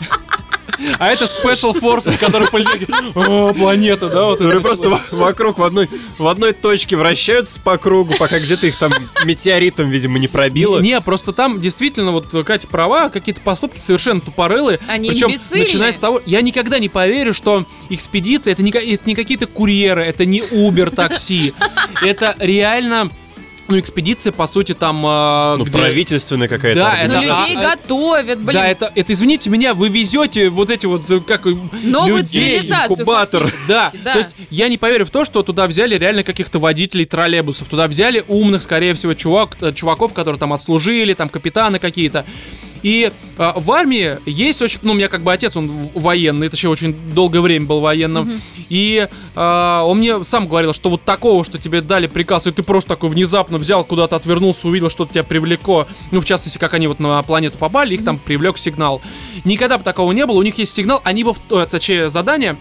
А 0.98 1.08
это 1.08 1.24
Special 1.24 1.78
Forces, 1.78 2.18
которые 2.18 2.48
полетели. 2.48 2.86
О, 3.14 3.52
планета, 3.52 4.08
да? 4.08 4.24
Вот 4.26 4.38
Которые 4.38 4.60
просто 4.60 5.00
вокруг 5.10 5.58
в 5.58 5.62
одной, 5.62 5.88
в 6.18 6.26
одной 6.26 6.52
точке 6.52 6.96
вращаются 6.96 7.60
по 7.60 7.76
кругу, 7.78 8.14
пока 8.18 8.38
где-то 8.38 8.66
их 8.66 8.78
там 8.78 8.92
метеоритом, 9.24 9.90
видимо, 9.90 10.18
не 10.18 10.28
пробило. 10.28 10.80
Не, 10.80 11.00
просто 11.00 11.32
там 11.32 11.60
действительно, 11.60 12.12
вот 12.12 12.28
Катя 12.44 12.68
права, 12.68 13.08
какие-то 13.08 13.40
поступки 13.40 13.80
совершенно 13.80 14.20
тупорылые. 14.20 14.78
Они 14.88 15.10
Причем, 15.10 15.28
имбецильные. 15.28 15.66
начиная 15.66 15.92
с 15.92 15.98
того, 15.98 16.22
я 16.26 16.40
никогда 16.42 16.78
не 16.78 16.88
поверю, 16.88 17.34
что 17.34 17.66
экспедиция 17.88 18.52
это 18.52 18.62
не, 18.62 18.70
это 18.70 19.02
не 19.06 19.14
какие-то 19.14 19.46
курьеры, 19.46 20.02
это 20.04 20.24
не 20.24 20.40
Uber 20.40 20.94
такси. 20.94 21.54
Это 22.02 22.36
реально, 22.38 23.10
ну, 23.68 23.78
экспедиция, 23.78 24.32
по 24.32 24.46
сути, 24.46 24.74
там... 24.74 25.04
э, 25.06 25.56
Ну, 25.58 25.64
где- 25.64 25.72
правительственная 25.78 26.48
какая-то 26.48 26.80
Да, 26.80 26.94
это- 26.96 27.14
организация. 27.16 27.48
людей 27.48 27.56
а- 27.64 27.76
готовят, 27.76 28.38
блин. 28.40 28.52
Да, 28.60 28.66
это, 28.66 28.92
это, 28.94 29.12
извините 29.12 29.50
меня, 29.50 29.74
вы 29.74 29.88
везете 29.88 30.48
вот 30.48 30.70
эти 30.70 30.86
вот, 30.86 31.02
как... 31.26 31.44
Новую 31.44 32.18
людей, 32.18 32.58
цивилизацию. 32.60 32.92
инкубатор. 32.98 33.46
Да, 33.68 33.92
да. 34.04 34.12
то 34.12 34.18
есть 34.18 34.36
я 34.50 34.68
не 34.68 34.78
поверю 34.78 35.04
в 35.04 35.10
то, 35.10 35.24
что 35.24 35.42
туда 35.42 35.66
взяли 35.66 35.96
реально 35.96 36.22
каких-то 36.22 36.58
водителей 36.58 37.04
троллейбусов. 37.04 37.68
Туда 37.68 37.86
взяли 37.88 38.24
умных, 38.28 38.62
скорее 38.62 38.94
всего, 38.94 39.14
чувак, 39.14 39.56
э, 39.60 39.72
чуваков, 39.72 40.12
которые 40.14 40.38
там 40.40 40.52
отслужили, 40.52 41.12
там 41.14 41.28
капитаны 41.28 41.78
какие-то. 41.78 42.24
И 42.82 43.10
э, 43.38 43.52
в 43.56 43.72
армии 43.72 44.18
есть 44.24 44.62
очень... 44.62 44.78
Ну, 44.82 44.92
у 44.92 44.94
меня 44.94 45.08
как 45.08 45.22
бы 45.22 45.32
отец, 45.32 45.56
он 45.56 45.68
военный, 45.94 46.48
точнее, 46.48 46.70
очень 46.70 46.94
долгое 47.12 47.40
время 47.40 47.66
был 47.66 47.80
военным. 47.80 48.40
И 48.68 49.08
э, 49.34 49.80
он 49.84 49.98
мне 49.98 50.22
сам 50.24 50.46
говорил, 50.46 50.72
что 50.72 50.88
вот 50.88 51.02
такого, 51.04 51.44
что 51.44 51.58
тебе 51.58 51.80
дали 51.80 52.06
приказ, 52.06 52.46
и 52.46 52.52
ты 52.52 52.62
просто 52.62 52.90
такой 52.90 53.10
внезапно 53.10 53.57
взял, 53.58 53.84
куда-то 53.84 54.16
отвернулся, 54.16 54.68
увидел, 54.68 54.90
что 54.90 55.06
тебя 55.06 55.24
привлекло. 55.24 55.86
Ну, 56.10 56.20
в 56.20 56.24
частности, 56.24 56.58
как 56.58 56.74
они 56.74 56.86
вот 56.86 56.98
на 57.00 57.22
планету 57.22 57.58
попали, 57.58 57.94
их 57.94 58.04
там 58.04 58.18
привлек 58.18 58.56
сигнал. 58.58 59.02
Никогда 59.44 59.78
бы 59.78 59.84
такого 59.84 60.12
не 60.12 60.24
было. 60.26 60.36
У 60.38 60.42
них 60.42 60.56
есть 60.58 60.74
сигнал, 60.74 61.00
они 61.04 61.24
бы... 61.24 61.34
в- 61.34 61.40
э, 61.52 61.66
Точнее, 61.70 62.08
задание 62.08 62.56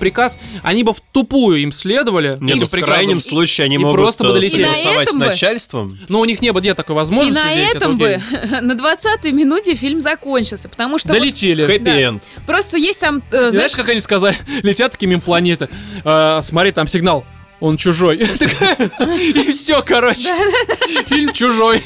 приказ, 0.00 0.38
они 0.62 0.84
бы 0.84 0.92
в 0.92 1.00
тупую 1.00 1.60
им 1.62 1.72
следовали. 1.72 2.36
Нет, 2.40 2.56
этим 2.56 2.66
в 2.66 2.70
приказам. 2.70 2.94
крайнем 2.94 3.20
случае 3.20 3.64
они 3.64 3.76
и 3.76 3.78
могут 3.78 3.96
просто 4.00 4.22
бы 4.24 4.30
э, 4.30 4.32
долетели. 4.34 4.62
И 4.62 4.64
согласовать 4.66 5.08
с 5.10 5.12
бы- 5.14 5.18
начальством. 5.26 5.98
Но 6.08 6.20
у 6.20 6.24
них 6.24 6.40
не 6.42 6.52
было 6.52 6.62
нет 6.62 6.76
такой 6.76 6.94
И 6.94 6.96
возможности 6.96 7.42
на 7.44 7.50
здесь, 7.52 7.68
это 7.70 7.76
этом 7.78 7.96
бы, 7.96 8.20
на 8.60 8.72
20-й 8.72 9.32
минуте 9.32 9.74
фильм 9.74 10.00
закончился, 10.00 10.68
потому 10.68 10.98
что 10.98 11.08
вот 11.08 11.18
Долетели. 11.18 11.66
Хэппи-энд. 11.66 12.22
просто 12.46 12.76
есть 12.76 13.00
там, 13.00 13.18
э, 13.18 13.20
И 13.20 13.30
Знаешь, 13.30 13.52
знаешь, 13.52 13.72
как 13.74 13.88
они 13.88 14.00
сказали? 14.00 14.36
Летят 14.62 14.92
такие 14.92 15.08
мимо 15.08 15.22
планеты. 15.22 15.68
Э, 16.04 16.40
смотри, 16.42 16.70
там 16.72 16.86
сигнал. 16.86 17.24
Он 17.60 17.76
чужой. 17.76 18.18
И 18.18 19.50
все, 19.50 19.82
короче. 19.82 20.34
Фильм 21.06 21.32
чужой. 21.32 21.84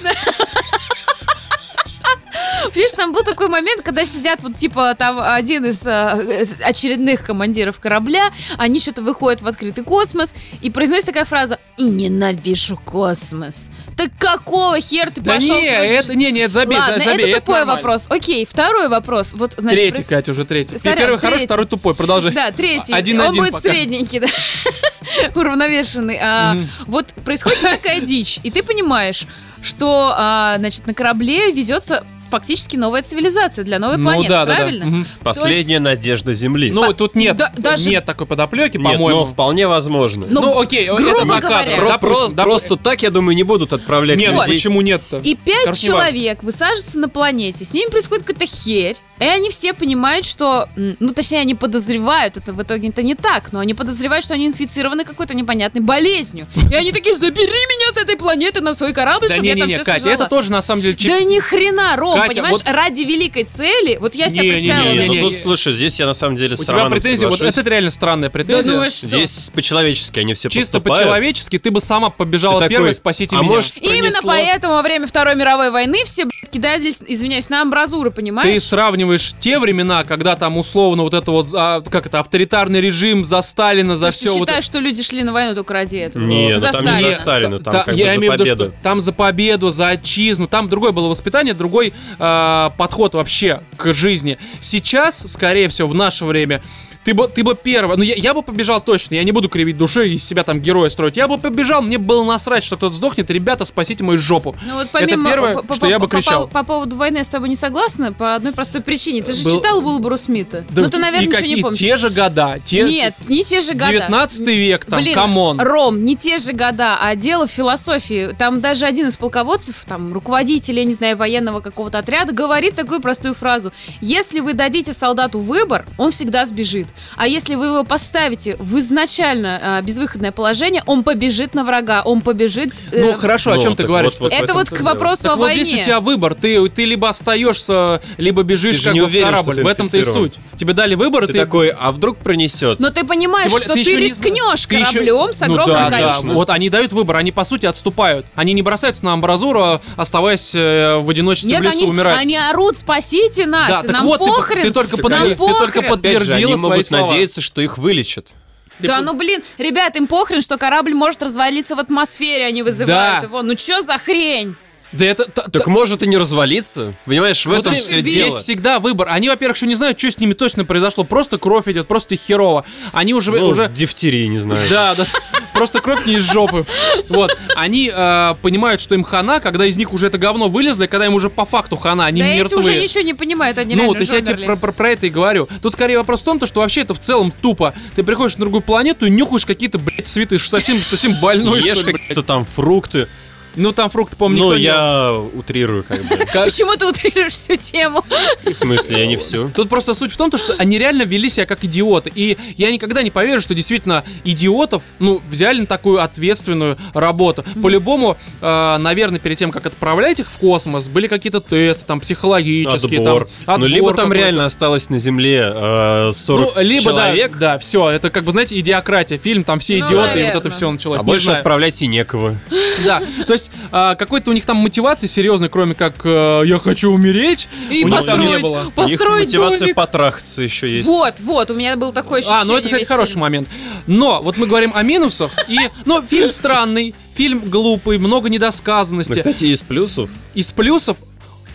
Понимаешь, 2.72 2.92
там 2.92 3.12
был 3.12 3.22
такой 3.22 3.48
момент, 3.48 3.82
когда 3.82 4.06
сидят 4.06 4.40
вот 4.42 4.56
типа 4.56 4.94
там 4.94 5.20
один 5.20 5.66
из 5.66 5.86
э, 5.86 5.90
э, 5.90 6.44
очередных 6.64 7.22
командиров 7.22 7.80
корабля, 7.80 8.32
они 8.56 8.80
что-то 8.80 9.02
выходят 9.02 9.42
в 9.42 9.48
открытый 9.48 9.84
космос 9.84 10.34
и 10.62 10.70
произносит 10.70 11.06
такая 11.06 11.24
фраза 11.24 11.58
«Ненавижу 11.76 12.78
космос». 12.84 13.68
Так 14.02 14.10
какого 14.18 14.80
хер 14.80 15.10
ты 15.10 15.20
Да 15.20 15.34
пошел? 15.34 15.56
не, 15.56 15.66
это 15.66 16.14
не, 16.14 16.32
нет, 16.32 16.52
забей, 16.52 16.78
Ладно, 16.78 16.98
за- 16.98 17.04
забей. 17.10 17.30
это 17.30 17.40
тупой 17.40 17.58
нормально. 17.58 17.74
вопрос. 17.82 18.06
Окей, 18.08 18.46
второй 18.50 18.88
вопрос. 18.88 19.34
Вот, 19.34 19.54
значит, 19.56 19.78
Третий, 19.78 20.02
проис- 20.02 20.08
Катя, 20.08 20.30
уже 20.32 20.44
третий. 20.44 20.78
Сорян, 20.78 20.96
Первый 20.98 21.18
хороший, 21.18 21.32
третий. 21.36 21.46
второй 21.46 21.66
тупой. 21.66 21.94
Продолжай. 21.94 22.32
Да, 22.32 22.50
третий. 22.50 22.92
Один 22.92 23.20
Он 23.20 23.28
один 23.30 23.42
будет 23.42 23.52
пока. 23.52 23.68
средненький, 23.68 24.18
да. 24.20 24.26
Уравновешенный. 25.34 26.18
А, 26.20 26.54
Мгм. 26.54 26.68
Вот 26.86 27.08
происходит 27.24 27.60
такая 27.60 28.00
дичь, 28.00 28.38
и 28.42 28.50
ты 28.50 28.62
понимаешь, 28.62 29.26
что, 29.62 30.12
а, 30.16 30.56
значит, 30.58 30.86
на 30.86 30.94
корабле 30.94 31.52
везется 31.52 32.04
фактически 32.32 32.76
новая 32.76 33.02
цивилизация 33.02 33.64
для 33.64 33.78
новой 33.78 33.98
Ну 33.98 34.04
планеты, 34.04 34.28
да, 34.30 34.44
да, 34.44 34.50
да. 34.52 34.56
правильно? 34.56 34.86
Мгм. 34.86 35.06
Последняя 35.22 35.78
надежда 35.80 36.34
Земли. 36.34 36.70
Ну, 36.72 36.92
тут 36.94 37.14
нет, 37.14 37.36
да- 37.36 37.52
даже- 37.56 37.88
нет 37.90 38.04
такой 38.04 38.26
подоплеки, 38.26 38.78
Нет, 38.78 38.92
по-моему. 38.92 39.20
но 39.20 39.26
вполне 39.26 39.68
возможно. 39.68 40.26
Ну, 40.28 40.40
Ну, 40.42 40.60
окей, 40.60 40.86
грубо 40.86 41.22
это 41.24 41.40
говоря. 41.40 41.76
Про- 41.76 41.88
Допустим, 41.88 42.30
про- 42.30 42.42
допу- 42.42 42.44
просто 42.44 42.76
так, 42.76 43.02
я 43.02 43.10
думаю, 43.10 43.36
не 43.36 43.42
будут 43.44 43.72
отправлять 43.72 44.18
Нет, 44.18 44.32
людей. 44.32 44.54
почему 44.56 44.80
нет-то? 44.80 45.18
И 45.22 45.34
пять 45.36 45.64
Короче, 45.64 45.86
не 45.86 45.92
человек 45.92 46.42
высаживаются 46.42 46.98
на 46.98 47.08
планете, 47.08 47.64
с 47.64 47.72
ними 47.74 47.90
происходит 47.90 48.24
какая-то 48.24 48.46
херь, 48.46 48.96
и 49.20 49.24
они 49.24 49.50
все 49.50 49.74
понимают, 49.74 50.24
что, 50.26 50.68
ну, 50.76 51.12
точнее, 51.12 51.40
они 51.40 51.54
подозревают, 51.54 52.36
это 52.38 52.52
в 52.52 52.62
итоге 52.62 52.88
это 52.88 53.02
не 53.02 53.14
так, 53.14 53.52
но 53.52 53.60
они 53.60 53.74
подозревают, 53.74 54.24
что 54.24 54.34
они 54.34 54.46
инфицированы 54.46 55.04
какой-то 55.04 55.34
непонятной 55.34 55.80
болезнью. 55.82 56.46
И 56.70 56.74
они 56.74 56.92
такие, 56.92 57.14
забери 57.16 57.44
меня 57.46 57.92
с 57.92 57.96
этой 58.02 58.16
планеты 58.16 58.60
на 58.62 58.74
свой 58.74 58.92
корабль, 58.92 59.28
Да 59.28 59.34
чтобы 59.34 59.46
я 59.46 59.52
там 59.52 59.60
не-не-не, 59.60 59.74
все 59.76 59.84
Катя, 59.84 59.98
сожрала». 60.00 60.14
это 60.14 60.26
тоже 60.28 60.50
на 60.50 60.62
самом 60.62 60.82
деле... 60.82 60.94
чип- 60.94 61.08
Да 61.08 61.20
ни 61.20 61.38
хрена, 61.38 61.94
Ром, 61.96 62.18
Катя, 62.22 62.34
понимаешь, 62.34 62.56
вот- 62.64 62.66
ради 62.74 63.00
великой 63.02 63.44
цели, 63.44 63.96
вот 64.00 64.14
я 64.14 64.28
себе 64.28 64.42
Не, 64.42 64.46
не, 64.48 64.52
представила. 64.54 64.82
не, 64.84 64.92
Не, 64.92 64.98
не, 65.00 65.06
ну 65.08 65.14
не, 65.14 65.20
тут, 65.20 65.30
не. 65.32 65.36
слушай, 65.36 65.72
здесь 65.72 65.98
я 66.00 66.06
на 66.06 66.12
самом 66.12 66.36
деле 66.36 66.54
У 66.54 66.56
с 66.56 66.60
тебя 66.60 66.72
Романом 66.74 66.92
претензии, 67.00 67.24
вот 67.26 67.40
это 67.40 67.70
реально 67.70 67.90
странная 67.90 68.28
Да 68.28 68.32
претензия. 68.32 68.72
ну 68.72 68.78
вы 68.80 68.90
что? 68.90 69.08
Здесь 69.08 69.50
по-человечески 69.54 70.18
они 70.20 70.34
все 70.34 70.48
Чисто 70.48 70.78
поступают. 70.78 71.02
по-человечески 71.04 71.58
ты 71.58 71.70
бы 71.70 71.80
сама 71.80 72.10
побежала 72.10 72.60
Ты 72.60 72.68
первой, 72.68 72.86
такой, 72.88 72.94
спасите 72.94 73.36
а 73.36 73.40
меня. 73.40 73.50
может, 73.50 73.76
Именно 73.78 74.18
поэтому 74.22 74.74
во 74.74 74.82
время 74.82 75.06
Второй 75.06 75.34
мировой 75.34 75.70
войны 75.70 75.98
все 76.04 76.24
блядь, 76.24 76.50
кидались, 76.50 76.98
извиняюсь, 77.06 77.48
на 77.48 77.62
амбразуры, 77.62 78.10
Ты 78.10 78.16
понимаешь? 78.16 78.62
сравниваешь 78.62 79.34
те 79.40 79.58
времена, 79.58 80.04
когда 80.04 80.36
там 80.36 80.56
условно 80.58 81.02
вот 81.02 81.14
это 81.14 81.30
вот, 81.30 81.48
а, 81.54 81.80
как 81.82 82.06
это, 82.06 82.20
авторитарный 82.20 82.80
режим 82.80 83.24
за 83.24 83.42
Сталина, 83.42 83.96
за 83.96 84.02
То 84.02 84.06
есть 84.08 84.18
все 84.18 84.32
ты 84.32 84.38
вот 84.38 84.48
считаешь, 84.48 84.64
что 84.64 84.78
люди 84.78 85.02
шли 85.02 85.22
на 85.22 85.32
войну 85.32 85.54
только 85.54 85.72
ради 85.74 85.96
этого? 85.96 86.22
Не, 86.24 86.58
за 86.58 86.66
ну 86.68 86.72
там 86.72 86.84
не 86.84 86.90
Сталина. 86.92 87.14
за 87.14 87.20
Сталина, 87.20 87.58
там 87.58 87.72
Та- 87.74 87.84
как 87.84 87.96
я 87.96 88.04
бы 88.06 88.10
за 88.14 88.20
виду, 88.20 88.32
победу. 88.32 88.64
что 88.64 88.72
там 88.82 89.00
за 89.00 89.12
победу, 89.12 89.70
за 89.70 89.88
отчизну, 89.88 90.46
там 90.46 90.68
другое 90.68 90.92
было 90.92 91.08
воспитание, 91.08 91.54
другой 91.54 91.92
а, 92.18 92.70
подход 92.76 93.14
вообще 93.14 93.60
к 93.76 93.92
жизни. 93.92 94.38
Сейчас, 94.60 95.30
скорее 95.32 95.68
всего, 95.68 95.88
в 95.88 95.94
наше 95.94 96.24
время, 96.24 96.62
ты 97.04 97.14
бы, 97.14 97.28
ты 97.28 97.42
бы 97.42 97.54
первый, 97.54 97.96
ну 97.96 98.02
я, 98.02 98.14
я 98.14 98.34
бы 98.34 98.42
побежал 98.42 98.80
точно, 98.80 99.14
я 99.16 99.24
не 99.24 99.32
буду 99.32 99.48
кривить 99.48 99.76
души 99.76 100.08
и 100.08 100.14
из 100.14 100.24
себя 100.26 100.44
там 100.44 100.60
героя 100.60 100.88
строить, 100.90 101.16
я 101.16 101.26
бы 101.28 101.38
побежал, 101.38 101.82
мне 101.82 101.98
было 101.98 102.24
насрать, 102.24 102.62
что 102.62 102.76
кто-то 102.76 102.94
сдохнет, 102.94 103.30
ребята, 103.30 103.64
спасите 103.64 104.04
мою 104.04 104.18
жопу. 104.18 104.54
Ну 104.66 104.74
вот 104.74 104.88
помимо, 104.90 105.28
первое, 105.28 105.54
по- 105.54 105.62
по- 105.62 105.76
что 105.76 105.86
я 105.86 105.98
бы 105.98 106.06
по- 106.06 106.10
по- 106.10 106.16
кричал. 106.16 106.48
По, 106.48 106.62
поводу 106.62 106.96
войны 106.96 107.18
я 107.18 107.24
с 107.24 107.28
тобой 107.28 107.48
не 107.48 107.56
согласна 107.56 108.12
по 108.12 108.34
одной 108.34 108.52
простой 108.52 108.80
причине. 108.82 109.22
Ты 109.22 109.32
же 109.32 109.44
Был- 109.44 109.56
читал 109.56 109.80
Уилбура 109.82 110.16
Смита? 110.16 110.64
Да 110.70 110.82
ну 110.82 110.90
ты, 110.90 110.98
наверное, 110.98 111.24
и 111.24 111.26
ничего 111.26 111.40
какие, 111.40 111.56
не 111.56 111.62
помнишь. 111.62 111.78
те 111.78 111.96
же 111.96 112.10
года, 112.10 112.60
те, 112.64 112.82
Нет, 112.84 113.14
не 113.28 113.42
те 113.44 113.60
же 113.60 113.72
года. 113.74 113.88
19 113.88 114.46
век, 114.48 114.84
там, 114.84 115.00
Блин, 115.00 115.14
come 115.14 115.41
on. 115.41 115.60
Ром, 115.60 116.04
не 116.04 116.16
те 116.16 116.38
же 116.38 116.52
года, 116.52 116.98
а 117.00 117.14
дело 117.16 117.46
в 117.46 117.50
философии. 117.50 118.34
Там 118.38 118.60
даже 118.60 118.86
один 118.86 119.08
из 119.08 119.16
полководцев, 119.16 119.84
там, 119.86 120.12
руководитель, 120.12 120.78
я 120.78 120.84
не 120.84 120.94
знаю, 120.94 121.16
военного 121.16 121.60
какого-то 121.60 121.98
отряда, 121.98 122.32
говорит 122.32 122.74
такую 122.76 123.00
простую 123.00 123.34
фразу. 123.34 123.72
Если 124.00 124.40
вы 124.40 124.54
дадите 124.54 124.92
солдату 124.92 125.38
выбор, 125.40 125.84
он 125.98 126.10
всегда 126.12 126.44
сбежит. 126.44 126.86
А 127.16 127.26
если 127.26 127.54
вы 127.54 127.66
его 127.66 127.84
поставите 127.84 128.56
в 128.58 128.78
изначально 128.78 129.60
а, 129.62 129.82
безвыходное 129.82 130.32
положение, 130.32 130.82
он 130.86 131.02
побежит 131.02 131.54
на 131.54 131.64
врага, 131.64 132.02
он 132.02 132.20
побежит... 132.22 132.72
э, 132.90 133.02
Ну 133.02 133.12
хорошо, 133.14 133.52
о 133.52 133.56
Ну, 133.56 133.60
чем 133.62 133.76
ты 133.76 133.84
говоришь? 133.84 134.12
вот- 134.18 134.20
вот 134.20 134.32
это 134.32 134.54
вот 134.54 134.70
к 134.70 134.80
вопросу 134.80 135.22
Так 135.24 135.32
о 135.32 135.36
вот 135.36 135.44
войне. 135.44 135.64
здесь 135.64 135.80
у 135.80 135.84
тебя 135.84 136.00
выбор. 136.00 136.34
Ты, 136.34 136.68
ты 136.68 136.84
либо 136.84 137.08
остаешься, 137.08 138.00
либо 138.18 138.42
бежишь 138.42 138.76
Ты 138.76 138.82
же 138.82 138.88
как 138.88 138.94
не 138.94 139.00
бы 139.00 139.06
уверен, 139.06 139.26
в 139.28 139.30
что 139.30 139.36
корабль. 139.44 139.56
ты 139.56 139.62
В 139.64 139.66
этом-то 139.66 139.98
и 139.98 140.04
суть. 140.04 140.34
Тебе 140.56 140.72
дали 140.74 140.94
выбор, 140.94 141.24
и 141.24 141.26
Ты 141.26 141.32
ты... 141.34 141.38
такой, 141.40 141.68
а 141.70 141.92
вдруг 141.92 142.18
пронесет? 142.18 142.78
Но 142.80 142.90
ты 142.90 143.04
понимаешь, 143.04 143.50
более, 143.50 143.64
что 143.66 143.74
ты 143.74 143.82
ты, 143.84 143.90
еще 143.90 144.00
не- 144.00 144.08
рискнешь 144.08 144.66
ты 144.66 144.76
еще- 144.76 144.84
кораблем 144.92 145.32
с 145.32 145.40
Ну 145.40 145.46
огромным 145.46 145.76
да, 145.76 145.90
да, 145.90 145.98
количеством. 145.98 146.34
вот 146.34 146.50
они 146.50 146.68
дают 146.70 146.92
выбор, 146.92 147.16
они 147.16 147.32
по 147.32 147.44
сути 147.44 147.66
отступают. 147.66 148.26
Они 148.34 148.52
не 148.52 148.62
бросаются 148.62 149.04
на 149.04 149.12
амбразуру, 149.14 149.80
оставаясь 149.96 150.52
э, 150.54 150.96
в 150.98 151.08
одиночестве 151.10 151.50
Нет, 151.50 151.60
в 151.60 151.64
лесу 151.64 151.78
они, 151.82 151.86
умирать. 151.90 152.18
они 152.18 152.36
орут, 152.36 152.78
спасите 152.78 153.46
нас, 153.46 153.68
да, 153.68 153.80
и 153.80 153.82
так 153.82 153.92
нам 153.92 154.04
вот, 154.06 154.20
ты, 154.20 154.26
похрен. 154.26 154.62
ты 154.62 154.70
только, 154.70 154.96
они- 155.14 155.30
ты 155.30 155.36
только 155.36 155.82
подтвердила 155.82 156.56
свои 156.56 156.81
могут 156.90 157.06
слова. 157.06 157.12
надеяться, 157.12 157.40
что 157.40 157.60
их 157.60 157.78
вылечат. 157.78 158.32
Ты 158.80 158.88
да 158.88 159.00
ну 159.00 159.14
блин, 159.14 159.42
ребят, 159.58 159.94
им 159.96 160.06
похрен, 160.08 160.40
что 160.40 160.56
корабль 160.58 160.94
может 160.94 161.22
развалиться 161.22 161.76
в 161.76 161.78
атмосфере, 161.78 162.46
они 162.46 162.62
вызывают 162.62 163.20
Да. 163.22 163.26
его. 163.26 163.42
Ну 163.42 163.54
чё 163.54 163.80
за 163.82 163.96
хрень? 163.98 164.56
Да 164.92 165.06
это... 165.06 165.24
та- 165.24 165.44
Так 165.48 165.64
та- 165.64 165.70
может 165.70 166.02
и 166.02 166.06
не 166.06 166.18
развалиться. 166.18 166.94
Понимаешь, 167.06 167.42
в 167.42 167.46
вот 167.46 167.60
этом 167.60 167.72
все 167.72 168.00
есть 168.00 168.04
дело. 168.04 168.40
всегда 168.40 168.78
выбор. 168.78 169.08
Они, 169.10 169.28
во-первых, 169.30 169.56
еще 169.56 169.66
не 169.66 169.74
знают, 169.74 169.98
что 169.98 170.10
с 170.10 170.18
ними 170.18 170.34
точно 170.34 170.64
произошло. 170.66 171.02
Просто 171.04 171.38
кровь 171.38 171.66
идет, 171.68 171.88
просто 171.88 172.14
херово. 172.16 172.66
Они 172.92 173.14
уже... 173.14 173.30
Ну, 173.32 173.46
уже... 173.46 173.70
дифтерии, 173.74 174.26
не 174.26 174.36
знаю. 174.38 174.68
Да, 174.68 174.94
да. 174.94 175.06
Просто 175.52 175.80
кровь 175.80 176.06
не 176.06 176.14
из 176.14 176.30
жопы. 176.30 176.64
Вот. 177.08 177.36
Они 177.54 177.90
э, 177.94 178.34
понимают, 178.42 178.80
что 178.80 178.94
им 178.94 179.02
хана, 179.02 179.40
когда 179.40 179.66
из 179.66 179.76
них 179.76 179.92
уже 179.92 180.06
это 180.06 180.18
говно 180.18 180.48
вылезло, 180.48 180.84
и 180.84 180.86
когда 180.86 181.06
им 181.06 181.14
уже 181.14 181.30
по 181.30 181.44
факту 181.44 181.76
хана, 181.76 182.06
они 182.06 182.20
да 182.20 182.28
эти 182.28 182.38
мертвы. 182.38 182.58
уже 182.58 182.74
ничего 182.80 183.02
не 183.02 183.14
понимают, 183.14 183.58
они 183.58 183.74
Ну, 183.74 183.92
то 183.92 184.00
есть 184.00 184.12
я 184.12 184.20
тебе 184.20 184.44
про, 184.46 184.56
про- 184.56 184.72
про 184.72 184.90
это 184.90 185.06
и 185.06 185.10
говорю. 185.10 185.48
Тут 185.60 185.72
скорее 185.72 185.98
вопрос 185.98 186.20
в 186.20 186.24
том, 186.24 186.38
то, 186.38 186.46
что 186.46 186.60
вообще 186.60 186.82
это 186.82 186.94
в 186.94 186.98
целом 186.98 187.32
тупо. 187.42 187.74
Ты 187.94 188.02
приходишь 188.02 188.36
на 188.36 188.40
другую 188.40 188.62
планету 188.62 189.06
и 189.06 189.10
нюхаешь 189.10 189.46
какие-то, 189.46 189.78
блядь, 189.78 190.06
цветы. 190.06 190.38
Что 190.38 190.58
совсем, 190.58 190.78
совсем 190.78 191.14
больной, 191.20 191.60
Ешь 191.60 191.76
что 191.78 191.86
ли, 191.86 191.92
блядь? 191.92 192.02
какие-то 192.02 192.22
там 192.22 192.44
фрукты. 192.44 193.08
Ну, 193.56 193.72
там 193.72 193.90
фрукты, 193.90 194.16
по-моему, 194.16 194.50
Ну, 194.50 194.54
я 194.56 195.14
утрирую, 195.34 195.84
как 195.84 196.02
бы. 196.04 196.16
Как- 196.16 196.44
Почему 196.46 196.74
ты 196.76 196.86
утрируешь 196.86 197.32
всю 197.34 197.56
тему? 197.56 198.04
В 198.44 198.52
смысле, 198.52 199.00
я 199.00 199.06
не 199.06 199.16
все. 199.16 199.50
Тут 199.54 199.68
просто 199.68 199.94
суть 199.94 200.12
в 200.12 200.16
том, 200.16 200.30
то, 200.30 200.38
что 200.38 200.54
они 200.58 200.78
реально 200.78 201.02
вели 201.02 201.28
себя 201.28 201.46
как 201.46 201.62
идиоты. 201.64 202.10
И 202.14 202.36
я 202.56 202.70
никогда 202.70 203.02
не 203.02 203.10
поверю, 203.10 203.40
что 203.40 203.54
действительно 203.54 204.04
идиотов, 204.24 204.82
ну, 204.98 205.20
взяли 205.28 205.60
на 205.60 205.66
такую 205.66 206.02
ответственную 206.02 206.78
работу. 206.94 207.44
По-любому, 207.62 208.16
э, 208.40 208.76
наверное, 208.78 209.18
перед 209.20 209.38
тем, 209.38 209.50
как 209.50 209.66
отправлять 209.66 210.20
их 210.20 210.28
в 210.30 210.38
космос, 210.38 210.88
были 210.88 211.06
какие-то 211.06 211.40
тесты, 211.40 211.84
там, 211.86 212.00
психологические. 212.00 213.00
Отбор. 213.00 213.28
Там, 213.46 213.60
Ну, 213.60 213.66
либо 213.66 213.88
отбор 213.88 213.96
там 213.96 214.04
какой-то. 214.06 214.24
реально 214.24 214.44
осталось 214.46 214.88
на 214.90 214.98
Земле 214.98 215.50
э, 215.54 216.12
40 216.14 216.54
Ну, 216.56 216.62
либо 216.62 216.82
человек, 216.82 217.32
да, 217.32 217.52
да, 217.54 217.58
все, 217.58 217.90
это 217.90 218.10
как 218.10 218.24
бы, 218.24 218.32
знаете, 218.32 218.58
идиократия, 218.58 219.18
фильм, 219.18 219.44
там 219.44 219.58
все 219.60 219.74
Ну, 219.78 219.86
идиоты, 219.86 219.92
и 219.94 219.96
вот 219.98 220.06
наверное. 220.14 220.40
это 220.40 220.50
все 220.50 220.70
началось. 220.70 221.00
а 221.00 221.02
Не 221.04 221.06
больше 221.06 221.24
знаю. 221.26 221.38
отправлять 221.38 221.82
и 221.82 221.86
некого. 221.86 222.36
Да, 222.84 223.02
то 223.26 223.32
есть 223.32 223.41
а, 223.70 223.94
какой-то 223.94 224.30
у 224.30 224.34
них 224.34 224.44
там 224.46 224.58
мотивации 224.58 225.06
серьезной, 225.06 225.48
кроме 225.48 225.74
как 225.74 225.94
э, 226.04 226.42
«я 226.46 226.58
хочу 226.58 226.92
умереть», 226.92 227.48
И 227.70 227.84
у 227.84 227.90
построить, 227.90 228.42
было. 228.42 228.60
У 228.60 228.64
них 228.64 228.74
построить 228.74 229.26
мотивация 229.26 229.58
домик. 229.60 229.74
потрахаться 229.76 230.42
еще 230.42 230.70
есть. 230.70 230.86
Вот, 230.88 231.14
вот, 231.20 231.50
у 231.50 231.54
меня 231.54 231.76
было 231.76 231.92
такое 231.92 232.20
ощущение. 232.20 232.42
А, 232.42 232.44
ну 232.44 232.56
это, 232.56 232.68
кстати, 232.68 232.84
хороший 232.84 233.12
фильм. 233.12 233.20
момент. 233.20 233.48
Но 233.86 234.22
вот 234.22 234.36
мы 234.36 234.46
говорим 234.46 234.72
о 234.74 234.82
минусах, 234.82 235.32
и, 235.48 235.56
ну, 235.84 236.02
фильм 236.02 236.30
странный, 236.30 236.94
фильм 237.14 237.40
глупый, 237.46 237.98
много 237.98 238.28
недосказанности. 238.28 239.12
кстати, 239.12 239.44
из 239.44 239.62
плюсов 239.62 240.10
Из 240.34 240.50
плюсов 240.50 240.96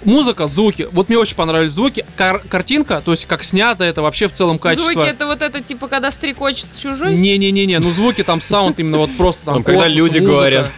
музыка, 0.03 0.47
звуки. 0.47 0.87
Вот 0.91 1.09
мне 1.09 1.17
очень 1.17 1.35
понравились 1.35 1.71
звуки. 1.71 2.05
Кар- 2.15 2.41
картинка, 2.47 3.01
то 3.03 3.11
есть 3.11 3.25
как 3.25 3.43
снято 3.43 3.83
это 3.83 4.01
вообще 4.01 4.27
в 4.27 4.33
целом 4.33 4.59
качество. 4.59 4.93
Звуки 4.93 5.07
это 5.07 5.25
вот 5.27 5.41
это, 5.41 5.61
типа, 5.61 5.87
когда 5.87 6.11
стрекочет 6.11 6.67
чужой? 6.79 7.13
Не-не-не-не, 7.15 7.79
ну 7.79 7.91
звуки 7.91 8.23
там 8.23 8.41
саунд 8.41 8.79
именно 8.79 8.97
вот 8.99 9.09
просто 9.17 9.45
там 9.45 9.63
когда 9.63 9.87
люди 9.87 10.19
музыка. 10.19 10.25
говорят. 10.25 10.71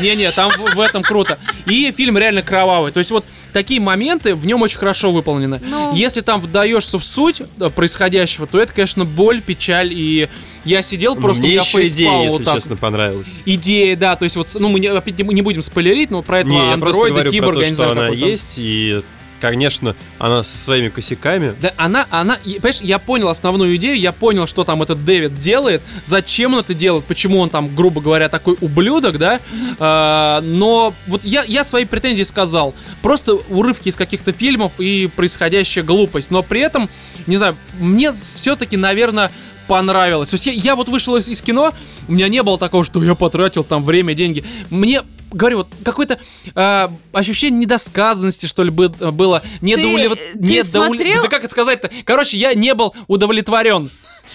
Не-не, 0.00 0.30
там 0.32 0.50
в, 0.50 0.74
в 0.74 0.80
этом 0.80 1.02
круто. 1.02 1.38
И 1.66 1.92
фильм 1.96 2.18
реально 2.18 2.42
кровавый. 2.42 2.92
То 2.92 2.98
есть 2.98 3.10
вот 3.10 3.24
такие 3.52 3.80
моменты 3.80 4.34
в 4.34 4.46
нем 4.46 4.62
очень 4.62 4.78
хорошо 4.78 5.10
выполнены. 5.10 5.60
Ну. 5.62 5.94
Если 5.94 6.20
там 6.20 6.40
вдаешься 6.40 6.98
в 6.98 7.04
суть 7.04 7.42
э, 7.58 7.70
происходящего, 7.70 8.46
то 8.46 8.60
это, 8.60 8.72
конечно, 8.72 9.04
боль, 9.04 9.40
печаль. 9.40 9.92
И 9.92 10.28
я 10.64 10.82
сидел 10.82 11.16
просто, 11.16 11.42
у 11.42 11.46
Мне 11.46 11.52
меня 11.54 11.62
еще 11.62 11.80
идея, 11.86 11.88
фейспал 11.88 12.22
если 12.24 12.38
вот 12.38 12.44
так. 12.44 12.54
честно, 12.54 12.76
понравилась. 12.76 13.40
Идея, 13.46 13.96
да, 13.96 14.16
то 14.16 14.24
есть 14.24 14.36
вот, 14.36 14.54
ну, 14.58 14.68
мы 14.68 14.80
не, 14.80 14.88
опять 14.88 15.18
не- 15.18 15.42
будем 15.42 15.62
спойлерить, 15.62 16.10
но 16.10 16.22
про 16.22 16.40
этого 16.40 16.52
Не, 16.52 16.70
я 16.70 16.76
просто 16.78 17.00
андроида, 17.00 17.14
говорю 17.14 17.32
киборга, 17.32 17.60
про 17.60 17.60
я 17.60 17.64
то, 17.64 17.70
не 17.70 17.74
что 17.74 17.92
знаю, 17.94 18.08
она 18.08 18.16
есть, 18.16 18.58
и, 18.58 19.00
конечно, 19.40 19.96
она 20.18 20.42
со 20.42 20.56
своими 20.56 20.88
косяками. 20.88 21.54
Да, 21.60 21.72
она, 21.76 22.06
она, 22.10 22.38
понимаешь, 22.44 22.80
я 22.80 22.98
понял 22.98 23.28
основную 23.28 23.74
идею, 23.76 23.98
я 23.98 24.12
понял, 24.12 24.46
что 24.46 24.64
там 24.64 24.82
этот 24.82 25.04
Дэвид 25.04 25.34
делает, 25.40 25.82
зачем 26.04 26.54
он 26.54 26.60
это 26.60 26.74
делает, 26.74 27.04
почему 27.06 27.38
он 27.38 27.50
там, 27.50 27.74
грубо 27.74 28.00
говоря, 28.00 28.28
такой 28.28 28.56
ублюдок, 28.60 29.18
да, 29.18 29.40
А, 29.78 30.40
но 30.42 30.94
вот 31.06 31.24
я, 31.24 31.42
я 31.42 31.64
свои 31.64 31.84
претензии 31.84 32.22
сказал, 32.22 32.74
просто 33.02 33.34
урывки 33.48 33.88
из 33.88 33.96
каких-то 33.96 34.32
фильмов 34.32 34.72
и 34.78 35.08
происходящая 35.14 35.84
глупость, 35.84 36.30
но 36.30 36.42
при 36.42 36.60
этом, 36.60 36.90
не 37.26 37.36
знаю, 37.36 37.56
мне 37.78 38.12
все-таки, 38.12 38.76
наверное, 38.76 39.30
понравилось. 39.70 40.30
То 40.30 40.34
есть 40.34 40.46
я, 40.46 40.52
я 40.52 40.74
вот 40.74 40.88
вышел 40.88 41.14
из, 41.14 41.28
из 41.28 41.40
кино, 41.40 41.72
у 42.08 42.12
меня 42.12 42.26
не 42.26 42.42
было 42.42 42.58
такого, 42.58 42.82
что 42.82 43.00
я 43.04 43.14
потратил 43.14 43.62
там 43.62 43.84
время, 43.84 44.14
деньги. 44.14 44.44
Мне 44.68 45.02
говорю, 45.30 45.58
вот 45.58 45.68
какое-то 45.84 46.18
а, 46.56 46.90
ощущение 47.12 47.60
недосказанности, 47.60 48.46
что 48.46 48.64
ли, 48.64 48.70
бы- 48.70 48.88
было. 48.88 49.44
Недоулев... 49.60 50.16
ты 50.16 50.38
недоуле- 50.38 50.64
смотрел? 50.64 51.22
Да 51.22 51.28
как 51.28 51.44
это 51.44 51.52
сказать-то? 51.52 51.88
Короче, 52.04 52.36
я 52.36 52.54
не 52.54 52.74
был 52.74 52.92
удовлетворен 53.06 53.90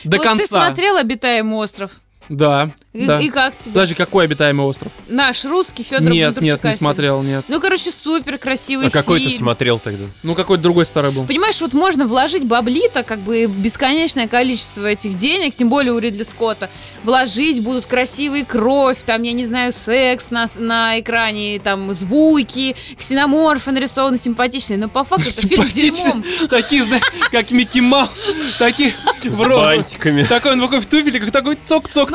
до 0.06 0.18
вот 0.18 0.26
конца. 0.26 0.44
ты 0.46 0.48
смотрел 0.48 0.96
«Обитаемый 0.96 1.58
остров»? 1.58 1.92
Да, 2.30 2.72
И, 2.94 3.06
да. 3.06 3.20
и 3.20 3.30
как 3.30 3.56
тебе? 3.58 3.72
Подожди, 3.74 3.94
какой 3.94 4.26
обитаемый 4.26 4.66
остров? 4.66 4.92
Наш 5.08 5.46
русский 5.46 5.84
Федор 5.84 6.12
нет, 6.12 6.42
нет, 6.42 6.64
не 6.64 6.74
смотрел, 6.74 7.22
нет. 7.22 7.46
Ну, 7.48 7.60
короче, 7.60 7.92
супер 7.92 8.38
красивый 8.38 8.88
А 8.88 8.90
какой 8.90 9.20
ты 9.20 9.26
фильм. 9.26 9.38
смотрел 9.40 9.80
тогда? 9.80 10.06
Ну, 10.24 10.34
какой-то 10.36 10.64
другой 10.64 10.86
старый 10.86 11.12
был. 11.12 11.26
Понимаешь, 11.26 11.60
вот 11.62 11.74
можно 11.74 12.06
вложить 12.08 12.44
баблита, 12.44 13.04
как 13.04 13.20
бы 13.20 13.46
бесконечное 13.46 14.28
количество 14.28 14.86
этих 14.86 15.16
денег, 15.16 15.54
тем 15.54 15.70
более 15.70 15.94
у 15.94 16.00
Ридли 16.00 16.24
Скотта. 16.24 16.70
Вложить 17.04 17.62
будут 17.62 17.86
красивые 17.86 18.46
кровь, 18.46 19.04
там, 19.06 19.22
я 19.24 19.34
не 19.34 19.46
знаю, 19.46 19.72
секс 19.72 20.32
на, 20.32 20.48
на 20.56 21.00
экране, 21.00 21.60
там, 21.64 21.94
звуки, 21.94 22.76
ксеноморфы 22.98 23.72
нарисованы 23.72 24.18
симпатичные. 24.18 24.78
Но 24.78 24.90
по 24.90 25.04
факту 25.04 25.30
это 25.30 25.48
фильм 25.48 25.68
дерьмом. 25.68 26.24
Такие, 26.50 26.84
знаешь, 26.84 27.04
как 27.32 27.52
Микки 27.52 27.80
Маус. 27.80 28.10
Такие 28.58 28.94
С 29.24 29.40
бантиками. 29.40 30.24
Такой 30.24 30.54
он 30.54 30.62
такой 30.62 30.80
в 30.80 30.86
туфеле, 30.86 31.20
как 31.20 31.32
такой 31.32 31.58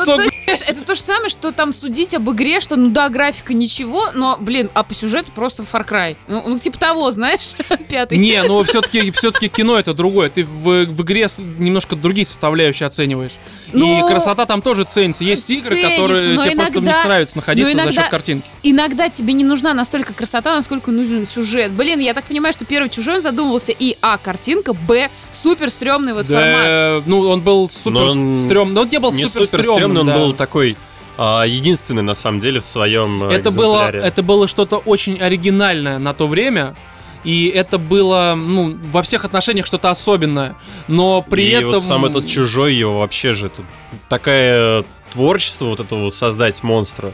цок-цок-цок. 0.05 0.45
то 0.45 0.51
есть, 0.51 0.63
это 0.67 0.83
то 0.83 0.95
же 0.95 1.01
самое, 1.01 1.29
что 1.29 1.51
там 1.51 1.73
судить 1.73 2.13
об 2.15 2.29
игре, 2.31 2.59
что, 2.59 2.75
ну 2.75 2.89
да, 2.89 3.09
графика 3.09 3.53
ничего, 3.53 4.11
но, 4.13 4.37
блин, 4.39 4.69
а 4.73 4.83
по 4.83 4.93
сюжету 4.93 5.31
просто 5.33 5.63
Far 5.63 5.87
Cry. 5.87 6.15
Ну, 6.27 6.43
ну, 6.45 6.59
типа 6.59 6.79
того, 6.79 7.09
знаешь, 7.11 7.53
пятый. 7.89 8.17
Не, 8.17 8.43
ну 8.43 8.63
все-таки 8.63 9.11
все-таки 9.11 9.47
кино 9.49 9.77
это 9.77 9.93
другое. 9.93 10.29
Ты 10.29 10.43
в, 10.43 10.85
в 10.85 11.01
игре 11.03 11.27
немножко 11.37 11.95
другие 11.95 12.25
составляющие 12.25 12.87
оцениваешь. 12.87 13.33
Ну, 13.73 14.05
и 14.05 14.09
красота 14.11 14.45
там 14.45 14.61
тоже 14.61 14.83
ценится. 14.83 15.23
Есть 15.23 15.49
игры, 15.49 15.75
ценится, 15.75 15.89
которые 15.91 16.23
тебе 16.23 16.35
просто 16.55 16.73
в 16.73 16.75
них 16.75 16.83
иногда- 16.83 17.03
нравится 17.05 17.37
находиться 17.37 17.71
но 17.71 17.77
за 17.77 17.83
иногда- 17.85 18.01
счет 18.01 18.11
картинки. 18.11 18.47
Иногда 18.63 19.09
тебе 19.09 19.33
не 19.33 19.43
нужна 19.43 19.73
настолько 19.73 20.13
красота, 20.13 20.55
насколько 20.55 20.91
нужен 20.91 21.27
сюжет. 21.27 21.71
Блин, 21.71 21.99
я 21.99 22.13
так 22.13 22.25
понимаю, 22.25 22.53
что 22.53 22.65
первый 22.65 22.89
чужой 22.89 23.15
он 23.15 23.21
задумывался 23.21 23.71
и 23.71 23.97
А, 24.01 24.17
картинка, 24.17 24.73
Б, 24.73 25.09
супер 25.31 25.69
стрёмный 25.69 26.13
вот 26.13 26.27
формат. 26.27 26.65
Да, 26.65 27.01
ну 27.05 27.19
он 27.21 27.41
был 27.41 27.69
супер 27.69 28.11
стрёмный. 28.11 28.73
Но 28.73 28.81
он 28.81 28.89
не 28.89 28.99
был 28.99 29.11
Не 29.11 29.25
супер 29.25 29.45
супер 29.45 29.63
стрёмный, 29.93 30.13
он 30.13 30.19
да. 30.19 30.25
был 30.25 30.33
такой 30.33 30.77
а, 31.17 31.43
единственный, 31.43 32.01
на 32.01 32.15
самом 32.15 32.39
деле, 32.39 32.59
в 32.59 32.65
своем 32.65 33.23
э, 33.25 33.33
это 33.33 33.51
было, 33.51 33.83
экземпляре. 33.83 33.99
это 34.07 34.23
было 34.23 34.47
что-то 34.47 34.77
очень 34.77 35.19
оригинальное 35.19 35.99
на 35.99 36.13
то 36.13 36.27
время. 36.27 36.75
И 37.23 37.47
это 37.53 37.77
было, 37.77 38.33
ну, 38.35 38.75
во 38.91 39.03
всех 39.03 39.25
отношениях 39.25 39.67
что-то 39.67 39.91
особенное. 39.91 40.55
Но 40.87 41.21
при 41.21 41.43
и 41.43 41.49
этом... 41.51 41.73
вот 41.73 41.83
сам 41.83 42.05
этот 42.05 42.25
чужой 42.25 42.73
его 42.73 42.99
вообще 42.99 43.33
же 43.33 43.47
это 43.47 43.61
такое 44.09 44.83
творчество 45.11 45.65
вот 45.65 45.79
этого 45.79 46.09
создать 46.09 46.63
монстра. 46.63 47.13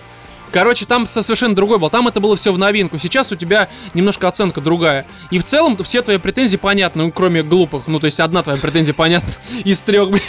Короче, 0.52 0.86
там 0.86 1.06
со- 1.06 1.24
совершенно 1.24 1.56
другой 1.56 1.78
был. 1.80 1.90
Там 1.90 2.08
это 2.08 2.20
было 2.20 2.36
все 2.36 2.52
в 2.54 2.58
новинку. 2.58 2.98
Сейчас 2.98 3.32
у 3.32 3.36
тебя 3.36 3.70
немножко 3.94 4.28
оценка 4.28 4.62
другая. 4.62 5.06
И 5.32 5.40
в 5.40 5.44
целом 5.44 5.78
все 5.84 6.02
твои 6.02 6.18
претензии 6.18 6.58
понятны, 6.58 7.04
ну, 7.06 7.12
кроме 7.12 7.44
глупых. 7.44 7.88
Ну, 7.88 8.00
то 8.00 8.06
есть 8.06 8.20
одна 8.20 8.44
твоя 8.44 8.58
претензия 8.60 8.94
понятна 8.94 9.32
из 9.64 9.82
трех. 9.82 10.10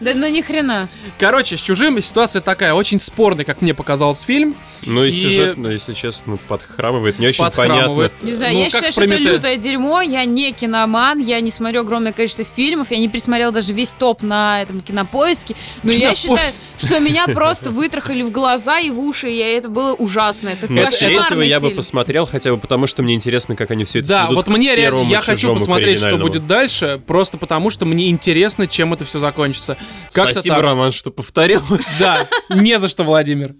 Да 0.00 0.12
ну 0.14 0.28
ни 0.28 0.42
хрена. 0.42 0.88
Короче, 1.18 1.56
с 1.56 1.60
чужим 1.60 2.00
ситуация 2.02 2.42
такая, 2.42 2.74
очень 2.74 2.98
спорный, 2.98 3.44
как 3.44 3.62
мне 3.62 3.72
показался 3.72 4.26
фильм. 4.26 4.54
Ну 4.84 5.02
и, 5.04 5.08
И- 5.08 5.10
сюжет, 5.10 5.56
ну, 5.56 5.70
если 5.70 5.94
честно, 5.94 6.36
подхрамывает. 6.36 7.18
Не 7.18 7.28
очень 7.28 7.42
Подхрамывает. 7.42 8.12
понятно. 8.12 8.26
Не 8.26 8.34
знаю, 8.34 8.52
Ну, 8.54 8.58
я 8.60 8.64
считаю, 8.70 8.92
что 8.92 9.02
это 9.04 9.16
лютое 9.16 9.56
дерьмо. 9.56 10.02
Я 10.02 10.24
не 10.26 10.52
киноман, 10.52 11.20
я 11.20 11.40
не 11.40 11.50
смотрю 11.50 11.80
огромное 11.82 12.12
количество 12.12 12.44
фильмов, 12.44 12.90
я 12.90 12.98
не 12.98 13.08
присмотрела 13.08 13.50
даже 13.52 13.72
весь 13.72 13.90
топ 13.90 14.20
на 14.22 14.60
этом 14.62 14.82
кинопоиске. 14.82 15.54
Но 15.82 15.92
я 15.92 16.14
считаю, 16.14 16.36
Кинопоиск. 16.38 16.62
что 16.76 16.98
меня 17.00 17.26
просто 17.28 17.70
вытрахали 17.70 18.22
в 18.22 18.30
глаза 18.30 18.80
и 18.80 18.90
в 18.90 19.00
уши, 19.00 19.30
и 19.30 19.38
это 19.64 19.70
было 19.70 19.94
ужасно. 19.94 20.50
Это 20.50 20.70
Нет, 20.70 20.86
кошмарный 20.90 21.16
третьего 21.18 21.40
я 21.42 21.58
бы 21.60 21.68
фильм. 21.68 21.76
посмотрел, 21.78 22.26
хотя 22.26 22.52
бы 22.52 22.58
потому, 22.58 22.86
что 22.86 23.02
мне 23.02 23.14
интересно, 23.14 23.56
как 23.56 23.70
они 23.70 23.84
все 23.84 24.00
это 24.00 24.08
Да, 24.08 24.26
сведут 24.26 24.46
вот 24.46 24.54
мне 24.54 24.76
реально, 24.76 25.08
я 25.08 25.20
хочу 25.20 25.54
посмотреть, 25.54 25.98
что 25.98 26.18
будет 26.18 26.46
дальше, 26.46 27.00
просто 27.06 27.38
потому 27.38 27.70
что 27.70 27.86
мне 27.86 28.10
интересно, 28.10 28.66
чем 28.66 28.92
это 28.92 29.04
все 29.04 29.18
закончится. 29.18 29.76
Как-то 30.12 30.34
Спасибо, 30.34 30.56
так. 30.56 30.64
Роман, 30.64 30.92
что 30.92 31.10
повторил. 31.10 31.62
Да, 31.98 32.26
не 32.50 32.78
за 32.78 32.88
что, 32.88 33.04
Владимир. 33.04 33.54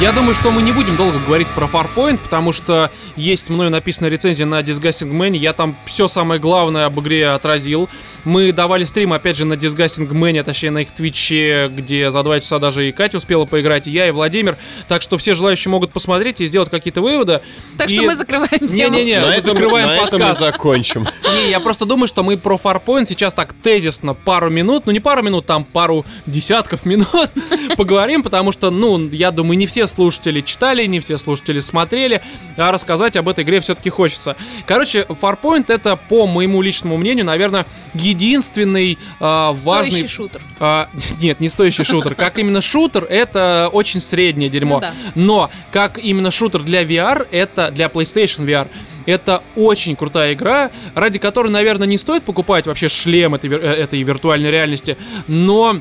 Я 0.00 0.12
думаю, 0.12 0.36
что 0.36 0.52
мы 0.52 0.62
не 0.62 0.70
будем 0.70 0.94
долго 0.96 1.18
говорить 1.18 1.48
про 1.48 1.66
Farpoint, 1.66 2.18
потому 2.18 2.52
что 2.52 2.88
есть 3.16 3.50
мною 3.50 3.68
написанная 3.70 4.10
рецензия 4.12 4.46
на 4.46 4.60
Disgusting 4.60 5.10
Man. 5.10 5.36
Я 5.36 5.52
там 5.52 5.76
все 5.86 6.06
самое 6.06 6.40
главное 6.40 6.86
об 6.86 7.00
игре 7.00 7.30
отразил. 7.30 7.88
Мы 8.24 8.52
давали 8.52 8.84
стрим, 8.84 9.12
опять 9.12 9.36
же, 9.36 9.44
на 9.44 9.54
Disgusting 9.54 10.08
Man, 10.08 10.40
точнее, 10.44 10.70
на 10.70 10.78
их 10.82 10.92
твиче, 10.92 11.68
где 11.74 12.12
за 12.12 12.22
два 12.22 12.38
часа 12.38 12.60
даже 12.60 12.88
и 12.88 12.92
Катя 12.92 13.16
успела 13.16 13.44
поиграть, 13.44 13.88
и 13.88 13.90
я, 13.90 14.06
и 14.06 14.12
Владимир. 14.12 14.56
Так 14.86 15.02
что 15.02 15.18
все 15.18 15.34
желающие 15.34 15.68
могут 15.72 15.90
посмотреть 15.92 16.40
и 16.40 16.46
сделать 16.46 16.70
какие-то 16.70 17.00
выводы. 17.00 17.40
Так 17.76 17.90
И- 17.90 17.96
что 17.96 18.04
мы 18.04 18.14
закрываем 18.14 18.50
тему. 18.68 18.94
Не-не-не, 18.94 19.18
на 19.20 19.26
мы 19.26 19.32
этом, 19.32 19.42
закрываем 19.56 19.86
на 19.88 19.94
этом 19.96 20.04
мы 20.20 20.26
подкаст. 20.26 20.38
закончим. 20.38 21.08
Не, 21.44 21.50
я 21.50 21.58
просто 21.58 21.86
думаю, 21.86 22.06
что 22.06 22.22
мы 22.22 22.36
про 22.36 22.54
Farpoint 22.54 23.06
сейчас 23.06 23.32
так 23.34 23.52
тезисно 23.52 24.14
пару 24.14 24.48
минут, 24.48 24.86
ну 24.86 24.92
не 24.92 25.00
пару 25.00 25.22
минут, 25.22 25.46
там 25.46 25.64
пару 25.64 26.06
десятков 26.26 26.86
минут 26.86 27.30
поговорим, 27.76 28.22
потому 28.22 28.52
что, 28.52 28.70
ну, 28.70 29.08
я 29.10 29.32
думаю, 29.32 29.58
не 29.58 29.66
все 29.66 29.87
слушатели 29.88 30.40
читали, 30.40 30.86
не 30.86 31.00
все 31.00 31.18
слушатели 31.18 31.60
смотрели, 31.60 32.22
а 32.56 32.70
рассказать 32.70 33.16
об 33.16 33.28
этой 33.28 33.44
игре 33.44 33.60
все-таки 33.60 33.90
хочется. 33.90 34.36
Короче, 34.66 35.06
Farpoint 35.08 35.66
это, 35.68 35.96
по 35.96 36.26
моему 36.26 36.62
личному 36.62 36.96
мнению, 36.96 37.24
наверное, 37.24 37.66
единственный 37.94 38.98
а, 39.20 39.52
важный... 39.52 39.90
Стоящий 39.90 40.08
шутер. 40.08 40.42
А, 40.60 40.88
нет, 41.20 41.40
не 41.40 41.48
стоящий 41.48 41.84
шутер. 41.84 42.14
Как 42.14 42.38
именно 42.38 42.60
шутер, 42.60 43.04
это 43.04 43.70
очень 43.72 44.00
среднее 44.00 44.50
дерьмо. 44.50 44.82
Ну. 45.14 45.28
Но 45.28 45.50
как 45.72 45.98
именно 45.98 46.30
шутер 46.30 46.62
для 46.62 46.84
VR, 46.84 47.26
это 47.30 47.70
для 47.70 47.86
PlayStation 47.86 48.46
VR. 48.46 48.68
Это 49.06 49.42
очень 49.56 49.96
крутая 49.96 50.34
игра, 50.34 50.70
ради 50.94 51.18
которой, 51.18 51.50
наверное, 51.50 51.86
не 51.86 51.96
стоит 51.96 52.24
покупать 52.24 52.66
вообще 52.66 52.88
шлем 52.88 53.34
этой, 53.34 53.50
э, 53.50 53.56
этой 53.56 54.02
виртуальной 54.02 54.50
реальности, 54.50 54.98
но 55.26 55.80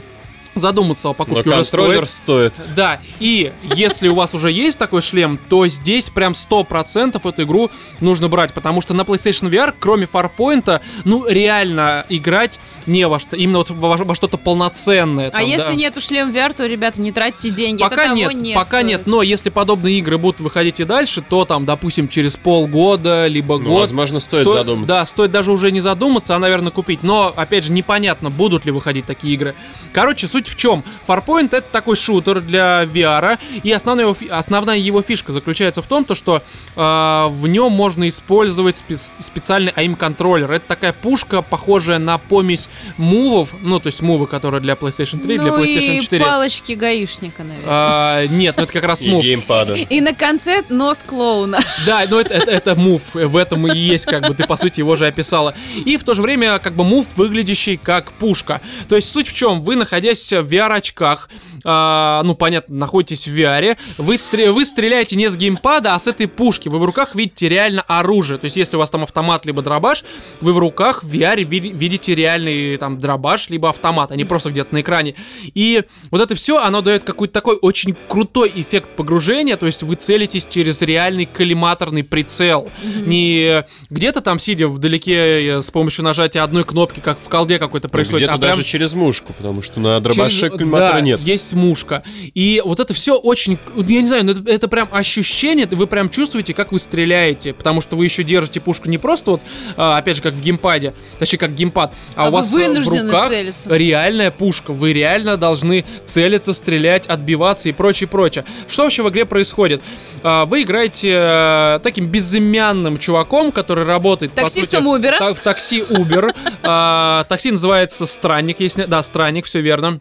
задуматься 0.60 1.08
о 1.08 1.12
Но 1.12 1.14
покупке 1.16 1.50
уже 1.50 1.58
контроллер 1.64 2.06
стоит. 2.06 2.56
стоит. 2.56 2.76
Да, 2.76 3.00
и 3.20 3.52
если 3.76 4.08
у 4.08 4.16
вас 4.16 4.34
уже 4.36 4.52
есть 4.52 4.78
такой 4.78 5.02
шлем, 5.02 5.40
то 5.50 5.68
здесь 5.68 6.10
прям 6.10 6.34
100% 6.34 7.22
эту 7.30 7.44
игру 7.44 7.70
нужно 8.00 8.28
брать, 8.30 8.54
потому 8.54 8.82
что 8.82 8.94
на 8.94 9.02
PlayStation 9.02 9.50
VR, 9.50 9.74
кроме 9.80 10.06
Farpoint, 10.06 10.82
ну 11.06 11.28
реально 11.28 12.06
играть 12.10 12.60
не 12.86 13.08
во 13.08 13.20
что, 13.20 13.36
именно 13.36 13.58
вот 13.60 13.70
во, 13.72 13.98
во 13.98 14.16
что-то 14.16 14.38
полноценное. 14.38 15.28
А 15.28 15.32
там, 15.32 15.42
если 15.46 15.68
да. 15.70 15.76
нету 15.76 16.02
шлем 16.02 16.32
VR, 16.32 16.54
то, 16.54 16.66
ребята, 16.66 17.02
не 17.02 17.12
тратьте 17.12 17.50
деньги. 17.50 17.82
Пока 17.82 18.06
Это 18.06 18.14
нет, 18.16 18.34
не 18.34 18.54
пока 18.54 18.66
стоит. 18.80 18.86
нет, 18.86 19.02
но 19.08 19.22
если 19.22 19.50
подобные 19.50 19.98
игры 20.00 20.18
будут 20.18 20.40
выходить 20.40 20.80
и 20.80 20.84
дальше, 20.86 21.22
то 21.22 21.44
там, 21.46 21.66
допустим, 21.66 22.08
через 22.08 22.38
полгода, 22.38 23.28
либо 23.28 23.58
Ну, 23.58 23.66
год. 23.66 23.80
возможно, 23.82 24.20
стоит 24.20 24.44
Сто- 24.44 24.58
задуматься. 24.58 24.94
Да, 24.96 25.06
стоит 25.06 25.32
даже 25.32 25.52
уже 25.52 25.72
не 25.72 25.82
задуматься, 25.82 26.36
а, 26.36 26.40
наверное, 26.40 26.72
купить. 26.72 27.04
Но, 27.04 27.34
опять 27.36 27.66
же, 27.66 27.72
непонятно, 27.72 28.30
будут 28.30 28.66
ли 28.66 28.72
выходить 28.72 29.06
такие 29.06 29.34
игры. 29.34 29.56
Короче, 29.94 30.28
суть 30.28 30.47
в 30.48 30.56
чем? 30.56 30.84
Farpoint 31.08 31.48
это 31.56 31.66
такой 31.72 31.96
шутер 31.96 32.42
для 32.42 32.84
VR, 32.84 33.38
и 33.64 33.72
основная 33.72 34.06
его, 34.06 34.14
фи- 34.14 34.28
основная 34.28 34.78
его 34.78 35.02
фишка 35.02 35.32
заключается 35.32 35.82
в 35.82 35.88
том, 35.88 36.06
то, 36.06 36.16
что 36.16 36.42
э, 36.76 37.26
в 37.30 37.48
нем 37.48 37.72
можно 37.72 38.08
использовать 38.08 38.84
спе- 38.88 38.98
специальный 39.20 39.72
AIM-контроллер. 39.72 40.52
Это 40.52 40.68
такая 40.68 40.94
пушка, 40.94 41.42
похожая 41.42 42.00
на 42.00 42.18
помесь 42.18 42.70
мувов, 42.98 43.54
ну, 43.62 43.80
то 43.80 43.88
есть 43.88 44.02
мувы, 44.02 44.28
которые 44.28 44.62
для 44.62 44.74
PlayStation 44.74 45.20
3, 45.20 45.38
для 45.38 45.52
ну 45.52 45.64
PlayStation 45.64 45.98
и 45.98 46.02
4. 46.02 46.24
палочки 46.26 46.74
гаишника, 46.74 47.44
наверное. 47.44 47.66
А, 47.68 48.26
нет, 48.28 48.56
ну 48.58 48.64
это 48.64 48.74
как 48.74 48.84
раз 48.84 49.02
И 49.02 49.10
мув. 49.10 49.24
геймпада. 49.24 49.74
И 49.76 50.02
на 50.02 50.14
конце 50.14 50.64
нос 50.70 51.04
клоуна. 51.06 51.60
Да, 51.86 52.06
но 52.10 52.20
это, 52.20 52.34
это, 52.34 52.52
это 52.52 52.76
мув, 52.76 53.14
в 53.14 53.38
этом 53.38 53.68
и 53.72 53.78
есть, 53.78 54.06
как 54.06 54.28
бы, 54.28 54.34
ты, 54.34 54.46
по 54.46 54.58
сути, 54.58 54.80
его 54.80 54.96
же 54.96 55.08
описала. 55.08 55.54
И 55.86 55.98
в 55.98 56.04
то 56.04 56.14
же 56.14 56.22
время, 56.22 56.60
как 56.60 56.76
бы, 56.76 56.84
мув, 56.84 57.06
выглядящий 57.16 57.78
как 57.78 58.12
пушка. 58.14 58.62
То 58.90 58.96
есть 58.96 59.10
суть 59.10 59.28
в 59.28 59.34
чем? 59.34 59.62
Вы, 59.62 59.76
находясь 59.76 60.22
в 60.32 60.54
VR-очках, 60.54 61.30
а, 61.64 62.22
ну, 62.24 62.36
понятно, 62.36 62.76
находитесь 62.76 63.28
в 63.28 63.32
VR, 63.38 63.78
вы, 63.98 64.16
стре- 64.16 64.52
вы 64.52 64.66
стреляете 64.66 65.16
не 65.16 65.30
с 65.30 65.36
геймпада, 65.38 65.96
а 65.96 66.00
с 66.00 66.08
этой 66.08 66.28
пушки. 66.28 66.70
Вы 66.70 66.80
в 66.80 66.84
руках 66.84 67.16
видите 67.16 67.50
реально 67.50 67.82
оружие. 67.82 68.38
То 68.38 68.46
есть 68.46 68.58
если 68.58 68.76
у 68.76 68.80
вас 68.80 68.90
там 68.90 69.04
автомат 69.04 69.46
либо 69.46 69.62
дробаш, 69.62 70.04
вы 70.42 70.54
в 70.54 70.58
руках 70.58 71.04
в 71.04 71.12
VR 71.12 71.44
ви- 71.44 71.60
видите 71.74 72.16
реальный 72.16 72.78
там 72.78 73.00
дробаш 73.00 73.50
либо 73.50 73.70
автомат, 73.70 74.12
а 74.12 74.16
не 74.16 74.26
просто 74.26 74.52
где-то 74.52 74.74
на 74.74 74.82
экране. 74.82 75.16
И 75.54 75.84
вот 76.12 76.22
это 76.22 76.36
все, 76.36 76.58
оно 76.58 76.82
дает 76.82 77.04
какой-то 77.04 77.34
такой 77.34 77.58
очень 77.62 77.96
крутой 78.08 78.52
эффект 78.56 78.90
погружения, 78.96 79.58
то 79.58 79.66
есть 79.66 79.84
вы 79.84 79.96
целитесь 79.96 80.46
через 80.46 80.82
реальный 80.82 81.26
коллиматорный 81.26 82.04
прицел. 82.04 82.70
Не 82.96 83.66
где-то 83.90 84.22
там 84.22 84.40
сидя 84.40 84.68
вдалеке 84.68 85.14
э, 85.58 85.62
с 85.62 85.72
помощью 85.72 86.04
нажатия 86.06 86.44
одной 86.44 86.64
кнопки, 86.64 87.00
как 87.00 87.20
в 87.20 87.30
колде 87.30 87.60
какой-то 87.60 87.90
происходит, 87.90 88.28
Где-то 88.28 88.34
а 88.34 88.38
прям 88.40 88.58
даже 88.58 88.64
через 88.64 88.94
мушку, 88.94 89.34
потому 89.34 89.62
что 89.62 89.80
на 89.80 90.00
дробаше 90.00 90.17
Через- 90.26 90.52
коллиматора 90.52 90.94
да, 90.94 91.02
нет. 91.02 91.20
есть 91.22 91.54
мушка. 91.54 92.04
И 92.34 92.62
вот 92.66 92.80
это 92.80 92.94
все 92.94 93.16
очень, 93.16 93.58
я 93.76 94.02
не 94.02 94.08
знаю, 94.08 94.26
ну 94.26 94.32
это, 94.32 94.50
это 94.50 94.68
прям 94.68 94.90
ощущение, 94.92 95.68
вы 95.68 95.88
прям 95.88 96.10
чувствуете, 96.10 96.54
как 96.54 96.72
вы 96.72 96.80
стреляете, 96.80 97.54
потому 97.54 97.82
что 97.82 97.96
вы 97.96 98.06
еще 98.06 98.24
держите 98.24 98.60
пушку 98.60 98.90
не 98.90 98.98
просто 98.98 99.32
вот, 99.32 99.42
а, 99.76 99.98
опять 99.98 100.16
же, 100.18 100.22
как 100.22 100.34
в 100.34 100.42
геймпаде, 100.42 100.94
точнее, 101.20 101.40
как 101.40 101.54
геймпад, 101.54 101.94
а, 102.16 102.26
А 102.26 102.30
у 102.30 102.32
вас 102.32 102.52
в 102.52 102.56
руках 102.58 103.30
целиться. 103.30 103.76
реальная 103.76 104.32
пушка, 104.32 104.74
вы 104.74 104.94
реально 104.94 105.38
должны 105.38 105.86
целиться, 106.06 106.54
стрелять, 106.54 107.08
отбиваться 107.08 107.70
и 107.70 107.72
прочее, 107.72 108.08
прочее. 108.08 108.46
Что 108.68 108.84
вообще 108.84 109.04
в 109.04 109.10
игре 109.10 109.26
происходит? 109.26 109.82
А, 110.24 110.46
Вы 110.46 110.64
играете 110.64 111.12
э, 111.14 111.80
таким 111.84 112.08
безымянным 112.08 112.98
чуваком, 112.98 113.52
который 113.52 113.86
работает, 113.86 114.34
Таксистом 114.34 114.88
Uber. 114.88 115.18
та- 115.18 115.34
в 115.34 115.40
такси 115.40 115.82
Uber. 115.82 116.34
А, 116.64 117.24
Такси 117.30 117.52
называется 117.52 118.06
Странник, 118.06 118.60
если... 118.60 118.86
Да, 118.86 119.02
Странник, 119.04 119.46
все 119.46 119.62
верно. 119.62 120.00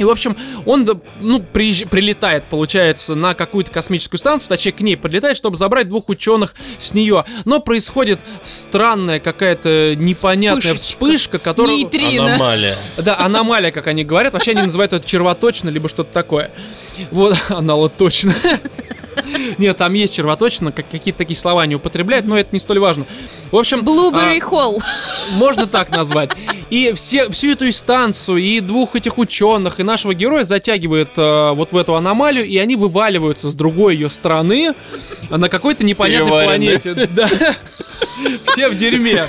И, 0.00 0.04
в 0.04 0.08
общем, 0.08 0.34
он, 0.64 0.86
да, 0.86 0.94
ну, 1.20 1.40
приезж- 1.52 1.86
прилетает, 1.86 2.44
получается, 2.44 3.14
на 3.14 3.34
какую-то 3.34 3.70
космическую 3.70 4.18
станцию, 4.18 4.48
точнее, 4.48 4.72
к 4.72 4.80
ней 4.80 4.96
подлетает, 4.96 5.36
чтобы 5.36 5.58
забрать 5.58 5.90
двух 5.90 6.08
ученых 6.08 6.54
с 6.78 6.94
нее. 6.94 7.26
Но 7.44 7.60
происходит 7.60 8.18
странная 8.42 9.20
какая-то 9.20 9.94
непонятная 9.96 10.72
Вспышечка. 10.74 10.82
вспышка, 11.04 11.38
которая... 11.38 11.76
Нейтрино. 11.76 12.24
Аномалия. 12.36 12.78
Да, 12.96 13.18
аномалия, 13.18 13.70
как 13.72 13.88
они 13.88 14.02
говорят. 14.02 14.32
Вообще 14.32 14.52
они 14.52 14.62
называют 14.62 14.94
это 14.94 15.06
червоточина, 15.06 15.68
либо 15.68 15.90
что-то 15.90 16.14
такое. 16.14 16.50
Вот, 17.10 17.36
точно. 17.98 18.32
Нет, 19.58 19.76
там 19.76 19.92
есть 19.94 20.14
червоточина, 20.14 20.72
как, 20.72 20.88
какие-то 20.90 21.18
такие 21.18 21.36
слова 21.36 21.62
они 21.62 21.74
употребляют, 21.74 22.26
но 22.26 22.38
это 22.38 22.50
не 22.52 22.58
столь 22.58 22.78
важно. 22.78 23.06
В 23.50 23.56
общем, 23.56 23.80
Blueberry 23.80 24.40
а, 24.40 24.50
Hall. 24.50 24.78
можно 25.32 25.66
так 25.66 25.90
назвать. 25.90 26.30
И 26.70 26.92
все, 26.94 27.30
всю 27.30 27.52
эту 27.52 27.66
инстанцию, 27.66 28.38
и 28.38 28.60
двух 28.60 28.96
этих 28.96 29.18
ученых, 29.18 29.80
и 29.80 29.82
нашего 29.82 30.14
героя 30.14 30.44
затягивает 30.44 31.10
э, 31.16 31.50
вот 31.52 31.72
в 31.72 31.76
эту 31.76 31.94
аномалию, 31.94 32.46
и 32.46 32.56
они 32.58 32.76
вываливаются 32.76 33.50
с 33.50 33.54
другой 33.54 33.94
ее 33.94 34.08
стороны 34.08 34.74
на 35.30 35.48
какой-то 35.48 35.84
непонятной 35.84 36.44
планете. 36.44 36.94
Да. 37.10 37.28
Все 38.52 38.68
в 38.68 38.76
дерьме. 38.76 39.26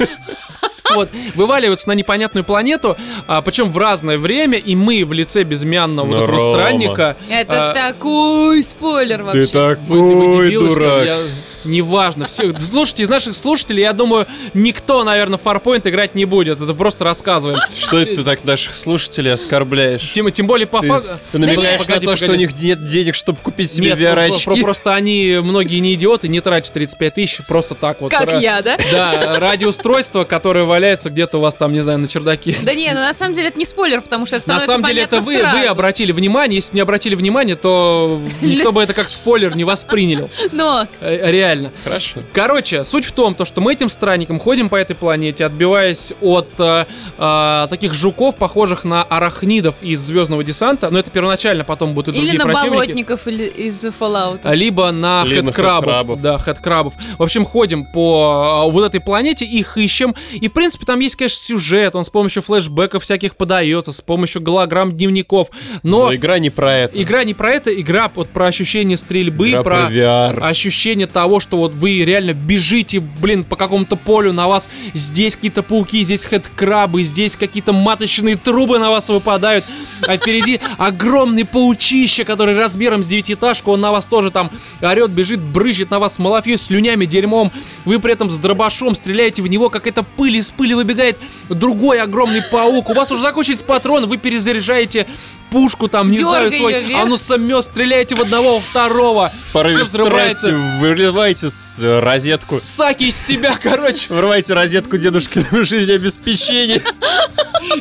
Вот, 0.96 1.10
вываливаются 1.36 1.88
на 1.88 1.94
непонятную 1.94 2.44
планету, 2.44 2.98
а, 3.28 3.42
причем 3.42 3.70
в 3.70 3.78
разное 3.78 4.18
время, 4.18 4.58
и 4.58 4.76
мы 4.76 5.04
в 5.06 5.14
лице 5.14 5.44
безымянного 5.44 6.06
вот 6.06 6.16
Ну, 6.18 6.24
этого 6.24 6.40
странника. 6.40 7.18
Это 7.30 7.72
а, 7.72 7.74
такой 7.74 8.64
спойлер 8.64 9.24
вообще. 9.24 9.46
Ты 9.46 9.54
вы, 9.88 10.02
вы 10.02 10.32
такой 10.32 10.46
дебилы, 10.48 10.70
что 10.72 10.80
дурак. 10.80 11.06
Я- 11.06 11.18
Неважно. 11.64 12.26
Все, 12.26 12.58
слушайте, 12.60 13.04
из 13.04 13.10
наших 13.10 13.36
слушателей, 13.36 13.82
я 13.82 13.94
думаю, 13.94 14.28
никто, 14.54 15.04
наверное, 15.04 15.38
в 15.38 15.44
Farpoint 15.44 15.88
играть 15.88 16.16
не 16.16 16.26
будет. 16.26 16.62
Это 16.62 16.74
просто 16.74 17.04
рассказываем. 17.04 17.60
Что 17.76 18.00
это 18.00 18.18
ты 18.18 18.24
так 18.24 18.44
наших 18.44 18.74
слушателей 18.74 19.34
оскорбляешь? 19.34 20.10
Тем, 20.12 20.30
тем 20.32 20.48
более 20.48 20.68
по 20.68 20.82
Ты, 20.82 20.88
факту... 20.88 21.10
ты 21.32 21.38
намекаешь 21.40 21.88
на 21.88 22.00
то, 22.00 22.16
что 22.16 22.32
у 22.32 22.36
них 22.36 22.60
нет 22.60 22.86
денег, 22.88 23.16
чтобы 23.16 23.40
купить 23.40 23.72
себе 23.72 23.92
VR-очки? 23.92 24.46
про- 24.46 24.56
просто 24.58 24.94
они, 24.94 25.40
многие 25.44 25.78
не 25.80 25.94
идиоты, 25.94 26.28
не 26.28 26.42
тратят 26.42 26.74
35 26.74 27.14
тысяч 27.14 27.42
просто 27.48 27.76
так 27.76 28.02
вот. 28.02 28.12
Как 28.12 28.42
я, 28.42 28.62
да? 28.62 28.78
Да, 28.92 29.40
ради 29.40 29.66
устройства, 29.66 30.24
которое 30.24 30.66
валяется 30.66 31.10
где-то 31.10 31.38
у 31.38 31.42
вас 31.42 31.56
там, 31.56 31.74
не 31.74 31.82
знаю, 31.82 32.00
на 32.00 32.08
чердаке. 32.08 32.56
Да 32.64 32.74
не, 32.74 32.90
ну 32.94 33.00
на 33.00 33.14
самом 33.14 33.34
деле 33.34 33.50
это 33.50 33.60
не 33.60 33.66
спойлер, 33.66 34.02
потому 34.02 34.26
что 34.26 34.38
это 34.38 34.48
На 34.48 34.60
самом 34.60 34.86
деле 34.86 35.04
это 35.04 35.22
вы, 35.22 35.38
вы 35.38 35.66
обратили 35.66 36.12
внимание. 36.12 36.58
Если 36.58 36.72
бы 36.72 36.76
не 36.76 36.82
обратили 36.82 37.16
внимание, 37.16 37.56
то 37.56 38.22
никто 38.42 38.72
бы 38.72 38.82
это 38.84 38.94
как 38.94 39.10
спойлер 39.10 39.56
не 39.56 39.64
воспринял. 39.64 40.30
Но 40.52 40.88
Э, 41.02 41.30
Реально. 41.52 41.72
Хорошо. 41.84 42.22
Короче, 42.34 42.84
суть 42.86 43.04
в 43.06 43.12
том, 43.12 43.36
то, 43.36 43.44
что 43.46 43.60
мы 43.62 43.74
этим 43.74 43.90
странником 43.90 44.40
ходим 44.40 44.70
по 44.70 44.78
этой 44.78 44.96
планете, 44.96 45.46
отбиваясь 45.46 46.14
от 46.22 46.48
э, 46.60 46.86
э, 47.18 47.68
таких 47.70 47.94
жуков, 47.94 48.38
похожих 48.38 48.84
на 48.86 49.04
арахнидов 49.04 49.76
из 49.82 50.00
Звездного 50.02 50.44
десанта. 50.44 50.90
Но 50.90 51.00
это 51.00 51.12
первоначально, 51.12 51.64
потом 51.66 51.94
будут 51.94 52.16
и 52.16 52.20
или 52.20 52.38
другие 52.38 52.40
на 52.40 52.54
противники. 52.54 52.76
болотников 52.88 53.28
или 53.28 53.44
из 53.46 53.84
Fallout. 53.86 54.54
Либо 54.56 54.92
на 54.92 55.24
Или 55.26 55.38
хед-крабов. 55.44 56.22
Да, 56.22 56.38
хед-крабов. 56.40 56.94
В 57.18 57.24
общем, 57.24 57.44
ходим 57.44 57.86
по 57.86 58.66
э, 58.68 58.72
вот 58.72 58.86
этой 58.86 59.02
планете, 59.02 59.46
их 59.46 59.78
ищем. 59.78 60.16
И, 60.32 60.48
в 60.48 60.54
принципе, 60.54 60.86
там 60.86 61.00
есть, 61.02 61.16
конечно, 61.18 61.38
сюжет. 61.38 61.96
Он 61.96 62.06
с 62.06 62.10
помощью 62.10 62.42
флешбеков 62.42 63.04
всяких 63.04 63.36
подается, 63.36 63.92
с 63.92 64.00
помощью 64.02 64.42
голограмм 64.42 64.92
дневников. 64.94 65.50
Но 65.84 66.06
Но 66.08 66.16
игра 66.16 66.40
не 66.40 66.50
про 66.50 66.78
это. 66.78 67.02
игра 67.02 67.24
не 67.26 67.34
про 67.34 67.52
это, 67.52 67.74
игра 67.80 68.10
вот 68.16 68.30
про 68.30 68.46
ощущение 68.46 68.98
стрельбы, 68.98 69.50
Игра 69.50 69.64
про 69.64 69.72
про 69.88 69.90
VR. 69.92 70.40
ощущение 70.42 71.08
того, 71.08 71.40
что 71.42 71.58
вот 71.58 71.74
вы 71.74 72.06
реально 72.06 72.34
бежите, 72.34 73.00
блин, 73.00 73.44
по 73.44 73.56
какому-то 73.56 73.96
полю, 73.96 74.32
на 74.32 74.48
вас 74.48 74.70
здесь 74.94 75.36
какие-то 75.36 75.64
пауки, 75.64 76.04
здесь 76.04 76.24
хэдкрабы, 76.24 77.04
здесь 77.04 77.36
какие-то 77.36 77.74
маточные 77.74 78.36
трубы 78.38 78.80
на 78.80 78.90
вас 78.90 79.10
выпадают, 79.10 79.66
а 80.08 80.18
впереди 80.18 80.60
огромный 80.78 81.46
паучище, 81.46 82.24
который 82.24 82.58
размером 82.58 83.04
с 83.04 83.08
девятиэтажку, 83.08 83.72
он 83.72 83.82
на 83.82 83.92
вас 83.92 84.06
тоже 84.06 84.32
там 84.32 84.52
орет, 84.82 85.12
бежит, 85.12 85.42
брызжет 85.42 85.90
на 85.92 86.00
вас 86.00 86.20
малафью, 86.20 86.58
слюнями, 86.58 87.06
дерьмом. 87.06 87.52
Вы 87.86 88.00
при 88.00 88.14
этом 88.14 88.30
с 88.30 88.40
дробашом 88.40 88.96
стреляете 88.96 89.42
в 89.42 89.48
него, 89.48 89.70
как 89.70 89.88
это 89.88 90.04
пыль 90.04 90.38
из 90.38 90.52
пыли 90.52 90.74
выбегает 90.74 91.18
другой 91.50 92.02
огромный 92.02 92.42
паук. 92.42 92.90
У 92.90 92.94
вас 92.94 93.12
уже 93.12 93.22
закончились 93.22 93.64
патроны, 93.64 94.08
вы 94.08 94.18
перезаряжаете 94.18 95.08
пушку 95.50 95.88
там, 95.90 96.10
не 96.10 96.22
знаю, 96.22 96.50
Дёргай 96.50 96.60
свой 96.60 96.96
анусомёс, 96.96 97.66
стреляете 97.66 98.16
в 98.16 98.22
одного, 98.22 98.56
во 98.56 98.60
второго. 98.62 99.32
В 99.50 99.54
порыве 99.54 99.76
Всё 99.76 99.86
взрывается. 99.86 100.40
страсти 100.40 100.80
вырываете 100.80 101.31
с 101.40 101.80
э, 101.82 102.00
розетку. 102.00 102.58
Саки 102.60 103.06
из 103.06 103.16
себя, 103.16 103.58
короче. 103.62 104.14
Вырываете 104.14 104.54
розетку 104.54 104.98
дедушкиного 104.98 105.64
жизнеобеспечения. 105.64 106.82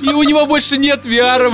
И 0.02 0.08
у 0.08 0.22
него 0.22 0.46
больше 0.46 0.76
нет 0.78 1.06
VR. 1.06 1.52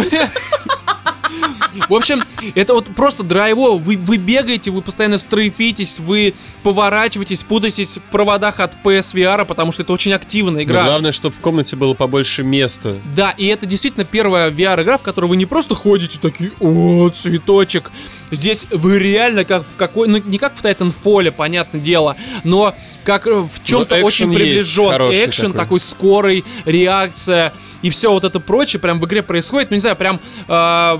В 1.88 1.94
общем, 1.94 2.22
это 2.55 2.72
вот 2.74 2.86
просто 2.94 3.22
драйво. 3.22 3.76
Вы, 3.76 3.97
вы 3.99 4.16
бегаете, 4.16 4.70
вы 4.70 4.80
постоянно 4.80 5.18
стрейфитесь, 5.18 5.99
вы 5.99 6.32
поворачиваетесь, 6.62 7.42
путаетесь 7.42 7.99
в 7.99 8.03
проводах 8.11 8.61
от 8.61 8.76
PSVR, 8.82 9.44
потому 9.44 9.72
что 9.72 9.82
это 9.82 9.92
очень 9.92 10.12
активная 10.12 10.55
Но 10.55 10.62
игра. 10.62 10.84
главное, 10.84 11.12
чтобы 11.12 11.34
в 11.34 11.40
комнате 11.40 11.76
было 11.76 11.92
побольше 11.94 12.42
места. 12.42 12.97
Да, 13.14 13.32
и 13.32 13.47
это 13.47 13.66
действительно 13.66 14.05
первая 14.07 14.51
VR-игра, 14.51 14.97
в 14.97 15.03
которой 15.03 15.26
вы 15.26 15.36
не 15.36 15.44
просто 15.47 15.74
ходите 15.74 16.18
такие, 16.20 16.51
о, 16.61 17.11
цветочек. 17.11 17.90
Здесь 18.31 18.66
вы 18.70 18.99
реально 18.99 19.45
как 19.45 19.62
в 19.62 19.77
какой, 19.77 20.09
ну 20.09 20.18
не 20.18 20.39
как 20.39 20.57
в 20.57 20.62
Titanfall, 20.62 21.31
понятное 21.31 21.81
дело, 21.81 22.16
но 22.45 22.74
как 23.05 23.27
э, 23.27 23.31
в 23.31 23.62
чем-то 23.64 23.97
очень 24.05 24.33
приближен. 24.33 24.91
Экшен 25.12 25.53
такой. 25.53 25.64
такой 25.64 25.81
скорый, 25.81 26.45
реакция 26.64 27.53
и 27.83 27.91
все 27.91 28.11
вот 28.11 28.24
это 28.24 28.41
прочее 28.41 28.81
прям 28.81 28.99
в 28.99 29.07
игре 29.07 29.22
происходит, 29.22 29.70
ну 29.70 29.77
не 29.77 29.81
знаю, 29.81 29.97
прям 29.97 30.18
э, 30.49 30.99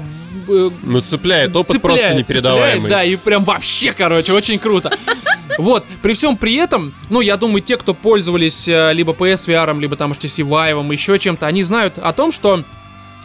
э, 0.49 0.71
Ну, 0.83 1.01
цепляет, 1.01 1.57
опыт 1.57 1.73
цепляет, 1.73 1.83
просто 1.83 2.07
цепляет, 2.09 2.29
непередаваемый. 2.29 2.91
да, 2.91 3.03
и 3.03 3.17
прям 3.17 3.45
вообще, 3.45 3.93
короче, 3.93 4.33
очень 4.33 4.59
круто. 4.59 4.97
Вот, 5.59 5.87
при 6.03 6.13
всем 6.13 6.37
при 6.37 6.57
этом, 6.57 6.93
ну, 7.09 7.23
я 7.23 7.39
думаю, 7.39 7.63
те, 7.63 7.79
кто 7.79 7.95
пользовались 7.95 8.69
э, 8.69 8.93
либо 8.93 9.15
PSVR, 9.15 9.81
либо 9.81 9.97
там 9.97 10.13
HTC 10.13 10.47
Vive, 10.47 10.93
еще 10.93 11.19
чем-то, 11.19 11.47
они 11.47 11.63
знают 11.63 11.99
о 11.99 12.13
том, 12.13 12.31
что 12.31 12.63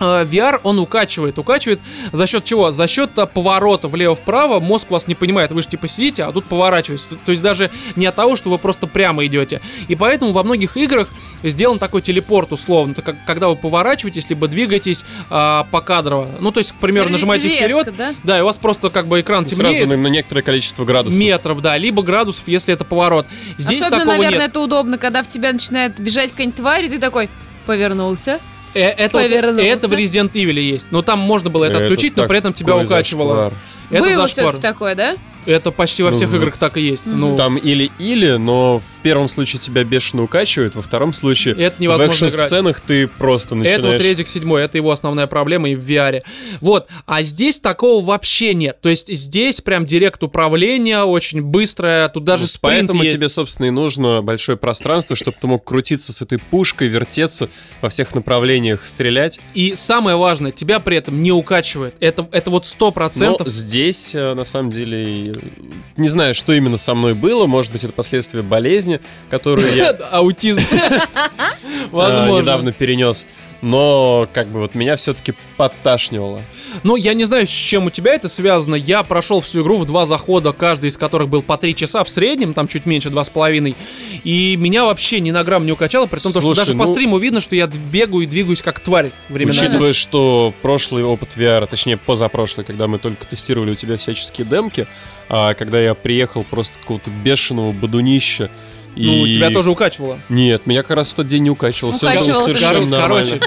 VR 0.01 0.59
он 0.63 0.79
укачивает. 0.79 1.37
Укачивает 1.39 1.79
за 2.11 2.25
счет 2.27 2.43
чего? 2.43 2.71
За 2.71 2.87
счет 2.87 3.17
э, 3.17 3.25
поворота 3.27 3.87
влево-вправо. 3.87 4.59
Мозг 4.59 4.89
вас 4.91 5.07
не 5.07 5.15
понимает. 5.15 5.51
Вы 5.51 5.61
же 5.61 5.67
типа 5.69 5.87
сидите, 5.87 6.23
а 6.23 6.31
тут 6.31 6.45
поворачиваетесь. 6.45 7.07
То- 7.25 7.31
есть 7.31 7.41
даже 7.41 7.71
не 7.95 8.05
от 8.05 8.15
того, 8.15 8.35
что 8.35 8.49
вы 8.49 8.57
просто 8.57 8.87
прямо 8.87 9.25
идете. 9.25 9.61
И 9.87 9.95
поэтому 9.95 10.31
во 10.33 10.43
многих 10.43 10.75
играх 10.77 11.09
сделан 11.43 11.79
такой 11.79 12.01
телепорт 12.01 12.51
условно. 12.51 12.93
То 12.93 13.01
как, 13.01 13.15
когда 13.25 13.47
вы 13.47 13.55
поворачиваетесь, 13.55 14.29
либо 14.29 14.47
двигаетесь 14.47 15.05
э, 15.29 15.63
покадрово. 15.71 16.29
Ну, 16.39 16.51
то 16.51 16.57
есть, 16.59 16.71
к 16.73 16.75
примеру, 16.75 17.09
нажимаете 17.09 17.47
Резко, 17.47 17.65
вперед. 17.83 17.95
да? 17.97 18.13
Да, 18.23 18.39
и 18.39 18.41
у 18.41 18.45
вас 18.45 18.57
просто 18.57 18.89
как 18.89 19.07
бы 19.07 19.21
экран 19.21 19.45
темнеет. 19.45 19.77
Сразу 19.77 19.89
на, 19.89 19.97
на 19.97 20.07
некоторое 20.07 20.41
количество 20.41 20.83
градусов. 20.85 21.19
Метров, 21.19 21.61
да, 21.61 21.77
либо 21.77 22.01
градусов, 22.03 22.47
если 22.47 22.73
это 22.73 22.83
поворот. 22.85 23.25
Здесь 23.57 23.81
Особенно, 23.81 23.99
такого 23.99 24.15
наверное, 24.17 24.39
нет. 24.39 24.49
это 24.49 24.59
удобно, 24.59 24.97
когда 24.97 25.23
в 25.23 25.27
тебя 25.27 25.51
начинает 25.53 25.99
бежать 25.99 26.31
какая-нибудь 26.31 26.57
тварь, 26.57 26.85
и 26.85 26.89
ты 26.89 26.97
такой 26.99 27.29
повернулся. 27.65 28.39
Э, 28.73 28.89
Это, 28.89 29.17
вот- 29.17 29.31
это 29.31 29.87
в 29.87 29.91
Resident 29.91 30.31
Evil 30.31 30.59
есть. 30.59 30.87
Но 30.91 31.01
там 31.01 31.19
можно 31.19 31.49
было 31.49 31.65
это, 31.65 31.79
отключить, 31.79 32.15
но 32.15 32.27
при 32.27 32.37
этом 32.37 32.53
тебя 32.53 32.75
укачивало. 32.75 33.35
зашквар. 33.35 33.53
Это 33.89 33.99
Было 34.03 34.15
зашквар. 34.27 34.45
все-таки 34.53 34.61
такое, 34.61 34.95
да? 34.95 35.15
Это 35.45 35.71
почти 35.71 36.03
во 36.03 36.11
Ну, 36.11 36.15
всех 36.15 36.29
вот. 36.29 36.37
играх 36.37 36.57
так 36.57 36.77
и 36.77 36.81
есть. 36.81 37.05
Мгм. 37.05 37.19
Ну, 37.19 37.35
Там 37.37 37.57
или-или, 37.57 38.37
но 38.37 38.79
в 38.79 39.01
первом 39.01 39.27
случае 39.27 39.59
тебя 39.59 39.83
бешено 39.83 40.23
укачивает, 40.23 40.75
во 40.75 40.81
втором 40.81 41.13
случае 41.13 41.55
это 41.55 41.77
в 41.77 41.79
невозможно 41.79 42.25
играть. 42.27 42.33
экшн-сценах 42.33 42.79
ты 42.81 43.07
просто 43.07 43.55
начинаешь... 43.55 43.79
Это 43.79 43.87
вот 43.89 44.01
Резик 44.01 44.27
7, 44.27 44.53
это 44.57 44.77
его 44.77 44.91
основная 44.91 45.27
проблема 45.27 45.69
и 45.69 45.75
в 45.75 45.83
VR. 45.89 46.21
Вот, 46.59 46.87
а 47.05 47.23
здесь 47.23 47.59
такого 47.59 48.03
вообще 48.05 48.53
нет. 48.53 48.79
То 48.81 48.89
есть 48.89 49.07
здесь 49.15 49.61
прям 49.61 49.85
директ 49.85 50.23
управления 50.23 51.03
очень 51.03 51.41
быстрое, 51.41 52.07
тут 52.09 52.23
даже 52.23 52.43
Вот 52.43 52.49
спринт 52.51 52.73
Поэтому 52.87 53.03
есть. 53.03 53.15
тебе, 53.17 53.29
собственно, 53.29 53.67
и 53.67 53.69
нужно 53.71 54.21
большое 54.21 54.57
пространство, 54.57 55.15
чтобы 55.15 55.37
ты 55.39 55.47
мог 55.47 55.63
крутиться 55.63 56.13
с 56.13 56.21
этой 56.21 56.37
пушкой, 56.39 56.87
вертеться 56.87 57.49
во 57.81 57.89
всех 57.89 58.13
направлениях, 58.15 58.85
стрелять. 58.85 59.39
И 59.53 59.73
самое 59.75 60.17
важное, 60.17 60.51
тебя 60.51 60.79
при 60.79 60.97
этом 60.97 61.21
не 61.21 61.31
укачивает. 61.31 61.95
Это, 61.99 62.27
это 62.31 62.49
вот 62.51 62.65
сто 62.65 62.85
Но 62.87 62.91
процентов. 62.91 63.47
здесь, 63.47 64.13
э, 64.15 64.33
на 64.33 64.43
самом 64.43 64.71
деле, 64.71 65.27
и- 65.27 65.30
не 65.97 66.07
знаю, 66.07 66.33
что 66.33 66.53
именно 66.53 66.77
со 66.77 66.93
мной 66.95 67.13
было. 67.13 67.47
Может 67.47 67.71
быть, 67.71 67.83
это 67.83 67.93
последствия 67.93 68.41
болезни, 68.41 68.99
которую 69.29 69.75
я 69.75 69.89
Аутизм. 70.11 70.59
э, 70.71 70.99
Возможно. 71.91 72.41
недавно 72.41 72.71
перенес. 72.71 73.27
Но, 73.61 74.27
как 74.33 74.47
бы, 74.47 74.59
вот 74.59 74.73
меня 74.73 74.95
все-таки 74.95 75.33
подташнивало. 75.55 76.41
Ну, 76.83 76.95
я 76.95 77.13
не 77.13 77.25
знаю, 77.25 77.45
с 77.45 77.49
чем 77.49 77.85
у 77.85 77.89
тебя 77.91 78.15
это 78.15 78.27
связано. 78.27 78.73
Я 78.73 79.03
прошел 79.03 79.39
всю 79.39 79.61
игру 79.61 79.77
в 79.77 79.85
два 79.85 80.07
захода, 80.07 80.51
каждый 80.51 80.89
из 80.89 80.97
которых 80.97 81.29
был 81.29 81.43
по 81.43 81.57
три 81.57 81.75
часа 81.75 82.03
в 82.03 82.09
среднем, 82.09 82.53
там 82.53 82.67
чуть 82.67 82.87
меньше, 82.87 83.11
два 83.11 83.23
с 83.23 83.29
половиной. 83.29 83.75
И 84.23 84.55
меня 84.57 84.85
вообще 84.85 85.19
ни 85.19 85.29
на 85.29 85.43
грамм 85.43 85.65
не 85.65 85.71
укачало, 85.71 86.07
при 86.07 86.19
том, 86.19 86.33
то, 86.33 86.41
что 86.41 86.53
Слушай, 86.53 86.57
даже 86.57 86.73
по 86.75 86.85
ну- 86.85 86.93
стриму 86.93 87.17
видно, 87.19 87.39
что 87.39 87.55
я 87.55 87.67
бегаю 87.67 88.23
и 88.23 88.25
двигаюсь 88.25 88.63
как 88.63 88.79
тварь 88.79 89.11
временами. 89.29 89.59
Учитывая, 89.59 89.93
что 89.93 90.53
прошлый 90.63 91.03
опыт 91.03 91.37
VR, 91.37 91.67
точнее 91.67 91.97
позапрошлый, 91.97 92.65
когда 92.65 92.87
мы 92.87 92.97
только 92.97 93.27
тестировали 93.27 93.71
у 93.71 93.75
тебя 93.75 93.97
всяческие 93.97 94.47
демки, 94.47 94.87
а 95.29 95.53
когда 95.53 95.79
я 95.79 95.93
приехал 95.93 96.43
просто 96.43 96.79
какого-то 96.79 97.11
бешеного 97.23 97.71
бодунища, 97.71 98.49
Ну, 98.95 99.25
и... 99.25 99.35
тебя 99.35 99.49
тоже 99.51 99.71
укачивало. 99.71 100.19
Нет, 100.29 100.65
меня 100.65 100.83
как 100.83 100.97
раз 100.97 101.11
в 101.11 101.15
тот 101.15 101.27
день 101.27 101.43
не 101.43 101.49
укачивал. 101.49 101.93
Всё 101.93 102.07
было 102.07 102.15
Укачивало 102.15 102.43
совершенно. 102.43 102.97
Короче, 102.97 103.39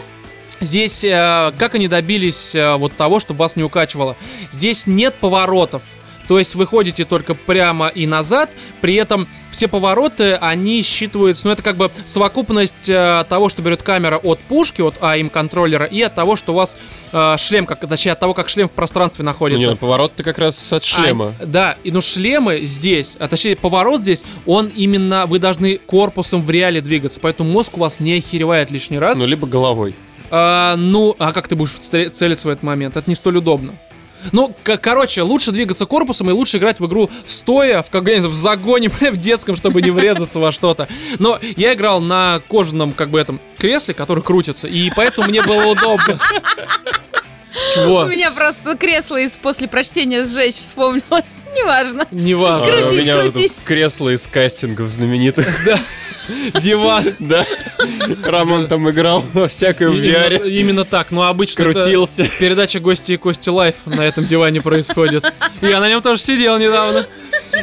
здесь 0.60 1.04
э, 1.04 1.52
как 1.58 1.74
они 1.74 1.88
добились 1.88 2.54
э, 2.54 2.76
вот 2.76 2.94
того, 2.94 3.20
чтобы 3.20 3.40
вас 3.40 3.56
не 3.56 3.62
укачивало? 3.62 4.16
Здесь 4.50 4.86
нет 4.86 5.14
поворотов. 5.16 5.82
То 6.28 6.38
есть 6.38 6.54
вы 6.54 6.66
ходите 6.66 7.04
только 7.04 7.34
прямо 7.34 7.88
и 7.88 8.06
назад, 8.06 8.50
при 8.80 8.94
этом 8.94 9.28
все 9.50 9.68
повороты, 9.68 10.34
они 10.34 10.82
считываются, 10.82 11.46
ну 11.46 11.52
это 11.52 11.62
как 11.62 11.76
бы 11.76 11.90
совокупность 12.06 12.88
э, 12.88 13.24
того, 13.28 13.48
что 13.48 13.62
берет 13.62 13.82
камера 13.82 14.16
от 14.16 14.40
пушки, 14.40 14.82
от 14.82 14.96
АИМ 15.00 15.28
контроллера, 15.30 15.84
и 15.86 16.02
от 16.02 16.14
того, 16.14 16.34
что 16.36 16.52
у 16.52 16.56
вас 16.56 16.76
э, 17.12 17.36
шлем, 17.38 17.66
как, 17.66 17.80
точнее 17.88 18.12
от 18.12 18.20
того, 18.20 18.34
как 18.34 18.48
шлем 18.48 18.68
в 18.68 18.72
пространстве 18.72 19.24
находится. 19.24 19.66
Не, 19.66 19.72
ну, 19.72 19.76
поворот-то 19.76 20.22
как 20.22 20.38
раз 20.38 20.72
от 20.72 20.82
шлема. 20.82 21.34
А, 21.38 21.46
да, 21.46 21.76
и 21.84 21.90
ну 21.92 22.00
шлемы 22.00 22.60
здесь, 22.62 23.16
а 23.20 23.28
точнее 23.28 23.54
поворот 23.56 24.02
здесь, 24.02 24.24
он 24.46 24.68
именно, 24.68 25.26
вы 25.26 25.38
должны 25.38 25.78
корпусом 25.78 26.42
в 26.42 26.50
реале 26.50 26.80
двигаться, 26.80 27.20
поэтому 27.20 27.50
мозг 27.50 27.76
у 27.76 27.80
вас 27.80 28.00
не 28.00 28.14
охеревает 28.16 28.70
лишний 28.70 28.98
раз. 28.98 29.18
Ну, 29.18 29.26
либо 29.26 29.46
головой. 29.46 29.94
А, 30.30 30.74
ну, 30.76 31.14
а 31.18 31.32
как 31.32 31.46
ты 31.46 31.54
будешь 31.54 31.70
цели- 31.78 32.08
целиться 32.08 32.48
в 32.48 32.50
этот 32.50 32.64
момент? 32.64 32.96
Это 32.96 33.08
не 33.08 33.14
столь 33.14 33.36
удобно. 33.36 33.72
Ну, 34.32 34.54
к- 34.62 34.76
короче, 34.78 35.22
лучше 35.22 35.52
двигаться 35.52 35.86
корпусом 35.86 36.30
и 36.30 36.32
лучше 36.32 36.58
играть 36.58 36.80
в 36.80 36.86
игру 36.86 37.10
стоя, 37.26 37.82
в, 37.82 37.90
как 37.90 38.04
в 38.28 38.34
загоне, 38.34 38.88
бля, 39.00 39.10
в 39.12 39.16
детском, 39.16 39.56
чтобы 39.56 39.82
не 39.82 39.90
врезаться 39.90 40.38
во 40.38 40.52
что-то. 40.52 40.88
Но 41.18 41.38
я 41.56 41.74
играл 41.74 42.00
на 42.00 42.40
кожаном, 42.48 42.92
как 42.92 43.10
бы, 43.10 43.18
этом 43.20 43.40
кресле, 43.58 43.94
который 43.94 44.22
крутится, 44.22 44.66
и 44.66 44.90
поэтому 44.94 45.28
мне 45.28 45.42
было 45.42 45.66
удобно. 45.66 46.18
У 47.54 47.74
Чего? 47.74 48.04
меня 48.04 48.30
просто 48.32 48.76
кресло 48.76 49.16
из 49.16 49.32
после 49.36 49.68
прочтения 49.68 50.24
сжечь 50.24 50.56
вспомнилось. 50.56 51.44
Неважно. 51.56 52.06
Неважно. 52.10 52.66
А, 52.66 52.76
у 52.78 52.80
Крутись, 52.80 53.00
меня 53.04 53.20
крутись. 53.20 53.60
кресло 53.64 54.08
из 54.14 54.26
кастингов 54.26 54.90
знаменитых. 54.90 55.46
Диван. 56.60 57.04
Да. 57.18 57.46
Роман 58.24 58.66
там 58.68 58.88
играл 58.90 59.24
во 59.32 59.48
всякое 59.48 59.88
в 59.90 59.94
VR. 59.94 60.48
именно 60.48 60.84
так, 60.84 61.10
но 61.10 61.24
обычно 61.24 61.64
Крутился. 61.64 62.28
передача 62.38 62.80
«Гости 62.80 63.12
и 63.12 63.16
Кости 63.16 63.48
Live» 63.48 63.76
на 63.86 64.02
этом 64.02 64.26
диване 64.26 64.60
происходит. 64.60 65.24
Я 65.60 65.80
на 65.80 65.88
нем 65.88 66.02
тоже 66.02 66.20
сидел 66.20 66.58
недавно. 66.58 67.06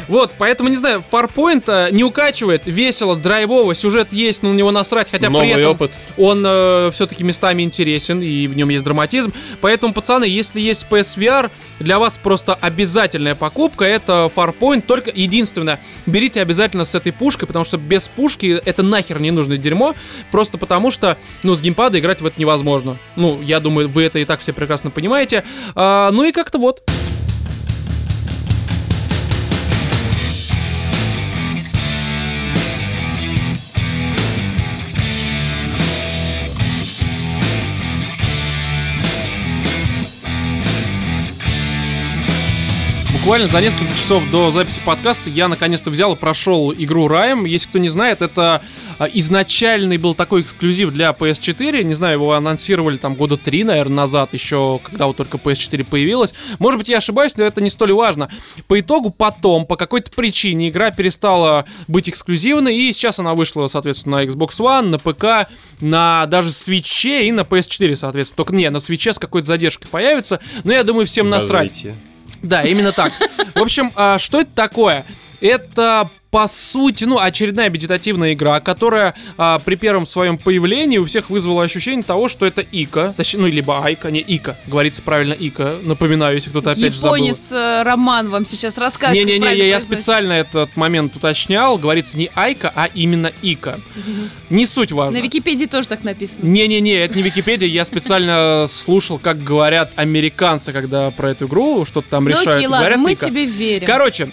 Вот, 0.08 0.32
поэтому, 0.38 0.68
не 0.70 0.76
знаю, 0.76 1.04
Farpoint 1.10 1.64
э, 1.66 1.90
не 1.90 2.02
укачивает, 2.02 2.62
весело, 2.64 3.14
драйвово, 3.14 3.74
сюжет 3.74 4.12
есть, 4.12 4.42
но 4.42 4.50
на 4.50 4.56
него 4.56 4.70
насрать, 4.70 5.10
хотя 5.10 5.28
при 5.28 5.32
Новый 5.32 5.50
этом 5.50 5.72
опыт. 5.72 5.98
он 6.16 6.92
все-таки 6.92 7.24
местами 7.24 7.62
интересен, 7.62 8.22
и 8.22 8.46
в 8.46 8.56
нем 8.56 8.70
есть 8.70 8.84
драматизм. 8.84 9.32
Поэтому, 9.60 9.92
пацаны, 9.92 10.24
если 10.24 10.60
есть 10.60 10.86
PSVR, 10.88 11.50
для 11.82 11.98
вас 11.98 12.18
просто 12.18 12.54
обязательная 12.54 13.34
покупка, 13.34 13.84
это 13.84 14.30
Farpoint, 14.34 14.82
только 14.82 15.10
единственное, 15.14 15.80
берите 16.06 16.40
обязательно 16.40 16.84
с 16.84 16.94
этой 16.94 17.12
пушкой, 17.12 17.46
потому 17.46 17.64
что 17.64 17.78
без 17.78 18.08
пушки 18.08 18.60
это 18.64 18.82
нахер 18.82 19.20
не 19.20 19.30
нужное 19.30 19.56
дерьмо, 19.56 19.94
просто 20.30 20.58
потому 20.58 20.90
что, 20.90 21.18
ну, 21.42 21.54
с 21.54 21.60
геймпада 21.60 21.98
играть 21.98 22.20
в 22.20 22.26
это 22.26 22.40
невозможно. 22.40 22.98
Ну, 23.16 23.40
я 23.42 23.60
думаю, 23.60 23.88
вы 23.88 24.04
это 24.04 24.18
и 24.18 24.24
так 24.24 24.40
все 24.40 24.52
прекрасно 24.52 24.90
понимаете. 24.90 25.44
А, 25.74 26.10
ну 26.10 26.24
и 26.24 26.32
как-то 26.32 26.58
вот. 26.58 26.82
Буквально 43.32 43.50
за 43.50 43.62
несколько 43.62 43.94
часов 43.94 44.22
до 44.30 44.50
записи 44.50 44.78
подкаста 44.84 45.30
я 45.30 45.48
наконец-то 45.48 45.88
взял 45.88 46.12
и 46.12 46.18
прошел 46.18 46.70
игру 46.70 47.08
Райм. 47.08 47.46
Если 47.46 47.66
кто 47.66 47.78
не 47.78 47.88
знает, 47.88 48.20
это 48.20 48.60
а, 48.98 49.06
изначальный 49.06 49.96
был 49.96 50.14
такой 50.14 50.42
эксклюзив 50.42 50.90
для 50.90 51.08
PS4. 51.12 51.82
Не 51.82 51.94
знаю, 51.94 52.18
его 52.18 52.34
анонсировали 52.34 52.98
там 52.98 53.14
года 53.14 53.38
три, 53.38 53.64
наверное, 53.64 53.96
назад, 53.96 54.34
еще 54.34 54.80
когда 54.82 55.06
вот 55.06 55.16
только 55.16 55.38
PS4 55.38 55.82
появилась. 55.84 56.34
Может 56.58 56.76
быть, 56.76 56.88
я 56.88 56.98
ошибаюсь, 56.98 57.34
но 57.38 57.44
это 57.44 57.62
не 57.62 57.70
столь 57.70 57.94
важно. 57.94 58.28
По 58.68 58.78
итогу 58.78 59.08
потом, 59.08 59.64
по 59.64 59.76
какой-то 59.76 60.10
причине, 60.12 60.68
игра 60.68 60.90
перестала 60.90 61.64
быть 61.88 62.10
эксклюзивной, 62.10 62.76
и 62.76 62.92
сейчас 62.92 63.18
она 63.18 63.32
вышла, 63.32 63.66
соответственно, 63.66 64.16
на 64.16 64.24
Xbox 64.24 64.58
One, 64.58 64.88
на 64.88 64.98
ПК, 64.98 65.50
на 65.80 66.26
даже 66.26 66.50
Switch 66.50 67.26
и 67.26 67.32
на 67.32 67.40
PS4, 67.40 67.96
соответственно. 67.96 68.36
Только 68.36 68.54
не, 68.54 68.68
на 68.68 68.76
Switch 68.76 69.10
с 69.10 69.18
какой-то 69.18 69.46
задержкой 69.46 69.88
появится, 69.88 70.40
но 70.64 70.72
я 70.74 70.84
думаю, 70.84 71.06
всем 71.06 71.30
насрать. 71.30 71.70
Развитие. 71.70 72.11
Да, 72.42 72.62
именно 72.62 72.92
так. 72.92 73.12
В 73.54 73.62
общем, 73.62 73.92
а, 73.94 74.18
что 74.18 74.40
это 74.40 74.50
такое? 74.54 75.04
Это 75.42 76.08
по 76.32 76.48
сути, 76.48 77.04
ну, 77.04 77.18
очередная 77.18 77.68
медитативная 77.68 78.32
игра, 78.32 78.58
которая 78.60 79.14
а, 79.36 79.58
при 79.58 79.74
первом 79.74 80.06
своем 80.06 80.38
появлении 80.38 80.96
у 80.96 81.04
всех 81.04 81.28
вызвала 81.28 81.62
ощущение 81.62 82.02
того, 82.02 82.28
что 82.28 82.46
это 82.46 82.62
Ика, 82.62 83.12
точнее, 83.14 83.40
ну, 83.40 83.46
либо 83.48 83.84
Айка, 83.84 84.10
не 84.10 84.20
Ика, 84.20 84.56
говорится 84.66 85.02
правильно 85.02 85.34
Ика, 85.34 85.76
напоминаю, 85.82 86.36
если 86.36 86.48
кто-то 86.48 86.70
опять 86.70 86.94
же 86.94 87.00
забыл. 87.00 87.16
Японец 87.16 87.52
э, 87.52 87.82
Роман 87.82 88.30
вам 88.30 88.46
сейчас 88.46 88.78
расскажет. 88.78 89.18
Не-не-не, 89.18 89.54
я, 89.54 89.66
я 89.66 89.80
специально 89.80 90.32
этот 90.32 90.74
момент 90.74 91.14
уточнял. 91.16 91.76
Говорится 91.76 92.16
не 92.16 92.30
Айка, 92.34 92.72
а 92.74 92.86
именно 92.86 93.30
Ика. 93.42 93.78
Не 94.48 94.64
суть 94.64 94.90
важно. 94.90 95.18
На 95.18 95.22
Википедии 95.22 95.66
тоже 95.66 95.86
так 95.86 96.02
написано. 96.02 96.46
Не-не-не, 96.46 96.94
это 96.94 97.14
не 97.14 97.22
Википедия, 97.22 97.68
я 97.68 97.84
специально 97.84 98.64
слушал, 98.70 99.18
как 99.18 99.44
говорят 99.44 99.92
американцы, 99.96 100.72
когда 100.72 101.10
про 101.10 101.32
эту 101.32 101.46
игру 101.46 101.84
что-то 101.84 102.08
там 102.08 102.24
Ну 102.24 102.30
решают. 102.30 102.56
окей, 102.56 102.66
ладно, 102.68 102.78
говорят 102.78 102.98
мы 103.00 103.14
тебе 103.16 103.44
верим. 103.44 103.86
Короче, 103.86 104.30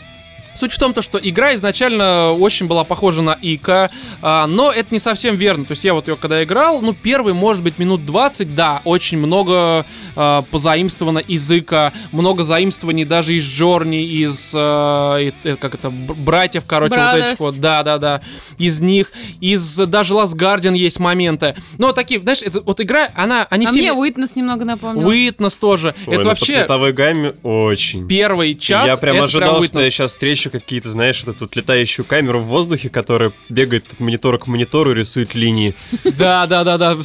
Суть 0.60 0.74
в 0.74 0.78
том, 0.78 0.94
то, 0.94 1.02
что 1.02 1.18
игра 1.18 1.56
изначально 1.56 2.34
очень 2.34 2.68
была 2.68 2.84
похожа 2.84 3.22
на 3.22 3.38
Ика, 3.42 3.90
но 4.22 4.72
это 4.76 4.88
не 4.92 5.00
совсем 5.00 5.36
верно. 5.36 5.64
То 5.64 5.72
есть 5.72 5.86
я 5.86 5.94
вот 5.94 6.08
ее 6.08 6.18
когда 6.20 6.44
играл, 6.44 6.82
ну, 6.82 6.94
первый, 6.94 7.34
может 7.34 7.64
быть, 7.64 7.80
минут 7.80 8.06
20, 8.06 8.56
да, 8.56 8.82
очень 8.84 9.18
много 9.18 9.86
а, 10.16 10.44
позаимствовано 10.52 11.20
из 11.20 11.50
Ика, 11.50 11.94
много 12.12 12.44
заимствований 12.44 13.06
даже 13.06 13.34
из 13.34 13.46
Джорни, 13.46 14.04
из, 14.04 14.52
а, 14.54 15.18
э, 15.18 15.56
как 15.56 15.76
это, 15.76 15.90
братьев, 15.90 16.64
короче, 16.68 17.00
вот 17.00 17.16
этих 17.16 17.30
Brothers. 17.30 17.38
вот, 17.40 17.60
да-да-да, 17.60 18.22
из 18.58 18.82
них, 18.82 19.12
из 19.40 19.78
даже 19.78 20.14
Last 20.14 20.36
Guardian 20.36 20.76
есть 20.76 21.00
моменты. 21.00 21.56
Но 21.78 21.94
такие, 21.94 22.22
знаешь, 22.22 22.42
это, 22.42 22.62
вот 22.62 22.82
игра, 22.82 23.10
она, 23.16 23.48
они 23.50 23.66
а 23.66 23.70
все... 23.70 23.80
мне 23.80 23.94
Уитнес 23.94 24.36
немного 24.36 24.66
напомнил. 24.66 25.10
Witness 25.10 25.58
тоже. 25.58 25.96
Ой, 26.06 26.16
это 26.16 26.24
ну, 26.24 26.30
вообще 26.30 26.46
по 26.46 26.60
цветовой 26.60 26.94
гамме 26.94 27.34
очень. 27.44 28.08
первый 28.08 28.56
час. 28.56 28.88
я 28.88 28.98
прям 28.98 29.22
ожидал, 29.22 29.62
Witness. 29.62 29.68
что 29.68 29.82
я 29.82 29.90
сейчас 29.90 30.12
встречу 30.12 30.49
какие-то, 30.50 30.90
знаешь, 30.90 31.24
эту 31.24 31.36
вот 31.42 31.56
летающую 31.56 32.06
камеру 32.06 32.40
в 32.40 32.46
воздухе, 32.46 32.90
которая 32.90 33.32
бегает 33.50 33.86
от 33.92 34.00
монитора 34.00 34.38
к 34.38 34.48
монитору 34.48 34.92
и 34.92 34.96
рисует 34.96 35.36
линии. 35.36 35.76
Да, 36.04 36.46
да, 36.48 36.64
да, 36.64 36.78
да. 36.78 36.98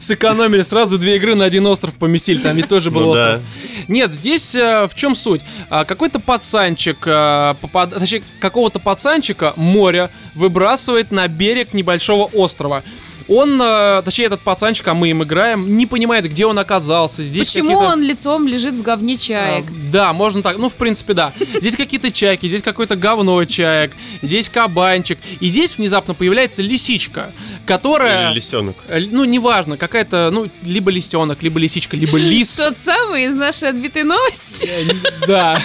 Сэкономили 0.00 0.62
сразу 0.62 0.98
две 0.98 1.16
игры 1.16 1.34
на 1.34 1.44
один 1.44 1.66
остров 1.66 1.94
поместили. 1.94 2.38
Там 2.38 2.56
ведь 2.56 2.68
тоже 2.68 2.90
был 2.90 3.02
Ну 3.02 3.10
остров. 3.10 3.40
Нет, 3.88 4.12
здесь 4.12 4.54
э, 4.54 4.86
в 4.86 4.94
чем 4.94 5.14
суть? 5.14 5.42
А, 5.70 5.84
какой-то 5.84 6.20
пацанчик, 6.20 6.98
э, 7.06 7.54
точнее, 7.72 8.22
какого-то 8.40 8.78
пацанчика 8.78 9.52
море 9.56 10.10
выбрасывает 10.34 11.10
на 11.10 11.28
берег 11.28 11.74
небольшого 11.74 12.24
острова. 12.26 12.82
Он, 13.28 13.60
э, 13.62 14.02
точнее, 14.04 14.26
этот 14.26 14.40
пацанчик, 14.40 14.86
а 14.88 14.94
мы 14.94 15.08
им 15.10 15.22
играем, 15.22 15.76
не 15.76 15.86
понимает, 15.86 16.28
где 16.28 16.46
он 16.46 16.58
оказался. 16.58 17.22
Здесь 17.24 17.48
Почему 17.48 17.76
он 17.78 18.02
лицом 18.02 18.46
лежит 18.46 18.74
в 18.74 18.82
говне 18.82 19.16
чаек? 19.16 19.64
а, 19.68 19.72
Да, 19.92 20.12
можно 20.12 20.42
так. 20.42 20.58
Ну, 20.58 20.68
в 20.68 20.74
принципе, 20.74 21.14
да. 21.14 21.32
Здесь 21.54 21.76
какие-то 21.76 22.10
чайки, 22.10 22.46
здесь 22.46 22.62
какой-то 22.62 22.96
говно 22.96 23.44
чаек, 23.44 23.92
здесь 24.22 24.48
кабанчик. 24.48 25.18
И 25.40 25.48
здесь 25.48 25.76
внезапно 25.78 26.14
появляется 26.14 26.62
лисичка, 26.62 27.32
которая... 27.66 28.28
Или 28.30 28.36
лисенок. 28.36 28.76
э, 28.88 29.00
Ну, 29.10 29.24
неважно, 29.24 29.76
какая-то, 29.76 30.30
ну, 30.32 30.48
либо 30.62 30.90
лисенок, 30.90 31.42
либо 31.42 31.58
лисичка, 31.58 31.96
либо 31.96 32.18
лис. 32.18 32.56
Тот 32.56 32.76
самый 32.84 33.24
из 33.26 33.34
нашей 33.34 33.68
отбитой 33.70 34.02
новости. 34.04 34.66
Э, 34.66 34.92
Да, 35.26 35.60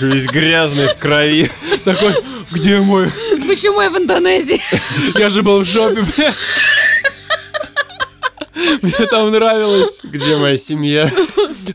Весь 0.00 0.26
грязный 0.26 0.88
в 0.88 0.96
крови. 0.98 1.50
такой, 1.84 2.12
где 2.52 2.80
мой? 2.80 3.10
Почему 3.46 3.80
я 3.80 3.90
в 3.90 3.96
Индонезии? 3.96 4.60
Я 5.18 5.28
же 5.28 5.42
был 5.42 5.60
в 5.60 5.64
жопе. 5.64 6.04
Мне 8.82 9.06
там 9.10 9.30
нравилось. 9.30 10.00
Где 10.02 10.36
моя 10.36 10.56
семья? 10.56 11.10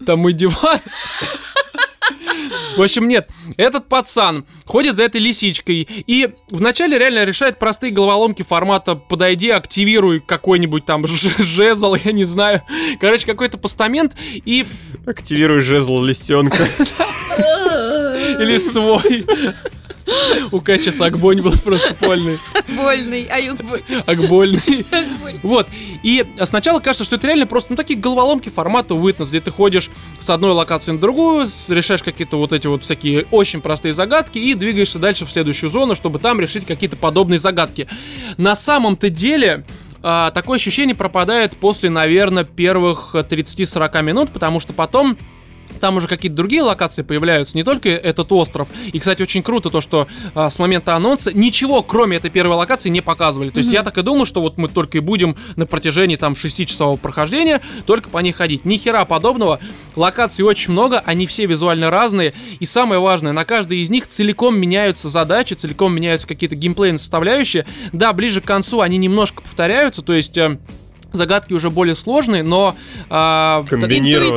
Там 0.05 0.19
мой 0.19 0.33
диван. 0.33 0.79
В 2.77 2.81
общем, 2.81 3.07
нет, 3.07 3.27
этот 3.57 3.89
пацан 3.89 4.45
ходит 4.65 4.97
за 4.97 5.03
этой 5.03 5.19
лисичкой 5.19 5.87
и 5.89 6.29
вначале 6.51 6.99
реально 6.99 7.25
решает 7.25 7.57
простые 7.57 7.91
головоломки 7.91 8.43
формата 8.43 8.93
«подойди, 8.93 9.49
активируй 9.49 10.19
какой-нибудь 10.19 10.85
там 10.85 11.05
жезл, 11.07 11.95
я 11.95 12.11
не 12.11 12.23
знаю». 12.25 12.61
Короче, 12.99 13.25
какой-то 13.25 13.57
постамент 13.57 14.15
и... 14.45 14.63
Активируй 15.07 15.61
жезл 15.61 16.03
лисенка. 16.03 16.67
Или 18.39 18.59
свой. 18.59 19.25
У 20.51 20.61
Кача 20.61 20.91
Сагбонь 20.91 21.41
был 21.41 21.53
просто. 21.63 21.95
Больный. 22.01 23.25
Аюк 23.25 23.63
бой- 23.63 23.83
Акбольный. 24.05 24.85
больный. 24.91 25.39
Вот. 25.43 25.67
И 26.03 26.25
сначала 26.43 26.79
кажется, 26.79 27.03
что 27.03 27.15
это 27.17 27.27
реально 27.27 27.47
просто, 27.47 27.71
ну, 27.71 27.75
такие 27.77 27.99
головоломки 27.99 28.49
формата 28.49 28.93
Witness, 28.93 29.29
где 29.29 29.41
ты 29.41 29.51
ходишь 29.51 29.89
с 30.19 30.29
одной 30.29 30.51
локации 30.51 30.91
на 30.91 30.99
другую, 30.99 31.45
решаешь 31.69 32.03
какие-то 32.03 32.37
вот 32.37 32.53
эти 32.53 32.67
вот 32.67 32.83
всякие 32.83 33.25
очень 33.31 33.61
простые 33.61 33.93
загадки 33.93 34.37
и 34.37 34.53
двигаешься 34.53 34.99
дальше 34.99 35.25
в 35.25 35.31
следующую 35.31 35.69
зону, 35.69 35.95
чтобы 35.95 36.19
там 36.19 36.39
решить 36.39 36.65
какие-то 36.65 36.95
подобные 36.97 37.39
загадки. 37.39 37.87
На 38.37 38.55
самом-то 38.55 39.09
деле... 39.09 39.65
а, 40.03 40.31
такое 40.31 40.57
ощущение 40.57 40.95
пропадает 40.95 41.57
после, 41.57 41.89
наверное, 41.89 42.43
первых 42.45 43.11
э, 43.13 43.19
30-40 43.27 44.01
минут, 44.03 44.29
потому 44.31 44.59
что 44.59 44.71
потом 44.73 45.17
там 45.79 45.97
уже 45.97 46.07
какие-то 46.07 46.35
другие 46.35 46.61
локации 46.61 47.01
появляются, 47.01 47.57
не 47.57 47.63
только 47.63 47.89
этот 47.89 48.31
остров. 48.31 48.67
И, 48.91 48.99
кстати, 48.99 49.21
очень 49.21 49.43
круто 49.43 49.69
то, 49.69 49.81
что 49.81 50.07
а, 50.33 50.49
с 50.49 50.59
момента 50.59 50.95
анонса 50.95 51.31
ничего, 51.33 51.83
кроме 51.83 52.17
этой 52.17 52.29
первой 52.29 52.55
локации, 52.55 52.89
не 52.89 53.01
показывали. 53.01 53.49
То 53.49 53.59
есть 53.59 53.71
я 53.71 53.83
так 53.83 53.97
и 53.97 54.01
думал, 54.01 54.25
что 54.25 54.41
вот 54.41 54.57
мы 54.57 54.67
только 54.67 54.97
и 54.97 55.01
будем 55.01 55.35
на 55.55 55.65
протяжении 55.65 56.15
там 56.15 56.33
6-часового 56.33 56.97
прохождения 56.97 57.61
только 57.85 58.09
по 58.09 58.19
ней 58.19 58.31
ходить. 58.31 58.65
Ни 58.65 58.77
хера 58.77 59.05
подобного. 59.05 59.59
Локаций 59.95 60.45
очень 60.45 60.73
много, 60.73 60.99
они 60.99 61.27
все 61.27 61.45
визуально 61.45 61.89
разные. 61.89 62.33
И 62.59 62.65
самое 62.65 63.01
важное, 63.01 63.31
на 63.31 63.45
каждой 63.45 63.79
из 63.79 63.89
них 63.89 64.07
целиком 64.07 64.57
меняются 64.57 65.09
задачи, 65.09 65.53
целиком 65.53 65.95
меняются 65.95 66.27
какие-то 66.27 66.55
геймплейные 66.55 66.99
составляющие. 66.99 67.65
Да, 67.93 68.13
ближе 68.13 68.41
к 68.41 68.45
концу 68.45 68.81
они 68.81 68.97
немножко 68.97 69.41
повторяются, 69.41 70.01
то 70.01 70.13
есть... 70.13 70.37
э, 71.13 71.17
Загадки 71.17 71.53
уже 71.53 71.69
более 71.69 71.95
сложные, 71.95 72.43
но 72.43 72.75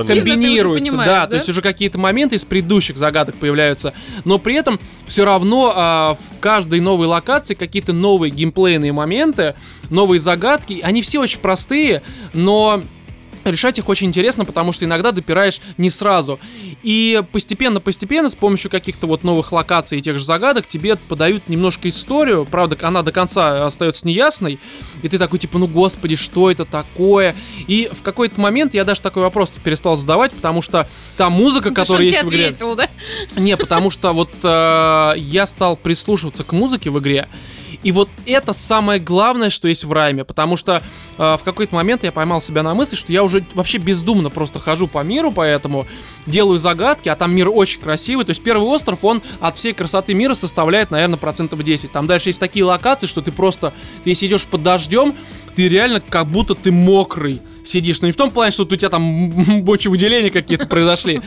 уже 0.03 0.05
комбинируются, 0.07 0.97
да, 0.97 1.05
да? 1.05 1.27
то 1.27 1.37
есть 1.37 1.49
уже 1.49 1.63
какие-то 1.63 1.99
моменты 1.99 2.37
из 2.37 2.45
предыдущих 2.45 2.97
загадок 2.97 3.37
появляются, 3.37 3.93
но 4.25 4.39
при 4.39 4.55
этом 4.55 4.81
все 5.07 5.25
равно 5.25 5.73
а, 5.75 6.15
в 6.15 6.41
каждой 6.41 6.81
новой 6.81 7.07
локации 7.07 7.55
какие-то 7.55 7.93
новые 7.93 8.31
геймплейные 8.31 8.93
моменты, 8.93 9.55
новые 9.91 10.21
загадки, 10.21 10.81
они 10.83 11.03
все 11.03 11.21
очень 11.21 11.41
простые, 11.41 12.03
но 12.33 12.83
решать 13.45 13.79
их 13.79 13.89
очень 13.89 14.09
интересно, 14.09 14.45
потому 14.45 14.73
что 14.73 14.85
иногда 14.85 15.13
допираешь 15.13 15.61
не 15.79 15.91
сразу. 15.91 16.39
И 16.83 17.23
постепенно-постепенно, 17.33 18.29
с 18.29 18.37
помощью 18.37 18.71
каких-то 18.71 19.07
вот 19.07 19.25
новых 19.25 19.53
локаций 19.53 19.99
и 19.99 20.03
тех 20.03 20.19
же 20.19 20.25
загадок, 20.25 20.67
тебе 20.67 20.97
подают 20.97 21.49
немножко 21.49 21.89
историю. 21.89 22.47
Правда, 22.51 22.77
она 22.83 23.03
до 23.03 23.13
конца 23.13 23.67
остается 23.67 24.07
неясной. 24.07 24.59
И 25.03 25.09
ты 25.09 25.19
такой, 25.19 25.39
типа, 25.39 25.59
ну 25.59 25.67
господи, 25.67 26.17
что 26.17 26.51
это 26.51 26.65
такое? 26.65 27.35
И 27.67 27.91
в 27.93 28.03
какой-то 28.03 28.41
момент 28.41 28.75
я 28.75 28.85
даже 28.85 29.01
такой 29.01 29.23
вопрос 29.23 29.51
перестал 29.63 29.97
задавать, 29.97 30.33
потому 30.33 30.63
что 30.63 30.89
та 31.17 31.31
музыка, 31.31 31.71
которая 31.71 32.05
есть 32.05 32.23
в 32.23 32.29
игре... 32.29 32.47
ответил, 32.47 32.75
да? 32.75 32.89
Не, 33.37 33.57
потому 33.57 33.91
что 33.91 34.13
вот 34.13 34.31
э, 34.43 35.15
я 35.17 35.47
стал 35.47 35.77
прислушиваться 35.77 36.45
к 36.45 36.53
музыке 36.53 36.91
в 36.91 36.99
игре. 36.99 37.29
И 37.83 37.93
вот 37.93 38.11
это 38.27 38.53
самое 38.53 39.01
главное, 39.01 39.49
что 39.49 39.69
есть 39.69 39.85
в 39.85 39.93
райме, 39.93 40.25
потому 40.25 40.57
что 40.57 40.83
э, 41.17 41.37
в 41.37 41.43
какой-то 41.43 41.75
момент 41.75 42.05
я 42.05 42.13
поймал 42.13 42.41
себя 42.41 42.63
на 42.63 42.75
мысли, 42.75 42.97
что 42.97 43.13
я 43.13 43.23
уже 43.23 43.43
вообще 43.55 43.79
бездумно 43.79 44.29
просто 44.29 44.59
хожу 44.59 44.87
по 44.87 45.03
миру, 45.03 45.33
поэтому 45.33 45.87
делаю 46.27 46.59
загадки, 46.59 47.09
а 47.09 47.17
там 47.17 47.35
мир 47.35 47.49
очень 47.49 47.81
красивый. 47.81 48.27
То 48.27 48.31
есть 48.31 48.43
первый 48.43 48.65
остров, 48.65 49.05
он 49.05 49.23
от 49.41 49.57
всей 49.57 49.73
красоты 49.73 50.13
мира 50.13 50.35
составляет, 50.35 50.91
наверное, 50.91 51.17
процентов 51.17 51.63
10. 51.63 51.91
Там 51.91 52.07
дальше 52.07 52.29
есть 52.29 52.41
такие 52.41 52.65
локации, 52.65 53.07
что 53.07 53.23
ты 53.23 53.33
просто, 53.33 53.73
ты 54.05 54.11
если 54.11 54.27
идешь 54.27 54.45
под 54.45 54.63
дождем, 54.63 55.17
ты 55.57 55.69
реально 55.69 56.01
как 56.01 56.27
будто 56.27 56.55
ты 56.55 56.71
мокрый 56.73 57.41
сидишь. 57.65 58.01
Но 58.01 58.07
не 58.07 58.13
в 58.13 58.17
том 58.17 58.31
плане, 58.31 58.51
что 58.51 58.65
у 58.65 58.67
тебя 58.67 58.89
там 58.89 59.03
мочевыделения 59.65 60.31
какие-то 60.31 60.67
произошли, 60.67 61.21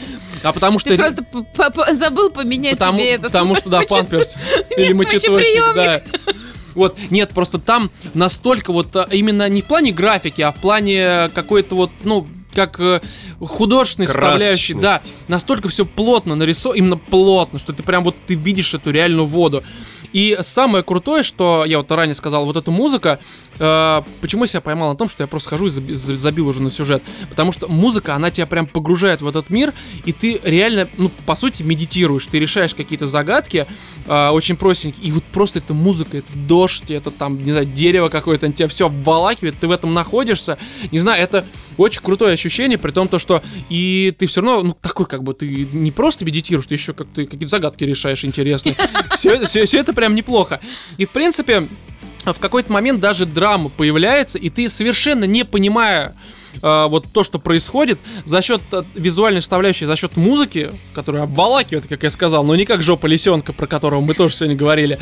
а 0.44 0.52
потому 0.52 0.80
что... 0.80 0.90
Ты 0.90 0.98
просто 0.98 1.94
забыл 1.94 2.30
поменять 2.30 2.78
Потому, 2.78 3.00
себе 3.00 3.12
этот 3.12 3.32
потому 3.32 3.56
что, 3.56 3.70
да, 3.70 3.82
памперс. 3.82 4.36
Или 4.78 4.88
Нет, 4.88 4.96
мочеточник, 4.96 5.76
да. 5.76 6.02
Вот, 6.76 6.98
нет, 7.12 7.30
просто 7.30 7.60
там 7.60 7.92
настолько 8.16 8.74
вот 8.74 8.96
а, 8.96 9.08
именно 9.12 9.48
не 9.48 9.62
в 9.62 9.66
плане 9.66 9.92
графики, 9.92 10.42
а 10.42 10.52
в 10.52 10.56
плане 10.56 11.30
какой-то 11.34 11.76
вот, 11.76 11.92
ну, 12.04 12.28
как 12.54 12.80
э, 12.80 13.02
художественной 13.40 14.08
составляющей, 14.08 14.74
да, 14.74 15.02
настолько 15.28 15.70
все 15.70 15.86
плотно 15.86 16.36
нарисовано, 16.36 16.78
именно 16.78 16.98
плотно, 16.98 17.60
что 17.60 17.74
ты 17.74 17.84
прям 17.84 18.04
вот 18.04 18.16
ты 18.28 18.36
видишь 18.36 18.74
эту 18.74 18.92
реальную 18.92 19.26
воду. 19.26 19.64
И 20.14 20.38
самое 20.42 20.84
крутое, 20.84 21.24
что 21.24 21.66
я 21.66 21.80
вот 21.80 21.92
ранее 21.92 22.16
сказал, 22.16 22.46
вот 22.46 22.56
эта 22.56 22.72
музыка, 22.72 23.20
э, 23.60 24.02
почему 24.22 24.44
я 24.44 24.48
себя 24.48 24.62
поймал 24.62 24.92
на 24.92 24.96
том, 24.96 25.10
что 25.10 25.24
я 25.24 25.28
просто 25.28 25.50
хожу 25.50 25.68
и 25.68 25.70
заби- 25.70 25.94
за- 25.94 26.16
забил 26.16 26.48
уже 26.48 26.62
на 26.62 26.70
сюжет, 26.70 27.02
потому 27.30 27.52
что 27.52 27.68
музыка, 27.68 28.16
она 28.16 28.30
тебя 28.32 28.46
прям 28.46 28.68
погружает 28.68 29.22
в 29.22 29.28
этот 29.28 29.50
мир, 29.50 29.74
и 30.06 30.12
ты 30.14 30.40
реально, 30.44 30.88
ну, 30.98 31.10
по 31.26 31.36
сути, 31.36 31.64
медитируешь, 31.64 32.28
ты 32.28 32.40
решаешь 32.40 32.76
какие-то 32.76 33.08
загадки, 33.08 33.66
э, 34.06 34.30
очень 34.30 34.56
простенькие, 34.56 35.08
и 35.08 35.12
вот 35.12 35.24
просто 35.24 35.60
эта 35.60 35.74
музыка, 35.74 36.18
это 36.18 36.32
дождь, 36.36 36.92
это 36.92 37.10
там, 37.10 37.44
не 37.44 37.52
знаю, 37.52 37.66
дерево 37.66 38.10
какое-то, 38.10 38.52
тебя 38.52 38.68
все 38.68 38.86
обволакивает, 38.86 39.56
ты 39.60 39.68
в 39.68 39.72
этом 39.72 39.94
находишься, 39.94 40.58
не 40.92 41.00
знаю, 41.00 41.24
это 41.24 41.46
очень 41.78 42.02
крутое 42.02 42.34
ощущение, 42.34 42.78
при 42.78 42.92
том, 42.92 43.08
то, 43.08 43.18
что 43.18 43.42
и 43.70 44.14
ты 44.18 44.28
все 44.28 44.42
равно, 44.42 44.62
ну, 44.62 44.78
такой, 44.80 45.08
как 45.08 45.24
бы, 45.24 45.34
ты 45.34 45.68
не 45.74 45.92
просто 45.92 46.24
медитируешь, 46.24 46.68
ты 46.68 46.76
еще 46.76 46.94
как 46.94 47.08
ты 47.16 47.26
какие-то 47.26 47.48
загадки 47.48 47.84
решаешь 47.84 48.24
интересные. 48.26 48.76
Все, 49.16 49.80
это 49.80 49.94
прям 49.94 50.03
неплохо. 50.12 50.60
И, 50.98 51.06
в 51.06 51.12
принципе, 51.12 51.68
в 52.32 52.40
какой-то 52.40 52.72
момент 52.72 53.00
даже 53.00 53.26
драма 53.26 53.70
появляется, 53.70 54.38
и 54.38 54.50
ты 54.50 54.70
совершенно 54.70 55.26
не 55.26 55.44
понимая 55.44 56.16
э, 56.62 56.86
вот 56.88 57.08
то, 57.12 57.24
что 57.24 57.40
происходит, 57.40 58.00
за 58.24 58.42
счет 58.42 58.62
э, 58.72 58.84
визуальной 58.96 59.42
составляющей, 59.42 59.86
за 59.86 59.96
счет 59.98 60.16
музыки, 60.16 60.72
которая 60.94 61.24
обволакивает, 61.24 61.88
как 61.88 62.04
я 62.04 62.12
сказал, 62.12 62.46
но 62.46 62.56
не 62.56 62.66
как 62.66 62.82
жопа 62.82 63.08
лисенка, 63.08 63.52
про 63.52 63.68
которого 63.68 64.00
мы 64.00 64.14
тоже 64.14 64.36
сегодня 64.36 64.56
говорили, 64.56 65.00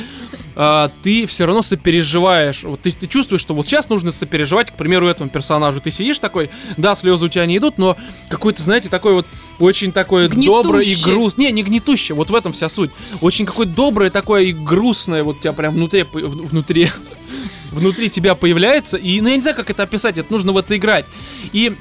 э, 0.56 0.90
ты 1.04 1.28
все 1.28 1.46
равно 1.46 1.62
сопереживаешь. 1.62 2.64
Вот 2.64 2.82
ты, 2.82 2.92
ты 2.92 3.06
чувствуешь, 3.06 3.42
что 3.42 3.54
вот 3.54 3.68
сейчас 3.68 3.90
нужно 3.90 4.12
сопереживать, 4.12 4.72
к 4.72 4.76
примеру, 4.76 5.08
этому 5.08 5.30
персонажу. 5.30 5.80
Ты 5.80 5.92
сидишь 5.92 6.18
такой, 6.18 6.50
да, 6.78 6.96
слезы 6.96 7.26
у 7.26 7.30
тебя 7.30 7.46
не 7.46 7.58
идут, 7.58 7.78
но 7.78 7.98
какой-то, 8.30 8.64
знаете, 8.64 8.90
такой 8.90 9.14
вот 9.14 9.28
очень 9.62 9.92
такое 9.92 10.28
доброе 10.28 10.84
и 10.84 10.94
Гнетущее. 10.94 11.14
грустное. 11.14 11.46
Не, 11.46 11.52
не 11.52 11.64
гнетущее, 11.64 12.16
вот 12.16 12.30
в 12.30 12.36
этом 12.36 12.54
вся 12.54 12.70
суть. 12.70 12.92
Очень 13.22 13.46
какое-то 13.46 13.74
доброе 13.74 14.10
такое 14.10 14.44
и 14.44 14.52
грустное, 14.54 15.24
вот 15.24 15.38
у 15.38 15.40
тебя 15.40 15.54
прям 15.54 15.74
внутри, 15.74 16.04
внутри, 16.12 16.90
внутри 17.72 18.10
тебя 18.10 18.36
появляется. 18.36 18.98
И, 18.98 19.22
ну, 19.22 19.30
я 19.30 19.36
не 19.36 19.42
знаю, 19.42 19.56
как 19.56 19.70
это 19.70 19.84
описать, 19.84 20.18
это 20.18 20.32
нужно 20.32 20.52
в 20.52 20.58
это 20.58 20.76
играть. 20.76 21.06
И 21.54 21.76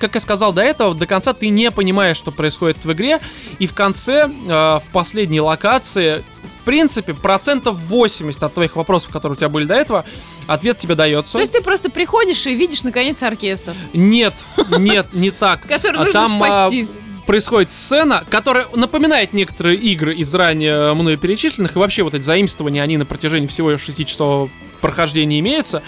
как 0.00 0.14
я 0.14 0.20
сказал 0.20 0.52
до 0.52 0.62
этого, 0.62 0.94
до 0.94 1.06
конца 1.06 1.32
ты 1.34 1.48
не 1.50 1.70
понимаешь, 1.70 2.16
что 2.16 2.32
происходит 2.32 2.84
в 2.84 2.92
игре, 2.92 3.20
и 3.58 3.66
в 3.66 3.74
конце, 3.74 4.28
э, 4.28 4.48
в 4.48 4.82
последней 4.92 5.40
локации, 5.40 6.24
в 6.42 6.64
принципе, 6.64 7.14
процентов 7.14 7.76
80 7.76 8.42
от 8.42 8.54
твоих 8.54 8.76
вопросов, 8.76 9.12
которые 9.12 9.36
у 9.36 9.38
тебя 9.38 9.50
были 9.50 9.66
до 9.66 9.74
этого, 9.74 10.04
ответ 10.46 10.78
тебе 10.78 10.94
дается. 10.94 11.34
То 11.34 11.40
есть 11.40 11.52
ты 11.52 11.62
просто 11.62 11.90
приходишь 11.90 12.46
и 12.46 12.54
видишь 12.54 12.82
наконец 12.82 13.22
оркестр, 13.22 13.74
Нет, 13.92 14.34
нет, 14.78 15.12
не 15.12 15.30
так. 15.30 15.66
который 15.66 16.00
А 16.00 16.04
нужно 16.04 16.24
а, 16.24 16.28
спасти. 16.28 16.88
Происходит 17.30 17.70
сцена, 17.70 18.24
которая 18.28 18.66
напоминает 18.74 19.32
некоторые 19.32 19.76
игры 19.76 20.16
из 20.16 20.34
ранее 20.34 20.92
мной 20.94 21.16
перечисленных, 21.16 21.76
и 21.76 21.78
вообще 21.78 22.02
вот 22.02 22.12
эти 22.12 22.24
заимствования, 22.24 22.82
они 22.82 22.96
на 22.96 23.06
протяжении 23.06 23.46
всего 23.46 23.70
6-часового 23.70 24.50
прохождения 24.80 25.38
имеются. 25.38 25.80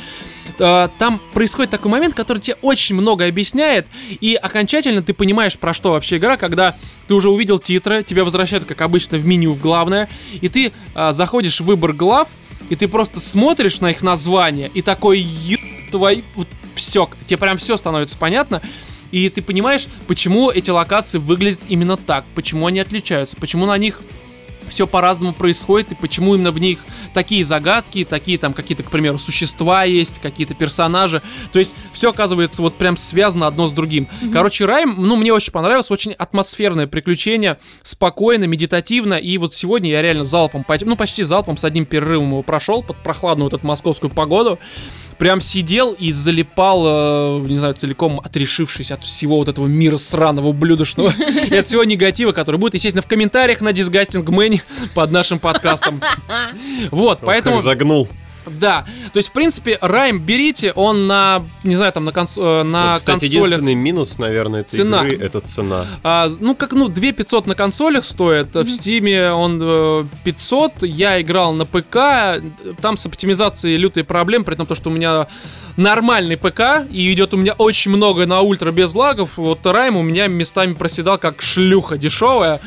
Э, 0.61 0.88
Там 1.01 1.20
происходит 1.34 1.72
такой 1.72 1.90
момент, 1.90 2.14
который 2.14 2.38
тебе 2.38 2.59
очень 2.62 2.95
много 2.95 3.26
объясняет, 3.26 3.88
и 4.20 4.36
окончательно 4.36 5.03
ты 5.03 5.14
понимаешь, 5.14 5.59
про 5.59 5.74
что 5.74 5.90
вообще 5.90 6.18
игра, 6.18 6.36
когда 6.36 6.76
ты 7.09 7.14
уже 7.14 7.28
увидел 7.28 7.59
титры, 7.59 8.05
тебя 8.05 8.22
возвращают, 8.22 8.64
как 8.64 8.80
обычно, 8.80 9.18
в 9.18 9.26
меню 9.26 9.53
в 9.53 9.61
главное, 9.61 10.09
и 10.40 10.49
ты 10.49 10.70
э, 10.95 11.12
заходишь 11.12 11.61
в 11.61 11.64
выбор 11.64 11.93
глав, 11.93 12.28
и 12.70 12.76
ты 12.76 12.86
просто 12.86 13.18
смотришь 13.18 13.80
на 13.80 13.90
их 13.90 14.03
название, 14.03 14.70
и 14.72 14.80
такой, 14.80 15.18
ё... 15.18 15.59
твой... 15.90 16.22
Вот 16.36 16.47
все, 16.76 17.11
тебе 17.26 17.36
прям 17.38 17.57
все 17.57 17.76
становится 17.76 18.16
понятно, 18.16 18.62
и 19.12 19.28
ты 19.28 19.42
понимаешь, 19.42 19.86
почему 20.06 20.50
эти 20.50 20.70
локации 20.70 21.18
выглядят 21.18 21.60
именно 21.68 21.96
так, 21.96 22.24
почему 22.34 22.66
они 22.66 22.80
отличаются, 22.80 23.36
почему 23.36 23.66
на 23.66 23.78
них 23.78 24.02
все 24.68 24.86
по-разному 24.86 25.34
происходит, 25.34 25.92
и 25.92 25.94
почему 25.94 26.34
именно 26.34 26.50
в 26.50 26.58
них 26.58 26.80
такие 27.14 27.44
загадки, 27.44 28.04
такие 28.04 28.38
там 28.38 28.52
какие-то, 28.54 28.82
к 28.82 28.90
примеру, 28.90 29.18
существа 29.18 29.84
есть, 29.84 30.18
какие-то 30.20 30.54
персонажи. 30.54 31.22
То 31.52 31.58
есть 31.58 31.74
все 31.92 32.10
оказывается 32.10 32.62
вот 32.62 32.76
прям 32.76 32.96
связано 32.96 33.46
одно 33.46 33.66
с 33.66 33.72
другим. 33.72 34.08
Короче, 34.32 34.64
Райм, 34.64 34.94
ну, 34.98 35.16
мне 35.16 35.32
очень 35.32 35.52
понравилось, 35.52 35.90
очень 35.90 36.12
атмосферное 36.12 36.86
приключение, 36.86 37.58
спокойно, 37.82 38.44
медитативно, 38.44 39.14
и 39.14 39.36
вот 39.38 39.54
сегодня 39.54 39.90
я 39.90 40.02
реально 40.02 40.24
залпом, 40.24 40.64
ну, 40.82 40.96
почти 40.96 41.22
залпом 41.22 41.56
с 41.56 41.64
одним 41.64 41.84
перерывом 41.84 42.28
его 42.28 42.42
прошел 42.42 42.82
под 42.82 43.02
прохладную 43.02 43.50
вот 43.50 43.58
эту 43.58 43.66
московскую 43.66 44.10
погоду. 44.10 44.58
Прям 45.22 45.40
сидел 45.40 45.92
и 45.92 46.10
залипал, 46.10 46.82
э, 46.84 47.46
не 47.46 47.56
знаю, 47.56 47.74
целиком 47.74 48.20
отрешившись 48.24 48.90
от 48.90 49.04
всего 49.04 49.36
вот 49.36 49.46
этого 49.46 49.68
мира 49.68 49.96
сраного, 49.96 50.48
ублюдочного, 50.48 51.14
и 51.48 51.54
от 51.54 51.68
всего 51.68 51.84
негатива, 51.84 52.32
который 52.32 52.56
будет, 52.56 52.74
естественно, 52.74 53.02
в 53.02 53.06
комментариях 53.06 53.60
на 53.60 53.68
Disgusting 53.68 54.24
Man 54.24 54.60
под 54.96 55.12
нашим 55.12 55.38
подкастом. 55.38 56.00
Вот, 56.90 57.20
поэтому... 57.24 57.58
загнул. 57.58 58.08
Да, 58.47 58.84
то 59.12 59.18
есть, 59.18 59.28
в 59.28 59.32
принципе, 59.32 59.78
Райм 59.80 60.18
берите, 60.18 60.72
он 60.72 61.07
на, 61.07 61.45
не 61.64 61.76
знаю, 61.76 61.93
там, 61.93 62.05
на, 62.05 62.11
конс- 62.11 62.40
э, 62.40 62.62
на 62.62 62.90
Вот, 62.93 62.97
кстати, 62.97 63.20
консолях... 63.20 63.47
единственный 63.47 63.74
минус, 63.74 64.18
наверное, 64.18 64.61
этой 64.62 64.76
Цена. 64.76 65.07
игры— 65.07 65.18
это 65.26 65.40
цена. 65.40 65.86
А, 66.03 66.28
ну, 66.40 66.55
как, 66.55 66.72
ну, 66.72 66.88
2 66.88 67.12
500 67.12 67.47
на 67.47 67.55
консолях 67.55 68.05
стоит, 68.05 68.55
в 68.55 68.68
Стиме 68.68 69.30
он 69.30 69.61
э, 69.62 70.05
500, 70.24 70.82
я 70.82 71.20
играл 71.20 71.53
на 71.53 71.66
ПК, 71.66 72.43
там 72.80 72.97
с 72.97 73.07
оптимизацией 73.07 73.76
лютые 73.76 74.05
проблемы, 74.05 74.45
при 74.45 74.55
том, 74.55 74.66
то, 74.66 74.74
что 74.74 74.90
у 74.90 74.93
меня 74.93 75.26
нормальный 75.76 76.36
ПК, 76.36 76.86
и 76.90 77.12
идет 77.12 77.34
у 77.34 77.36
меня 77.36 77.53
очень 77.53 77.90
много 77.90 78.26
на 78.26 78.40
ультра 78.40 78.72
без 78.72 78.95
лагов, 78.95 79.36
вот 79.36 79.64
Райм 79.66 79.97
у 79.97 80.03
меня 80.03 80.26
местами 80.26 80.74
проседал 80.74 81.18
как 81.18 81.40
шлюха 81.43 81.97
дешевая, 81.99 82.61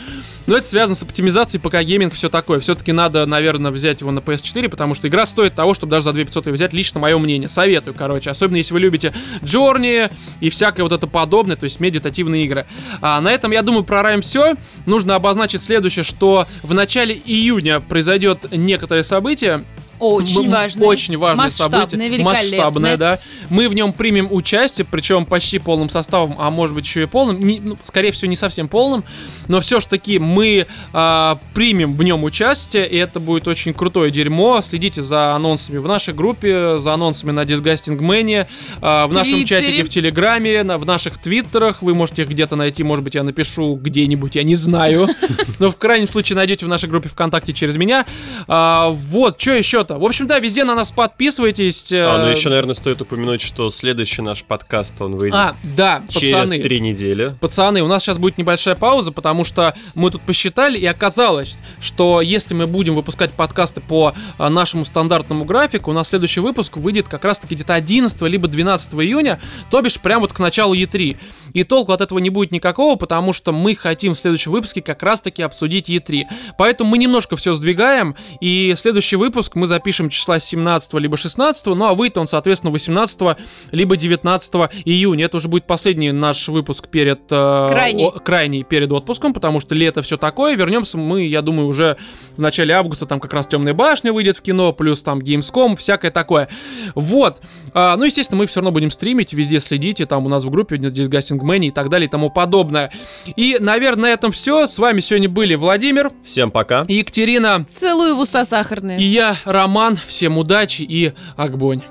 но 0.48 0.58
это 0.58 0.68
связано 0.68 0.96
с 0.96 1.04
оптимизацией 1.04 1.62
ПК 1.62 1.82
гейминг, 1.82 2.14
все 2.14 2.30
такое. 2.30 2.60
Все-таки 2.60 2.92
надо, 2.92 3.26
наверное, 3.26 3.72
взять 3.72 4.02
его 4.02 4.12
на 4.12 4.20
PS4, 4.20 4.70
потому 4.70 4.94
что 4.94 5.08
игра 5.08 5.26
стоит 5.26 5.56
того, 5.56 5.74
чтобы 5.74 5.92
даже 5.92 6.06
за 6.06 6.14
2500 6.14 6.48
ее 6.48 6.54
взять, 6.54 6.74
лично 6.74 7.00
мое 7.00 7.18
мнение. 7.18 7.48
Советую, 7.48 7.96
короче. 7.98 8.30
Особенно 8.30 8.58
если 8.58 8.74
вы 8.74 8.80
любите 8.80 9.14
Джорни 9.44 10.10
и 10.40 10.50
всякое 10.50 10.84
вот 10.84 10.92
это 10.92 11.08
подобное, 11.08 11.56
то 11.56 11.64
есть 11.64 11.80
медитативные 11.80 12.46
игры. 12.46 12.66
А 13.02 13.20
на 13.22 13.32
этом, 13.32 13.52
я 13.52 13.62
думаю, 13.62 13.84
про 13.84 14.02
Райм 14.02 14.22
все. 14.22 14.56
Нужно 14.86 15.16
обозначить 15.16 15.62
следующее, 15.62 16.04
что 16.04 16.48
в 16.64 16.74
начале 16.74 17.20
июня 17.26 17.80
произойдет 17.80 18.52
некоторое 18.52 19.04
событие, 19.04 19.64
Очень 20.00 20.50
важное. 20.52 20.88
Очень 20.88 21.18
важное 21.18 21.46
событие. 21.50 21.98
Масштабное, 22.26 22.98
да. 22.98 23.20
Мы 23.50 23.70
в 23.70 23.74
нем 23.74 23.94
примем 23.94 24.28
участие, 24.32 24.86
причем 24.90 25.26
почти 25.26 25.60
полным 25.60 25.90
составом, 25.90 26.36
а 26.40 26.50
может 26.52 26.76
быть 26.76 26.86
еще 26.86 27.04
и 27.04 27.06
полным. 27.06 27.40
Не- 27.46 27.60
ну, 27.60 27.78
скорее 27.84 28.12
всего, 28.12 28.30
не 28.30 28.36
совсем 28.36 28.68
полным. 28.68 29.04
Но 29.48 29.62
все 29.62 29.80
ж 29.80 29.86
таки 29.86 30.20
мы 30.20 30.68
а, 30.94 31.38
примем 31.54 31.94
в 31.96 32.04
нем 32.04 32.24
участие, 32.24 32.88
и 32.90 32.98
это 32.98 33.20
будет 33.20 33.48
очень 33.48 33.74
крутое 33.74 34.12
дерьмо. 34.12 34.60
Следите 34.62 35.02
за 35.02 35.34
анонсами 35.34 35.78
в 35.78 35.88
нашей 35.88 36.14
группе, 36.14 36.78
за 36.80 36.94
анонсами 36.94 37.32
на 37.32 37.44
Disgusting 37.44 37.98
Man, 38.00 38.48
а, 38.82 39.08
в 39.08 39.14
нашем 39.14 39.36
Твиттере. 39.38 39.66
чатике 39.66 39.84
в 39.84 39.90
Телеграме, 39.90 40.64
на- 40.64 40.78
в 40.78 40.86
наших 40.86 41.18
твиттерах. 41.18 41.82
Вы 41.82 41.96
можете 41.96 42.24
их 42.24 42.30
где-то 42.30 42.56
найти, 42.56 42.84
может 42.84 43.04
быть, 43.04 43.16
я 43.16 43.24
напишу 43.24 43.76
где-нибудь, 43.76 44.36
я 44.36 44.44
не 44.44 44.56
знаю. 44.56 45.08
Но 45.60 45.70
в 45.72 45.78
крайнем 45.78 46.08
случае 46.08 46.36
найдете 46.36 46.66
в 46.66 46.70
нашей 46.70 46.90
группе 46.90 47.08
ВКонтакте 47.10 47.54
через 47.54 47.78
меня. 47.78 48.06
А, 48.48 48.90
вот, 48.90 49.40
что 49.42 49.85
еще-то? 49.86 50.00
В 50.00 50.06
общем, 50.06 50.28
да, 50.28 50.40
везде 50.40 50.64
на 50.64 50.76
нас 50.76 50.92
подписывайтесь. 50.92 51.92
А, 51.94 52.18
ну 52.18 52.28
э, 52.28 52.32
еще, 52.32 52.50
наверное, 52.50 52.74
стоит 52.74 53.02
упомянуть, 53.02 53.42
что 53.42 53.70
следующий 53.70 54.22
наш 54.22 54.44
подкаст, 54.44 55.02
он 55.02 55.16
выйдет 55.16 55.36
А, 55.36 55.56
да, 55.64 56.04
через 56.10 56.34
пацаны. 56.34 56.62
три 56.62 56.80
недели. 56.80 57.36
Пацаны, 57.40 57.82
у 57.82 57.88
нас 57.88 58.04
сейчас 58.04 58.18
будет 58.18 58.38
небольшая 58.38 58.76
пауза, 58.76 59.12
потому 59.12 59.44
что 59.44 59.76
мы 59.94 60.12
тут 60.12 60.22
посчитали, 60.22 60.78
и 60.78 60.86
оказалось, 60.86 61.58
что 61.80 62.22
если 62.22 62.54
мы 62.54 62.68
будем 62.68 62.96
выпускать 62.96 63.32
подкасты 63.32 63.82
по 63.82 64.14
а, 64.38 64.50
нашему 64.50 64.86
стандартному 64.86 65.46
графику, 65.46 65.92
у 65.92 65.94
нас 65.94 66.10
следующий 66.10 66.40
выпуск 66.40 66.78
выйдет 66.78 67.08
как 67.08 67.26
раз-таки 67.26 67.56
где-то 67.56 67.74
11 67.74 68.22
либо 68.24 68.48
12 68.48 68.94
июня, 68.96 69.40
то 69.70 69.82
бишь 69.82 70.00
прям 70.00 70.22
вот 70.22 70.34
к 70.34 70.40
началу 70.40 70.76
E3. 70.76 71.18
И 71.56 71.64
толку 71.64 71.94
от 71.94 72.02
этого 72.02 72.20
не 72.20 72.30
будет 72.30 72.52
никакого, 72.52 72.96
потому 72.98 73.34
что 73.34 73.52
мы 73.52 73.74
хотим 73.76 74.14
в 74.14 74.18
следующем 74.20 74.52
выпуске 74.52 74.82
как 74.82 75.02
раз-таки 75.02 75.42
обсудить 75.42 75.90
E3. 75.90 76.24
Поэтому 76.58 76.92
мы 76.92 76.98
немножко 76.98 77.36
все 77.36 77.54
сдвигаем, 77.54 78.16
и 78.42 78.74
следующий 78.76 79.16
выпуск 79.16 79.56
мы 79.56 79.66
запишем 79.66 80.10
числа 80.10 80.38
17 80.38 80.94
либо 80.96 81.18
16, 81.18 81.66
ну 81.68 81.86
а 81.86 81.94
выйдет 81.94 82.18
он, 82.18 82.28
соответственно, 82.28 82.72
18 82.72 83.38
либо 83.72 83.96
19 83.96 84.54
июня. 84.86 85.26
Это 85.26 85.38
уже 85.38 85.48
будет 85.48 85.66
последний 85.66 86.12
наш 86.12 86.48
выпуск 86.50 86.90
перед... 86.90 87.22
э, 87.32 87.68
Крайний. 87.70 88.04
о- 88.06 88.12
крайний 88.12 88.64
перед 88.64 88.92
отпуском, 88.92 89.34
потому 89.34 89.62
что 89.62 89.74
лето 89.76 90.02
все 90.02 90.18
такое. 90.18 90.56
Вернемся 90.58 90.98
мы, 90.98 91.26
я 91.26 91.42
думаю, 91.42 91.70
уже 91.70 91.96
в 92.36 92.42
начале 92.42 92.74
августа, 92.74 93.06
там 93.06 93.20
как 93.22 93.34
раз 93.34 93.48
Темная 93.48 93.74
башня 93.74 94.12
выйдет 94.12 94.36
в 94.38 94.42
кино, 94.42 94.74
плюс 94.74 95.02
там 95.04 95.20
Gamescom, 95.20 95.78
всякое 95.78 96.12
такое. 96.12 96.50
Вот. 96.96 97.42
А, 97.74 97.96
ну, 97.96 98.04
естественно, 98.04 98.40
мы 98.40 98.46
все 98.46 98.60
равно 98.60 98.72
будем 98.72 98.92
стримить, 98.92 99.32
везде 99.34 99.60
следите, 99.62 100.06
там 100.06 100.26
у 100.26 100.30
нас 100.30 100.44
в 100.44 100.50
группе 100.50 100.76
Disgusting 100.76 101.40
Many 101.46 101.68
и 101.68 101.72
так 101.72 101.90
далее 101.90 102.08
и 102.08 102.10
тому 102.10 102.30
подобное. 102.30 102.92
И, 103.36 103.58
наверное, 103.60 104.04
на 104.04 104.14
этом 104.14 104.32
все. 104.32 104.68
С 104.68 104.78
вами 104.80 105.00
сегодня 105.00 105.30
были 105.30 105.56
Владимир, 105.56 106.12
Всем 106.24 106.52
пока. 106.52 106.86
Екатерина 106.88 107.66
Целую 107.68 108.16
в 108.16 108.20
уста 108.20 108.46
сахарные. 108.46 109.00
и 109.00 109.04
я, 109.04 109.36
Роман. 109.46 109.98
Всем 110.06 110.38
удачи 110.38 110.82
и 110.84 111.14
Акбонь. 111.38 111.84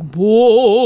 Огонь. 0.00 0.79